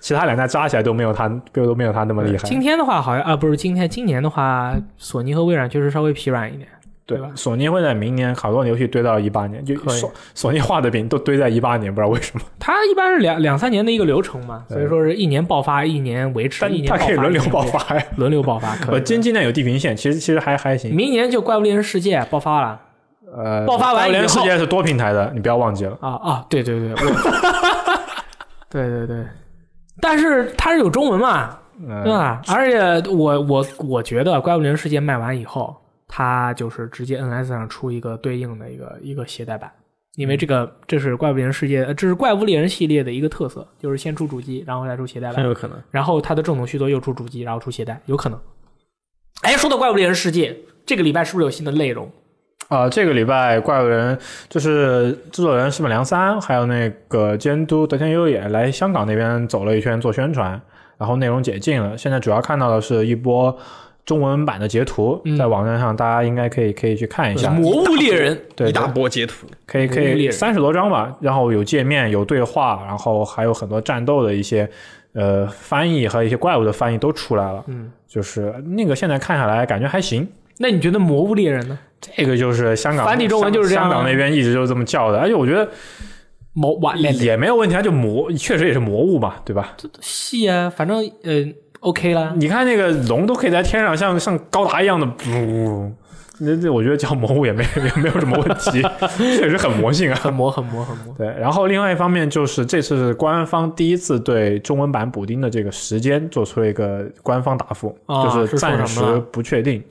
[0.01, 2.44] 其他两家扎起来都没有他都没有他那么厉害。
[2.44, 6.66] 今天的话好像啊，不是今天，今年的话，索尼和微软确实稍微疲软一点。
[7.11, 12.45] 对对吧索尼会在明年好多游戏堆到一八年，就索索尼画的饼都堆在一八年，不知道为什么。
[12.59, 18.03] 它一般是两两三年的一个流程嘛，所以说是一年爆发，一年维持，一年它可以轮流爆发呀。
[18.16, 18.74] 轮流爆发。
[18.85, 20.95] 可今今年有地平线，其实其实还还行。
[20.95, 22.81] 明年就怪物猎人世界爆发了
[23.32, 25.97] 呃，爆发完以后连世界是多平台的，你不要忘记了。
[26.01, 26.47] 啊啊！
[26.49, 26.97] 对对对，我
[28.69, 29.24] 对对对，
[30.01, 32.43] 但是它是有中文嘛，嗯对吧？
[32.49, 35.77] 而且我我我觉得怪物猎人世界卖完以后，
[36.11, 39.70] 它就是直接 NS 上出一个对应的一个一个携带版。
[40.16, 45.37] 因为这个，这是怪物猎人世界，呃这是怪物猎人系列的一个特色，就是先出主机，然后再出携带版。
[45.37, 45.81] 很有可能。
[45.93, 48.39] 然后它的正统续作又出主机，然后出携带，有可能。
[49.43, 50.55] 哎，说到怪物猎人世界，
[50.85, 52.11] 这个礼拜是不是有新的内容？
[52.69, 54.19] 啊、这个礼拜怪物人
[54.49, 60.61] 就是制作人石本良三，还有那个监督德天优也来香港那边走了一圈做宣传，
[60.99, 61.97] 然后内容解禁了。
[61.97, 63.57] 现在主要看到的是一波
[64.11, 67.49] 中文版的截图，嗯在网站上大家应该可以可以去看一下。
[67.49, 74.69] 魔物猎人，对一大波截图，可以可以三十多张吧，然后有界面有对话，然后还有很多战斗的一些
[75.12, 77.62] 呃翻译和一些怪物的翻译都出来了。
[77.69, 80.27] 嗯，就是那个现在看下来感觉还行。
[80.59, 81.78] 那你觉得魔物猎人呢？
[82.01, 85.69] 这个就是香港繁体中文就是这样吗香港那边一直就是这么叫的，而且我觉得
[86.55, 89.74] 魔哇猎也没有问题，它就魔，确实也是魔物嘛，对吧？
[89.77, 91.47] 这戏啊，反正呃
[91.81, 92.32] OK 啦。
[92.36, 95.90] 你看那个龙都可以在天上像像高达一样的，噗，
[96.39, 98.82] 那这我觉得叫魔物也没 也没有什么问题，
[99.16, 100.15] 确实很魔性啊。
[100.16, 101.15] 很魔，很魔，很魔。
[101.19, 109.01] 对，然后另外一方面就是这次是官方第一次对中文版补丁的这个时间做出了一个官方答复，啊就是暂时
[109.31, 109.82] 不确定，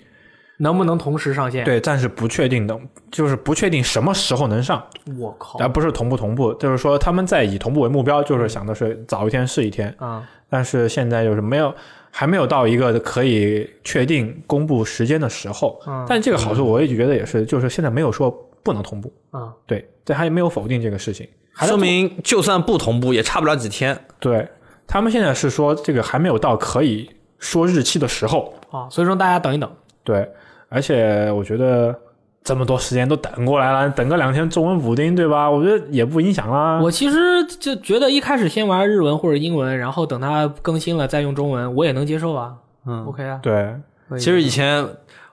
[0.58, 2.76] 能不能同时上线？，对，暂时不确定的，
[3.12, 4.84] 就是不确定什么时候能上。
[5.20, 10.28] 我靠而不是同步同步，就是说他们在以同步为目标，就是想的是早一天是一天，啊！
[10.50, 11.74] 但是现在就是没有，
[12.12, 15.80] 还没有到一个可以确定公布时间的时候。
[15.86, 18.32] 嗯但这个好处我也觉得也是，就是现在没有说
[18.64, 21.28] 不能同步，啊，对，这还没有否定这个事情。
[21.68, 23.98] 说明就算不同步也差不了几天。
[24.20, 24.48] 对
[24.88, 29.72] 他们现在是说这个还没有到可以说日期的时候，啊，所以说大家等一等。
[30.04, 30.28] 对，
[30.70, 31.96] 而且我觉得。
[32.44, 35.50] 这么多时间都等过来了，等个两天中文补丁，对吧？
[35.50, 36.80] 我觉得也不影响啦。
[36.82, 42.56] 我其实就觉得一开始先玩日文或者英文，然后等它更新了再用中文，我也能接受啊。
[42.86, 43.76] 嗯，OK 啊，对，
[44.18, 44.88] 其实以前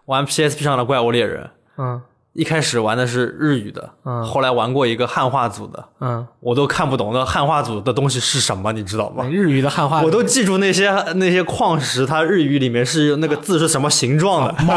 [0.07, 2.03] 玩 PSP 上的怪物猎人，嗯
[2.37, 9.25] 一开始玩的是日语的，嗯后来玩过一个汉化组的，嗯，我都看不懂那汉化组的东西是什么，你知道吗？
[9.31, 14.55] 日语的汉化我都记住那些那些矿石，它日语里面是那个字是什么形状的。
[14.65, 14.77] 毛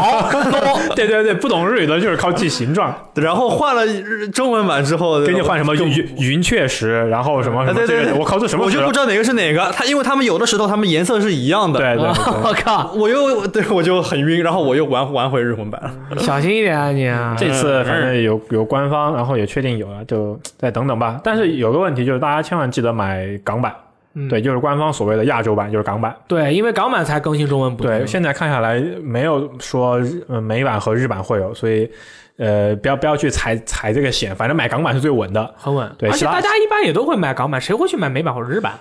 [0.94, 3.84] 对对对，不懂日语的就是靠记形状，然后换了
[4.32, 9.70] 中文版之后，给你换什么云云雀石，然后什么什么啊对对我靠，这什么我就不知道哪个是哪个。
[9.76, 11.78] 它因为他们有的石头，它们颜色是一样的。
[11.78, 16.18] 对对对，我靠， 我又对我就很晕，然后我又玩玩回日文版了。
[16.22, 17.36] 小心一点啊你啊！
[17.38, 21.20] 这次反正有有官方，然后也确定有了，就再等等吧。
[21.22, 23.74] 但是有个问题就是，大家千万记得买港版，
[24.14, 26.14] 嗯对，就是官方所谓的亚洲版，就是港版。
[26.26, 31.90] 对，因为港版才更新中文补丁对，现在看下来没有说日呃美版和日版会有，所以
[32.36, 35.54] 呃不要不要去踩踩这个险，反正买港版是最稳的。
[35.56, 38.72] 很稳，对而且大家一般也都会买港版，谁会去买美版或者日版？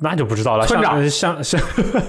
[0.00, 0.66] 那就不知道了。
[0.66, 1.60] 村长像像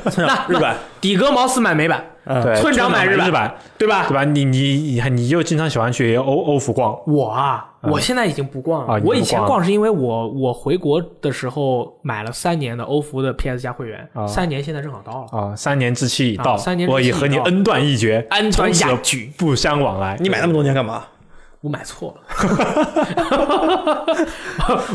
[0.09, 4.13] 像 那日本，底格茅斯买美版，对村长买日版日版，对吧对？
[4.15, 4.23] 吧？
[4.23, 8.93] 你你你你就经常喜欢去欧欧服逛，我啊，我现在已经不逛了。
[8.93, 15.39] 啊我以前逛是因为我我回国的时候买了三年的欧服的 PS 加会员，啊三年现在正好到了。
[15.39, 20.15] 啊，三年之期已到，啊三年之我已和你恩断义绝，安全从此雅居，不相往来。
[20.19, 21.03] 你买那么多年干嘛？
[21.65, 22.21] 我买错了，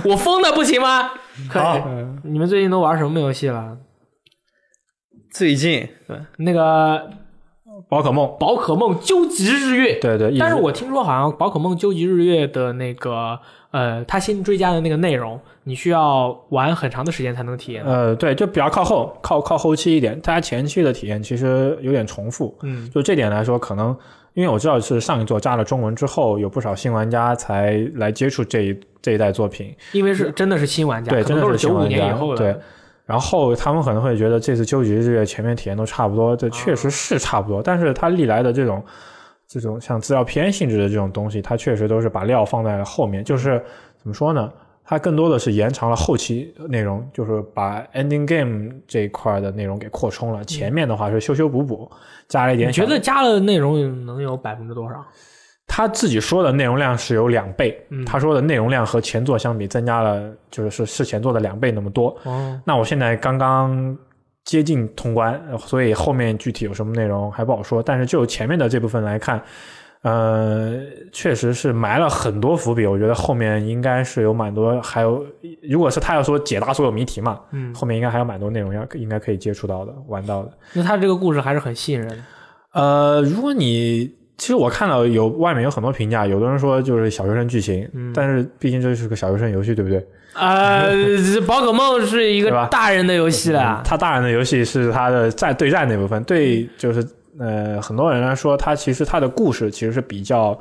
[0.05, 1.11] 我疯的不行吗？
[1.49, 1.83] 可以。
[2.23, 3.77] 你们最近都玩什么游戏了？
[5.33, 7.11] 最近对，那个
[7.89, 13.41] 宝可梦，宝可梦究极日月，对对，但是我听说好像宝可梦究极日月的那个
[13.73, 17.83] 呃，它新追加的那个内容，你需要玩很长的时间才能体验。
[17.85, 20.21] 呃，对，就比较靠后，靠靠后期一点。
[20.23, 23.97] 它前期的体验其实有点重复，嗯，就这点来说，可能
[24.35, 32.53] 因为我知道是上一座加了中文之后，有不少新玩家才来接触这一这一代作品，因为是真的是新玩家，对，真的都是九五年以后的。
[32.53, 32.61] 对。
[33.07, 37.61] 然后他们可能会觉得这次究极日月前面体验都差不多，这确实是差不多。
[37.61, 38.81] 但是它历来的这种
[39.49, 43.61] 这种像资料片性质的这种东西，它确实都是把料放在了后面，就是
[43.99, 44.49] 怎么说呢？
[44.91, 50.45] 它更多的是延长了后期内容，就是把 ending game 这一块的内容给扩充了。
[50.45, 51.89] 前面的话是修修补补，
[52.27, 52.69] 加了一点。
[52.69, 54.97] 你觉得加了内容能有百分之多少？
[55.69, 62.09] 他自己说的内容量是有两倍，嗯他说的内容量和前作相比增加了，就是是是前作的两倍那么多。
[62.25, 63.97] 哦，那我现在刚刚
[64.45, 67.81] 接近通关，呃所以后面具体有什么内容还不好说。
[67.81, 69.41] 但是就前面的这部分来看，
[70.03, 70.81] 呃，
[71.13, 72.87] 确实是埋了很多伏笔。
[72.87, 75.25] 我觉得后面应该是有蛮多，还有
[75.63, 80.51] 如果是他要说解答所有谜题嘛，嗯，后面应该还有蛮多内容要应该可以接触到的、玩到的。
[80.73, 82.17] 那他这个故事还是很吸引人的。
[82.73, 84.07] 呃，如果你
[84.39, 90.07] 其实我看到有外面有很多评价，有的人说就是小学生剧情，嗯但是毕竟这是个小学生游戏，对不对？
[90.33, 90.95] 呃，
[91.47, 93.83] 宝可梦是一个 大人的游戏了。
[93.85, 97.05] 他大人的游戏是他的在对战那部分，对就是
[97.41, 100.53] 呃很多人来说，它其实它的故事其实是比较。
[100.53, 100.59] 嗯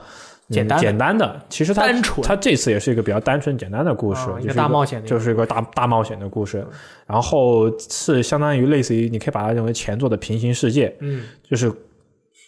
[0.51, 6.65] 简单的简单的，其实它单纯它这次也是一个比较单纯简单的故事，啊一个就是大冒险就是一个大大冒险的故事，
[7.05, 11.71] 然后是相当于类似于你可以把它认为前作的平行世界，嗯，就是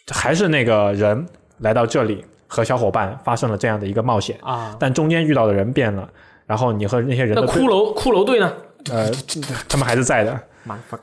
[0.09, 1.23] 还是那个人
[1.59, 6.09] 来到这里和小伙伴发生了这样的一个冒险，啊，但中间遇到的人变了，
[6.47, 8.51] 然后你和那些人的骷髅骷髅队呢？
[8.89, 9.11] 呃，
[9.69, 10.39] 他们还是在的，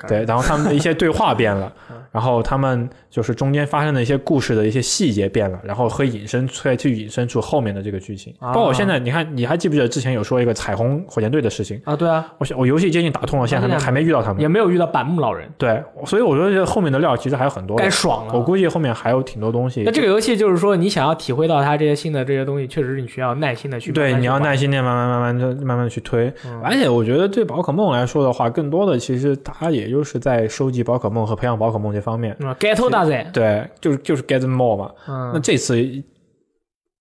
[0.08, 1.72] 对，然后他们的一些对话变了，
[2.12, 8.34] 然后他们就是中间发生的一些故事的一些细节变了，然后会引申出来，去引申出后面的这个剧情。
[8.38, 11.80] 啊包括现在，你看，你还记不记得之前有说一个彩虹火箭队的事情？
[11.84, 14.40] 啊，对啊，我我游戏接近打通了，现在还没啊还没遇到他们。
[14.40, 17.82] 也没有遇到板木老人，对，所以我觉得这后面的料其实还有很多的。
[17.84, 18.34] 该爽了。
[18.34, 19.82] 我估计后面还有挺多东西。
[19.84, 26.32] 那这个游戏就是说，你想要体会到它这些新的这些东西，确实是你需要耐心的去对，你要耐心的，慢慢慢慢的慢慢地去推。
[26.44, 32.36] 嗯而且我觉得对宝可梦来说的话，更多的其实它也就是在收集宝可梦和培养宝可梦这方面。
[32.40, 34.92] 嗯，get 大仔，对，就是就是 get more 嘛。
[35.06, 35.76] 那嗯，这次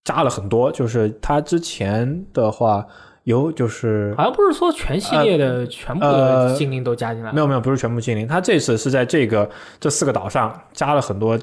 [0.03, 2.85] 加了很多，就是他之前的话
[3.23, 9.49] 有就是好像不是说全系列的全部的呃精灵都加进来了，没有没有，不是全部精灵，它这次是在这个
[9.79, 11.37] 这四个岛上加了很多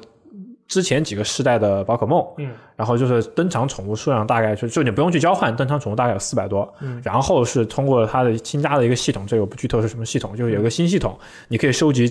[0.67, 2.25] 之前几个世代的宝可梦。
[2.37, 6.71] 嗯，然后就是登场宠物数量大概就就你不用去交换，登场宠物大概有四百多。
[6.81, 11.17] 嗯，然后是通过它的新加的一个系统，这个我不剧透是什么系统，就是有一个新系统，
[11.47, 12.09] 你可以收集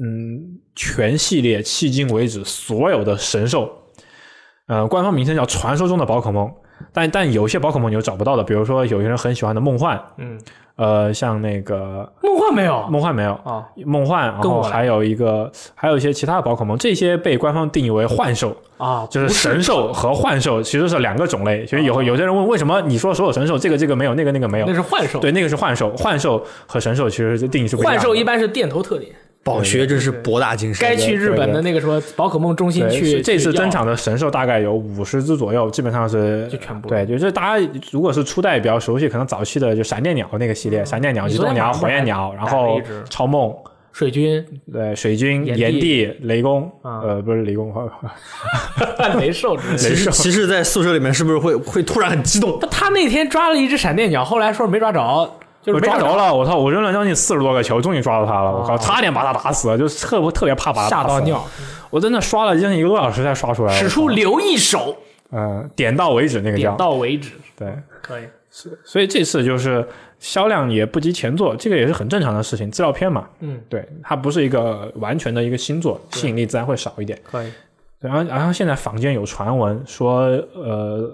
[0.00, 3.70] 嗯全系列迄今为止所有的神兽，
[4.66, 6.52] 呃，官方名称叫传说中的宝可梦。
[6.92, 10.38] 但但有些宝可梦你又找不到的，比如说有些人很喜欢的梦幻，嗯，
[10.76, 21.64] 呃，像那个梦幻没有梦幻没有，啊，梦幻，然后还有一个，还有一些其他的宝可梦，这些被官方定义为幻兽，啊，就是神兽和幻兽其实是两个种类。
[21.66, 24.74] 所以有有些人问，为什么你说所有神兽这个这个没有，那个那个没有那？
[24.74, 27.98] 是幻兽，对，那个是幻兽，幻兽和神兽其实是定义是不一样的。
[27.98, 29.10] 幻兽一般是电头特点，
[29.46, 30.84] 宝学真是博大精深。
[30.84, 33.22] 该去日本的那个什么宝可梦中心，去。
[33.22, 43.54] 这次登场的神兽大概有五十只左右，基本上是就全部对，就是大家如果是初代比较熟悉，可能早期的就闪电鸟那个系列，闪电鸟、你极冻鸟、火焰鸟，然后超梦，
[43.92, 47.72] 水军对，水军、炎帝、雷公，啊呃，不是雷公，
[49.20, 49.78] 雷兽之类的。
[49.78, 52.58] 骑士骑士在宿舍里面是不是会会突然很激动？
[52.68, 55.30] 他那天抓了一只闪电鸟，后来说没抓着，
[55.66, 56.56] 就是我抓着了，我操！
[56.56, 61.14] 我扔了将近四十多个球，终于抓到他了，我靠，啊差点把他打死了，就特别特别怕把它打死了。
[61.14, 61.44] 吓到尿，
[61.90, 63.74] 我真的刷了将近一个多小时才刷出来。
[63.74, 64.96] 使出留一手，
[65.32, 68.22] 嗯，点到为止那个叫点到为止，对，可以。
[68.84, 69.86] 所以这次就是
[70.20, 77.20] 销量也不及前作，这个也是很正常的事情，资料片嘛，嗯，对，它不是一个完全的一个新作，吸引力自然会少一点。
[77.22, 77.52] 可以。
[77.98, 80.20] 然后，然后现在坊间有传闻说，
[80.54, 81.10] 呃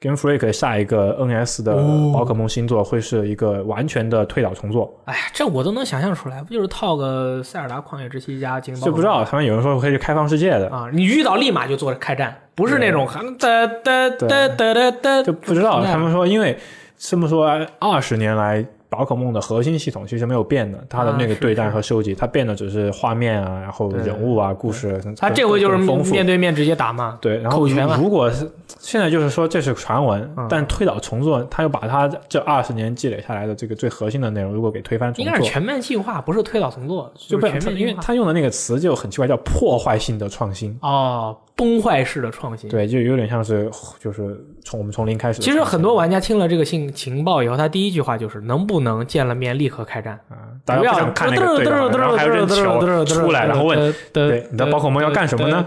[0.00, 2.12] ，Game Freak 下一个 NS 的哦。
[2.12, 10.88] 宝可梦新作会是一个完全的推倒重做，哎呀，这我都能想象出来，不就是套个塞尔达旷野之息加精灵宝可梦就不知道他们有人说可以去开放世界的，啊？
[10.92, 13.06] 你遇到立马就做开战，不是那种
[13.38, 16.58] 哒哒哒哒哒哒，就不知道他们说，因为
[16.96, 17.46] 这么说
[17.78, 18.64] 二十年来。
[18.88, 25.00] 宝可梦的核心系统其实没有变的，它的那个对战和收集，它变的只是画面啊，然后人物啊、故事。
[25.16, 25.76] 它这回就是
[26.10, 27.66] 面对面直接打嘛，对，然后
[27.96, 38.02] 如果是现在就是说这是传闻，嗯但推倒重做，他又把他这二十年积累下来的这个最核心的内容，如果给推翻重做，应该是全面进化，不是推倒重做，就是被因为全面进化。
[38.02, 40.76] 他用的那个词就很奇怪，叫破坏性的创新。
[40.82, 42.70] 哦，崩坏式的创新。
[42.70, 43.70] 对，就有点像是
[44.00, 45.42] 就是从我们从零开始。
[45.42, 50.16] 其实很多玩家听了这个信情报以后，他第一句话就是能不不能见了面立刻开战，
[50.64, 55.64] 大家不想看那个对话，然后还有人球出来，然后问，对你的宝可梦要干什么呢？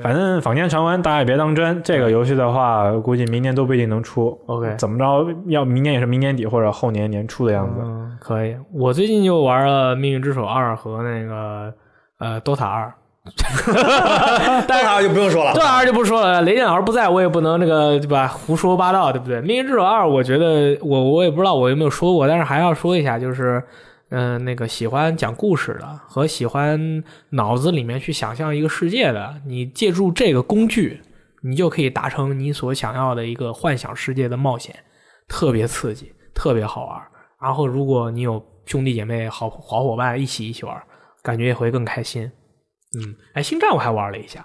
[0.00, 1.82] 反正坊间传闻，大家也别当真。
[1.82, 4.40] 这个游戏的话，估计明年都不一定能出。
[4.46, 7.80] OK，怎么着，要明年也是明年底或者后年年初的样子。
[7.82, 8.54] 嗯，可以。
[8.72, 11.74] 我最近就玩了《命运之手二》和那个
[12.18, 12.86] 呃《DOTA 二》。
[14.66, 16.42] 但是就不用说了，这玩意儿就不说了。
[16.42, 18.28] 雷电老师不在，我也不能那个对吧？
[18.28, 19.40] 胡说八道，对不对？
[19.42, 23.62] 命运之手二，我觉得我我也不知道我有没有说过，但是还要说一下，就是
[24.10, 31.02] 嗯、那个喜欢讲故事的和喜欢脑子里面去想象一个世界的，你借助这个工具，
[31.42, 34.74] 你就可以达成你所想要的一个幻想世界的冒险，
[35.28, 37.00] 特别刺激，特别好玩。
[37.40, 40.74] 然后如果你有兄弟姐妹、好好伙伴一起一起玩，
[41.22, 42.30] 感觉也会更开心。
[42.98, 44.44] 嗯，哎，星战我还玩了一下，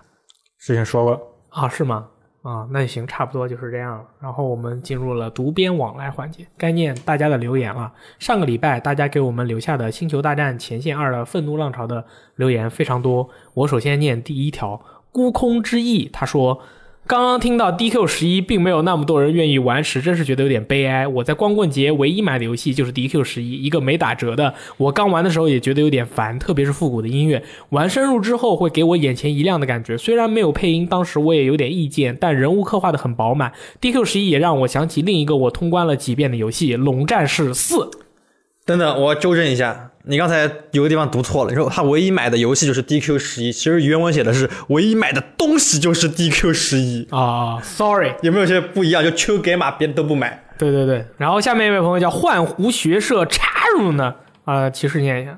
[0.60, 2.08] 之前说过啊，是吗？
[2.42, 4.06] 啊，那行，差不多就是这样了。
[4.20, 7.92] 然后我们进入了读编往来环节，该念大家的留言了。
[8.20, 12.06] 上个礼拜大家给我们留下的《星球大战前线二》的愤怒浪潮的
[12.36, 14.82] 留言非常多，我首先念第一条，
[15.12, 16.62] 孤空之翼，他说。
[17.06, 21.06] 刚刚听到 DQ 十一并没有那么多人愿意玩时，真是觉得有点悲哀。
[21.06, 24.54] 我在光棍节唯一买的游戏就是 DQ 十一，一个没打折的。
[24.78, 27.44] 我刚玩的时候也觉得有点烦，特别是复古的音乐。
[27.72, 29.98] 玩深入之后会给我眼前一亮的感觉。
[29.98, 33.52] 虽然没有配音，当时我也有点意见，但人物刻画的很饱满。
[33.82, 37.76] DQ 十一也让我想起另一个我通关了几遍的游戏《龙战士四》。
[38.66, 41.50] 等等，我纠正一下，你刚才有个地方读错了。
[41.50, 47.60] 你说他唯一买的游戏就是 DQ 十一，其实原文写的是唯一买的东西就是 DQ 十一啊。
[47.62, 49.04] Sorry，有没有些不一样？
[49.04, 50.44] 就秋给马别人都不买。
[50.58, 51.06] 对对对。
[51.18, 54.16] 然后下面一位朋友叫幻湖学社插入呢，
[54.46, 55.38] 啊，提示念一下。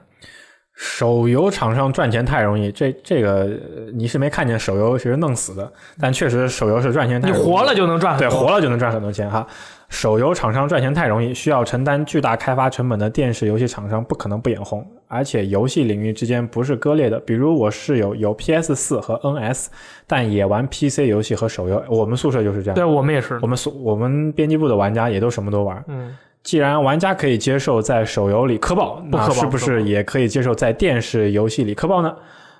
[0.77, 3.49] 手游厂商赚钱太容易，这这个
[3.93, 5.72] 你是没看见手游其实弄死的，
[6.02, 7.41] 但确实手游是赚钱太容易。
[7.41, 9.47] 你活了就能赚，对，活了就能赚很多钱哈。
[9.90, 17.20] 手游厂商赚钱太容易，需要承担巨大开发成本的电视游戏厂商不可能不眼红，而且游戏领域之间不是割裂的。
[17.20, 19.68] 比如我室友有 PS 四和 NS，
[20.07, 21.82] 但也玩 PC 游戏和手游。
[21.88, 25.84] 我们宿舍就是这样，对我们也是，我们宿我们编辑部的玩家也都什么都玩。
[25.88, 32.14] 嗯，既然玩家可以接受在手游里磕爆，那是不是也可以接受在电视游戏里磕爆呢？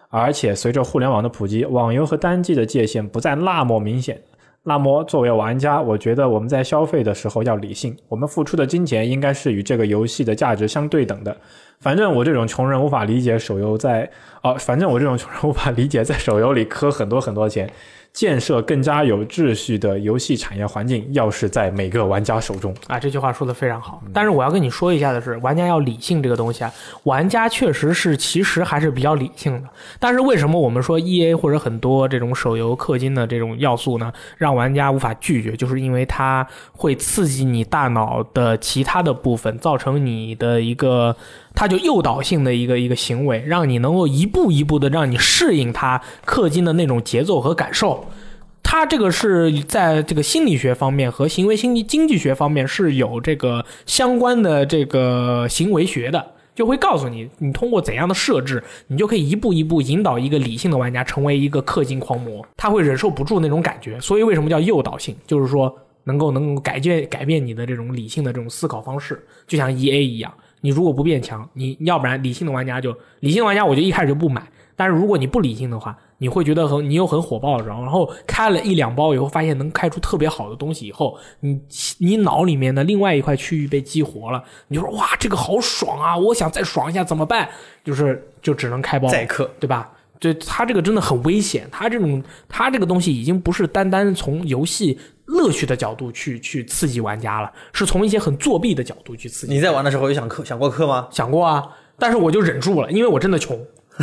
[0.10, 4.22] 而且随着互联网的普及，网游和单机的界限不再那么明显。
[4.68, 11.38] 那么，作为玩家，我觉得我们在消费的时候要理性，我们付出的金钱应该是与这个游戏的价值相对等的。
[11.80, 14.10] 反正我这种穷人无法理解手游在
[14.42, 17.70] 哦，反正我这种穷人无法理解在手游里磕很多很多钱。
[18.16, 24.02] 建设更加有秩序的游戏产业环境，要是在每个玩家手中啊，这句话说的非常好。
[24.14, 26.72] 但是我要跟你说一下的是，玩家要理性这个东西啊，
[27.04, 29.68] 玩家确实是其实还是比较理性的。
[30.00, 41.14] 但是为什么我们说 E A 或者很多这种手游氪金的这种要素呢，让玩家无法拒绝，就是因为它会刺激你大脑的其他的部分，造成你的一个。
[41.56, 48.06] 它就诱导性的一个一个行为，让你能够一步一步的让你适应它氪金的那种节奏和感受。
[48.62, 64.00] 它这个是在这个心理学方面和行为心理经济学方面是有这个相关的这个行为学的，就会告诉你，你通过怎样的设置，你就可以一步一步引导一个理性的玩家成为一个氪金狂魔，他会忍受不住那种感觉。
[64.00, 65.16] 所以为什么叫诱导性？
[65.28, 65.74] 就是说
[66.04, 70.34] 能够能够改变改变你的这种理性的这种思考方式，就像 E A 一样。
[70.62, 74.46] 你如果不变强，你要不然理性的玩家就理性玩家，我就一开始就不买。
[74.78, 81.62] 但是如果你不理性的话，你会觉得很你又很火爆，然后然后开了一两包以后，发现能开出特别好的东西以后，你
[82.00, 86.18] 你脑里面的另外一块区域被激活了，你就说哇这个好爽啊！
[86.18, 87.48] 我想再爽一下怎么办？
[87.86, 89.90] 就是就只能开包宰客，对吧？
[90.20, 99.54] 对他这个真的很危险，他这种他这个东西已经不是单单从游戏乐趣的角度去去刺激玩家了，是从一些很作弊的角度去刺激。
[99.54, 101.08] 你在玩的时候有想氪想过氪吗？
[101.12, 101.64] 想过啊，
[101.98, 103.60] 但是我就忍住了，因为我真的穷。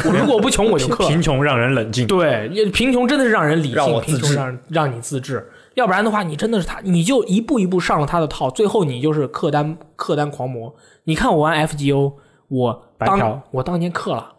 [0.07, 1.07] 我如果不穷， 我就氪。
[1.07, 5.47] 贫穷让人冷静，对，贫穷真的是让人理性，贫穷让让你自制。
[5.75, 10.75] 要不然的话，你真的是他，你就一步一步上了他的套，最后你就是客单客单狂魔。
[11.05, 12.15] 你看我玩 FGO，
[12.49, 14.33] 我当我当年氪了，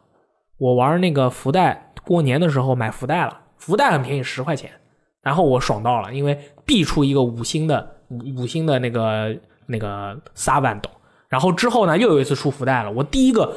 [0.58, 4.72] 我玩那个福袋，过年的时候买福袋了，福袋很便宜，十块钱，
[5.24, 7.96] 然后我爽到了，因为必出一个五星的
[8.38, 9.36] 五星的那个
[9.66, 10.90] 那个撒万斗，
[11.30, 13.56] 然后之后呢又有一次出福袋了，我第一个。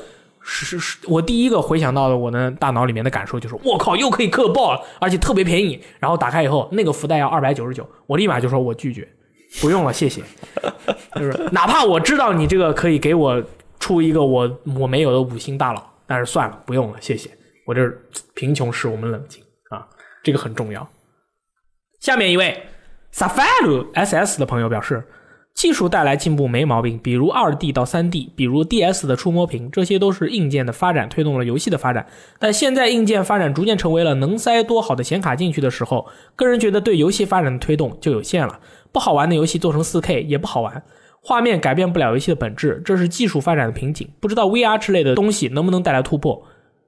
[0.49, 5.77] 是是是，我第一个回想到的我的大脑里面的感受就是，我靠，又可以氪爆了，而且特别便宜。
[5.99, 9.09] 然后打开以后，那个福袋要二百九十九，我立马就说我拒绝，
[9.61, 10.23] 不用了，谢谢。
[11.17, 13.43] 就是哪怕我知道你这个可以给我
[13.81, 17.29] 出一个我我没有的五星大佬，但是算了，不用了，谢谢。
[17.67, 17.85] 我这
[18.37, 19.85] 贫穷使我们冷静啊，
[20.23, 20.89] 这个很重要。
[22.01, 22.63] 下面一位
[23.13, 25.05] Safaru SS 的朋友表示。
[25.57, 32.07] 技术带来进步没毛病，比如二 D 到三 D，比如 DS 的触摸屏，这些都是硬件的发展推动了游戏的发展。
[32.39, 36.07] 但现在硬件发展逐渐成为了能塞多好的显卡进去的时候，
[36.37, 38.61] 个人觉得对游戏发展的推动就有限了。
[38.93, 40.83] 不好玩的游戏做成 4K 也不好玩，
[41.23, 44.07] 画面改变不了游戏的本质，这是技术发展的瓶颈。
[44.21, 46.47] 不知道 VR 之类的东西能不能带来突破？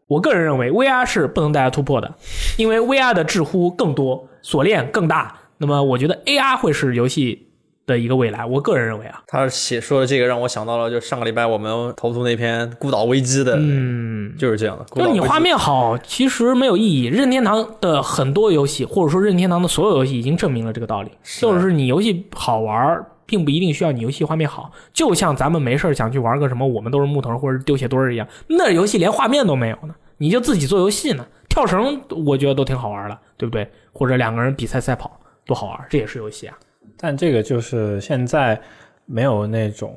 [0.08, 2.12] 我个人认为 VR 是不能带来突破的，
[2.56, 5.32] 因为 VR 的致呼更多，锁链更大。
[5.58, 7.44] 那么我觉得 AR 会是游戏。
[7.88, 14.84] 的一个未来，我个人认为啊，他写说的这个让我想到了，就上个礼拜我们投诉那篇《孤岛危机》的，嗯，就是这样的。
[14.94, 17.06] 就你画面好，其实没有意义。
[17.06, 21.10] 任天堂的很多游戏，或者说任天堂的所有游戏，已经证明了这个道理，
[21.40, 24.72] 就是你游戏好玩，并不一定需要你游戏画面好。
[24.92, 33.70] 就像咱们没事想去玩个什么，我们都是木头或者丢鞋墩儿一样，那游戏连画面都没有呢，你就自己做游戏呢，跳绳，我觉得都挺好玩的，对不对？
[33.92, 36.58] 或者两个人比赛赛跑，多好玩，这也是游戏啊。
[36.96, 38.60] 但这个就是现在
[39.04, 39.96] 没有那种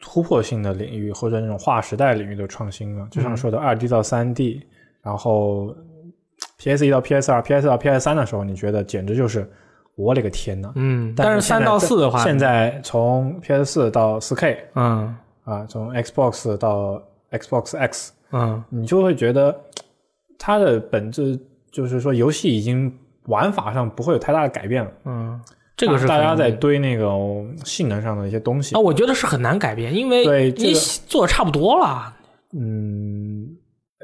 [0.00, 3.06] 突破性的领域或者那种划时代领域的创新了。
[3.10, 4.60] 就像说的二 D 到三 D，
[5.00, 5.74] 然后
[6.58, 9.50] PS 一到 PS 二、PS 到 PS 三的时候，你觉得简直就是
[9.96, 10.72] 我勒个天呐！
[10.74, 15.14] 嗯，但是三到四的话，现在从 PS 四到四 K，嗯
[15.44, 19.54] 啊，从 Xbox 到 Xbox X，嗯，你就会觉得
[20.38, 21.38] 它的本质
[21.70, 22.92] 就是说游戏已经
[23.26, 24.90] 玩法上不会有太大的改变了。
[25.04, 25.40] 嗯。
[25.74, 27.10] 这个是大家在堆那个
[27.64, 30.74] 性能上的一些东西啊，我觉得是很难改变，因为对你
[31.08, 32.14] 做的差不多了。
[32.52, 33.48] 嗯，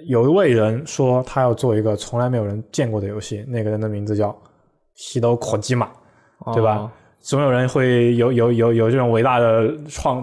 [0.09, 4.37] 有一位人说他要做一个从来没有人见过的游戏，那个人的名字叫
[4.99, 5.89] 西斗火鸡嘛，
[6.53, 6.91] 对吧？
[7.21, 10.23] 总有人会有有有有这种伟大的创。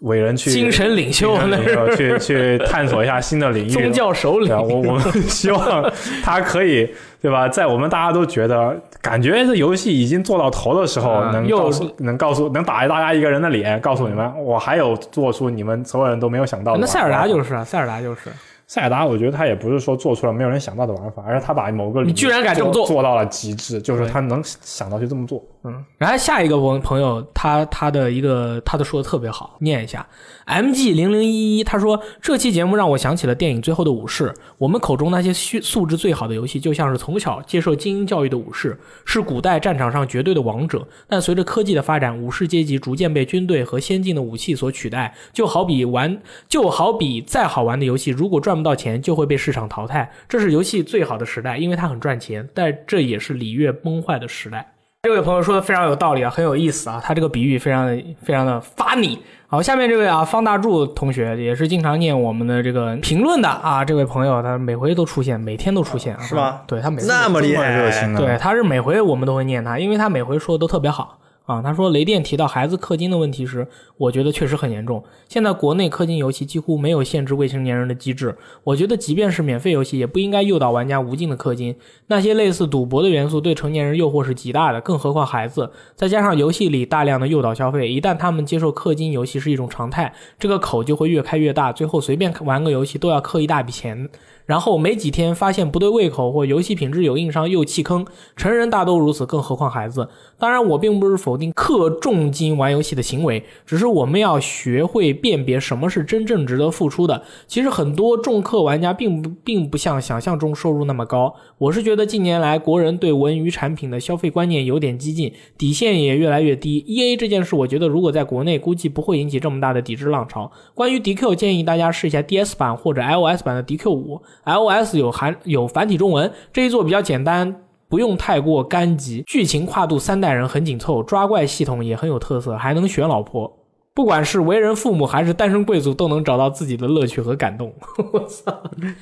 [0.00, 1.34] 伟人去精神领袖，
[1.96, 4.54] 去去探索一下新的领域，宗教首领。
[4.54, 5.00] 我我们
[5.30, 5.90] 希望
[6.22, 6.86] 他可以，
[7.22, 7.48] 对吧？
[7.48, 16.80] 在我们大家都觉得感觉这游戏已经做到头的时候，能告诉能告诉能打大家一个人的脸，告诉你们，我还有做出你们所有人都没有想到的。
[16.80, 18.20] 那塞尔达就是啊，塞尔达就是。
[18.66, 25.42] 塞尔达，我觉得他也不是说做出了没有人想到的玩法，而是他把某个你居然敢这么做做到了极致，就是他能想到就这么做。
[25.66, 30.06] 嗯，然后下一个朋朋友，他他的一个他的说的特别好，念一下。
[30.44, 34.28] M G 零零一一他说这期节目让我想起了电影《最后的武士》，
[34.58, 40.86] 我们口中那些素素质最好的游戏，就像是从小接受精英教育的武士，是古代战场上绝对的王者。
[41.08, 50.10] 但随着科技的发展，武士阶级逐渐被军队和先进的武器所取代，就好比玩就好比再好玩的游戏，如果赚不到钱，就会被市场淘汰。
[50.28, 54.66] 这是游戏最好的时代，因为它很赚钱，但这也是礼乐崩坏的时代。
[55.02, 59.18] 这位朋友说的非常有道理啊，很有意思啊，他这个比喻非常的非常的 funny。
[59.46, 66.62] 好，下面这位啊，方大柱同学也是经常念我们的这个评论的啊，这位朋友他每回都出现，每天都出现，是吧？
[66.66, 71.18] 对他每那么厉害，热心对，他是每回我们都会念他，因为他每回说的都特别好。
[71.44, 73.66] 啊，他说雷电提到孩子氪金的问题时，
[73.98, 75.04] 我觉得确实很严重。
[75.28, 81.76] 现在国内氪金游戏几乎没有限制未成年人的机制，我觉得即便是免费游戏，也不应该诱导玩家无尽的氪金。
[82.06, 85.70] 那些类似赌博的元素对成年人诱惑是极大的，更何况孩子。
[85.94, 94.08] 再加上游戏里大量的诱导消费，一旦他们接受氪金游戏是一种常态，这个口就会越开越大，最后随便玩个游戏都要氪一大笔钱。
[94.46, 98.06] 然后没几天发现不对胃口或游戏品质有硬伤又弃坑，
[98.36, 100.08] 成人大都如此，更何况孩子。
[100.38, 107.22] 当然，我并不是否定氪重金玩游戏的行为，只是我们要学会辨别什么是真正值得付出的。
[107.46, 111.34] 其实很多重氪玩家并不并不像想象中收入那么高。
[111.56, 116.84] 我是觉得近年来国人对文娱产品的消费观念有点激进，底线也越来越低。
[116.86, 120.50] E A 这件事，我觉得如果在国内估计不会引起这么大的抵制浪潮。
[120.74, 124.20] 关于 D Q，建议大家试一下 D S 版或者 I O S 版的 D Q 五。
[124.44, 133.60] iOS 有含有繁体中文，这一座比较简单，不用太过干急，剧情跨度三代人很紧凑，抓怪系统也很有特色，还能选老婆。
[133.96, 137.72] 不管是为人父母还是单身贵族，都能找到自己的乐趣和感动。
[138.12, 138.52] 我操，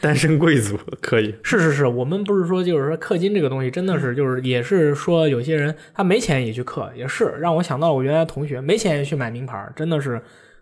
[0.02, 10.20] 单身贵族可以是是是，我们不是说就是说氪金这个东西真的是就是也是说有些人他没钱也去氪，也是让我想到我原来同学没钱也去买名牌，真的是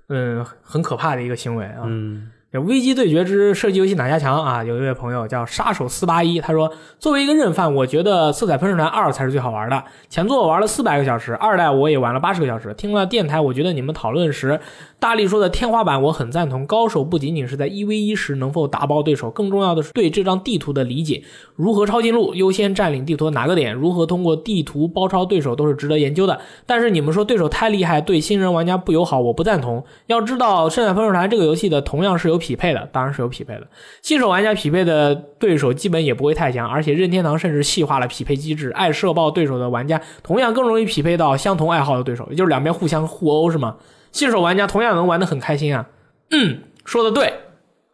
[0.08, 1.82] 嗯很可怕的一个行为啊。
[1.86, 2.30] 嗯。
[2.52, 4.64] 这危机对决之射击游戏哪家强啊？
[4.64, 9.84] 有一位朋友叫杀手四八一，他说：“作为一个认犯，我觉得《色彩喷射团二》才是最好玩的。
[10.08, 12.74] 前作我玩了四百个小时，二代我也玩了八十个小时。
[12.74, 14.58] 听了电台，我觉得你们讨论时，
[14.98, 16.66] 大力说的天花板我很赞同。
[16.66, 21.22] 高手不仅仅是在一 v 一时能否打爆对手，更重要的是对这张地图的理解。
[21.54, 26.40] 如何抄近路，优先占领地图哪个点，如何通过地图包抄对手，都是值得研究的。
[26.66, 29.84] 但是你们说对手太厉害，对新人玩家不友好，我不赞同。
[30.06, 33.68] 要知道，《色彩喷射团》这个游戏的同样是由匹配的，当然是有匹配的。
[34.02, 43.76] 新手玩家匹配的对手基本也不会太强，而且任天堂甚至细化了匹配机制，爱社爆对手的玩家同样更容易匹配到相同爱好的对手，也就是两边互相互殴是吗？
[44.10, 45.86] 新手玩家同样能玩得很开心啊。
[46.32, 47.32] 嗯，说的对。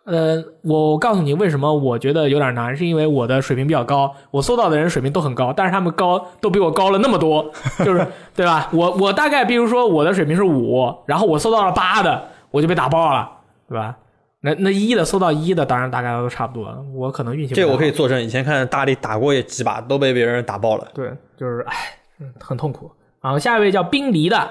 [0.05, 7.45] 呃，我告诉你为什么我觉得有点难，是因为我的水平比较高，我搜到的人水平都很高，但是他们高都比我高了那么多，
[7.85, 8.69] 就是对吧？
[8.73, 13.29] 我我大概比如说我的水平是五，然后我搜到了八的，我就被打爆了，
[13.69, 13.97] 对吧？
[14.41, 20.87] 那那一的搜到一的，当然大概都差不多，我可能运气不这个我可以以作证，以前看大力打过也几把，都被别人打爆了。
[20.95, 21.75] 对，就是唉，
[22.21, 22.91] 嗯很痛苦。
[23.21, 24.49] 然后下一位叫冰离的，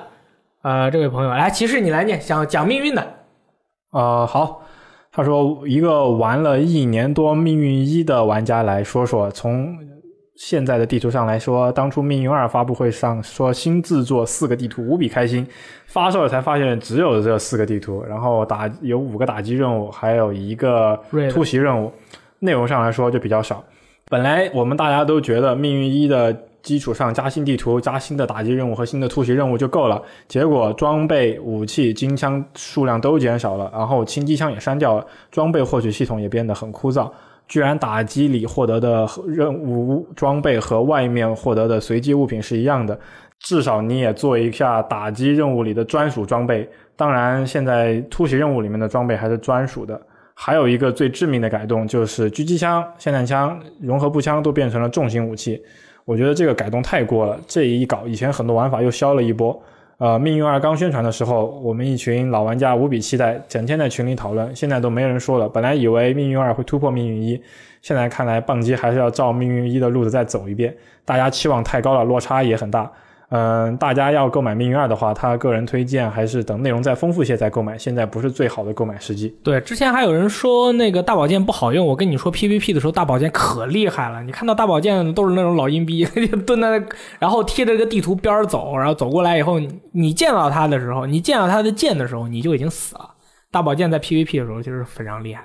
[0.64, 3.07] 呃，这位朋友来，骑士你来念，讲讲命运的，
[3.91, 4.64] 呃，好，
[5.12, 9.78] 他说一个玩了一年多《命运一》的玩家来说说，从
[10.36, 15.48] 现在的地图上来说，当初《命运二》发布会上说新制作四个地图，无比开心，
[15.86, 20.99] 发售了才发现只有这四个地图，然后打有五个打击任务，还有一个
[21.32, 21.91] 突袭任务，
[22.40, 23.64] 内容上来说就比较少。
[24.10, 37.10] 本来我们大家都觉得《命运一》的基础上加新地图、加新的打击任务和新的突袭任务就够了，结果装备、武器、金枪数量都减少了，然后轻机枪也删掉了，装备获取系统也变得很枯燥。
[37.47, 42.97] 居然打击里获得的任务装备和外面获得的随机物品是一样的，
[43.39, 46.67] 至少你也做一下打击任务里的专属装备。
[46.95, 49.99] 当然，现在突袭任务里面的装备还是专属的。
[50.34, 55.61] 还有一个最致命的改动就是狙击枪、霰弹枪、融合步枪都变成了重型武器。
[56.03, 59.61] 我觉得这个改动太过了，这一搞，以前很多玩法又消了一波。
[59.97, 65.47] 呃，命运二刚宣传的时候，我们一群老玩家无比期待，整天在群里讨论，现在都没人说了。
[65.47, 67.41] 本来以为命运二会突破命运一，
[67.81, 70.76] 现在看来棒机还是要照命运一的路子再走一遍。
[71.05, 72.91] 大家期望太高了，落差也很大。
[73.30, 79.35] 嗯，大家要购买命运二的话，他个人推荐还是等内容再丰富些再购买，现在不是最好的购买时机。
[79.43, 86.06] 对，之前还有人说那个大宝剑不好用，我跟你说 PVP 的时候大宝剑可厉害了，你看到大宝剑都是那种老阴逼，
[86.45, 86.85] 蹲在那，
[87.18, 89.60] 然后贴着个地图边走，然后走过来以后，
[89.93, 93.10] 你见到他的时候，你见到他的剑的时候，你就已经死了。
[93.52, 95.43] 大宝剑在 PVP 的时候其实非常厉害。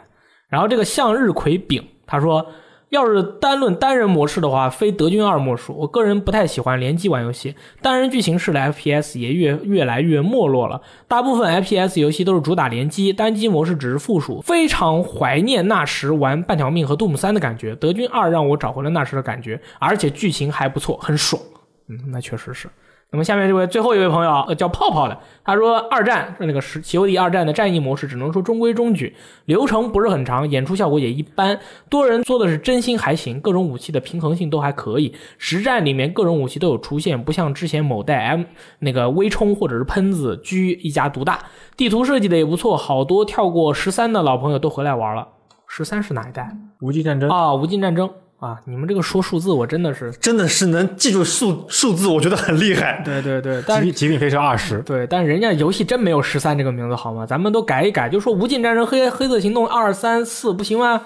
[0.48, 2.44] 然后这个向日葵饼他说。
[2.91, 5.73] 要是单论单人模式的话，非德军二莫属。
[5.75, 10.83] 我个人不太喜欢联机玩游戏，单人剧情式的 FPS 也越越来越没落了。
[11.07, 14.41] 大部分 FPS 游戏都是主打联机，单机模式只是附属。
[14.43, 17.77] 非常怀念那时玩半条命和杜姆三的感觉。
[17.77, 21.41] 德军二让我找回了那时的感觉，而且剧情还不错，很爽。
[21.89, 22.69] 嗯，那确实是。
[23.12, 29.16] 那么下面这位最后一位朋友呃叫泡泡的，他说二战是那个是奇欧迪二战的战役模式，只能说中规中矩，
[29.47, 31.59] 流程不是很长，演出效果也一般，
[31.89, 38.45] 多人做的是真心还行，各种武器的平衡性都还可以，实战里面各种武器都有出现，不像之前某代 M
[38.78, 41.41] 那个微冲或者是喷子狙一家独大，
[41.77, 45.27] 地图设计的也不错，好多跳过十三的老朋友都回来玩了。
[45.66, 47.55] 十三是哪一代无尽战争啊？
[47.55, 48.11] 无尽战争
[48.41, 48.59] 啊！
[48.65, 53.03] 你们这个说数字，我真的是真的是能记住数数字，我觉得很厉害。
[53.05, 57.27] 对对对，但是极极品飞车二十，对，但人家游戏真没有十三这个名字好吗？
[57.27, 61.03] 咱们都改一改，就说《无尽战争》黑黑色行动二三四不行吗？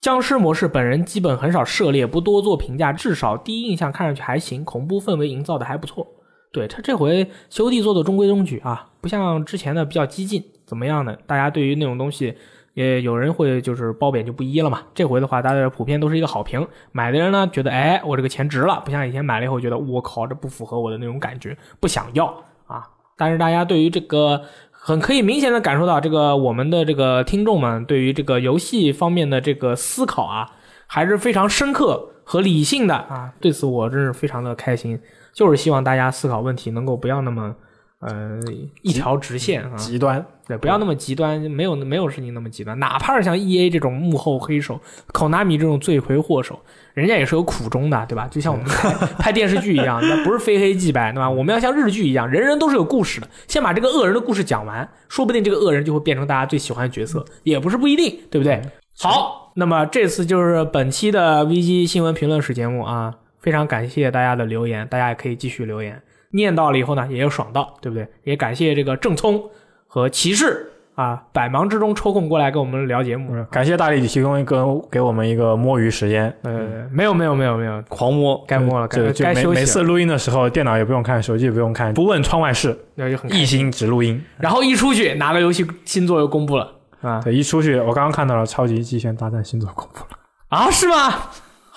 [0.00, 6.04] 僵尸模式本人基本很少涉猎，不多做评价，至少第一印象看上去还行，恐怖氛围营造的还不错。
[6.52, 11.16] 对他这回修弟做的中规中矩啊，不像之前的比较激进，怎么样呢？
[11.24, 12.36] 大家对于那种东西。
[12.78, 14.82] 也有人会就是褒贬就不一了嘛。
[14.94, 16.64] 这回的话，大家普遍都是一个好评。
[16.92, 22.26] 买的人呢，觉得哎，我这个钱值了，不像以前买了以后觉得我靠，这不符合我的那种感觉，不想要
[22.68, 22.88] 啊。
[23.16, 30.48] 但是大家对于这个很可以明显的感受到，这个我们的这个听众们对于这个游戏方面的这个思考啊，
[30.86, 33.32] 还是非常深刻和理性的啊。
[33.40, 35.00] 对此我真是非常的开心，
[35.32, 37.56] 就是希望大家思考问题能够不要那么
[38.00, 38.40] 呃
[38.82, 39.74] 一条直线啊。
[39.76, 40.24] 极端。
[40.46, 42.78] 对，不要那么极端，没有没有事情那么极端。
[42.78, 44.80] 哪怕是像 E A 这种幕后黑手
[45.12, 46.58] ，Konami 这种罪魁祸首，
[46.94, 48.26] 人家也是有苦衷的，对吧？
[48.30, 51.28] 就像我们拍 拍电视剧一样，那不是非黑即白，对吧？
[51.28, 58.62] 我们要像日剧一样，人人都是有故事的，先把这个恶人的故事讲完，说不定这个恶人就会变成大家最喜欢的角色，也不是不一定，对不对？
[58.98, 66.00] 好，那么这次就是本期的 VG 新闻评论室节目啊，非常感谢大家的留言，大家也可以继续留言，
[66.32, 68.06] 念到了以后呢，也有爽到，对不对？
[68.24, 69.42] 也感谢这个郑聪。
[69.90, 76.30] 和骑士啊，百忙之中抽空过来跟我们聊节目，感谢大力提供一个给我们一个摸鱼时间。
[76.42, 79.60] 呃，没有没有没有没有，狂摸该摸了，该就该休息。
[79.60, 84.22] 每次录音的时候，电脑也不用看，手机也不用看，不问窗外事，那就很一心只录音。
[84.36, 87.22] 然后一出去，哪个游戏新作又公布了啊？
[87.24, 90.18] 对，一出去，我刚刚看到了《超级机器人大战》新作公布了
[90.50, 90.70] 啊？
[90.70, 91.14] 是吗？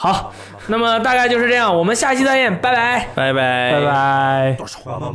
[0.01, 0.33] 好，
[0.65, 3.07] 那么大概就是这样，我们下期再见，拜拜。
[3.13, 3.71] 拜拜。
[3.71, 4.55] 拜拜。
[4.57, 4.79] 多少？
[4.83, 5.11] 买买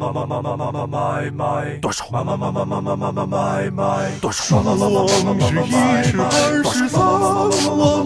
[1.26, 2.04] 买多少？
[2.12, 3.82] 买买买买买买买买买买
[4.20, 4.62] 多少？
[4.62, 5.58] 买买买买买买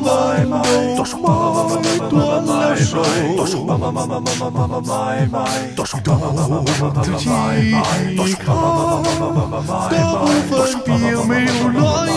[0.01, 0.57] 买买
[0.97, 1.20] 多少？
[1.20, 1.69] 我们
[2.09, 3.05] 都买断了手，
[3.36, 3.61] 多少？
[3.61, 5.36] 买买买买买买买买买
[5.77, 6.01] 多少？
[6.01, 8.40] 买买买买买买买买多少？
[8.40, 10.89] 买买买买买买买大部分并
[11.28, 12.16] 没有卵用，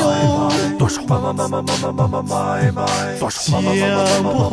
[0.79, 1.03] 多少？
[1.03, 2.31] 买买买买买买买买
[2.71, 2.79] 买
[3.19, 3.59] 多少？
[3.59, 4.52] 买买先不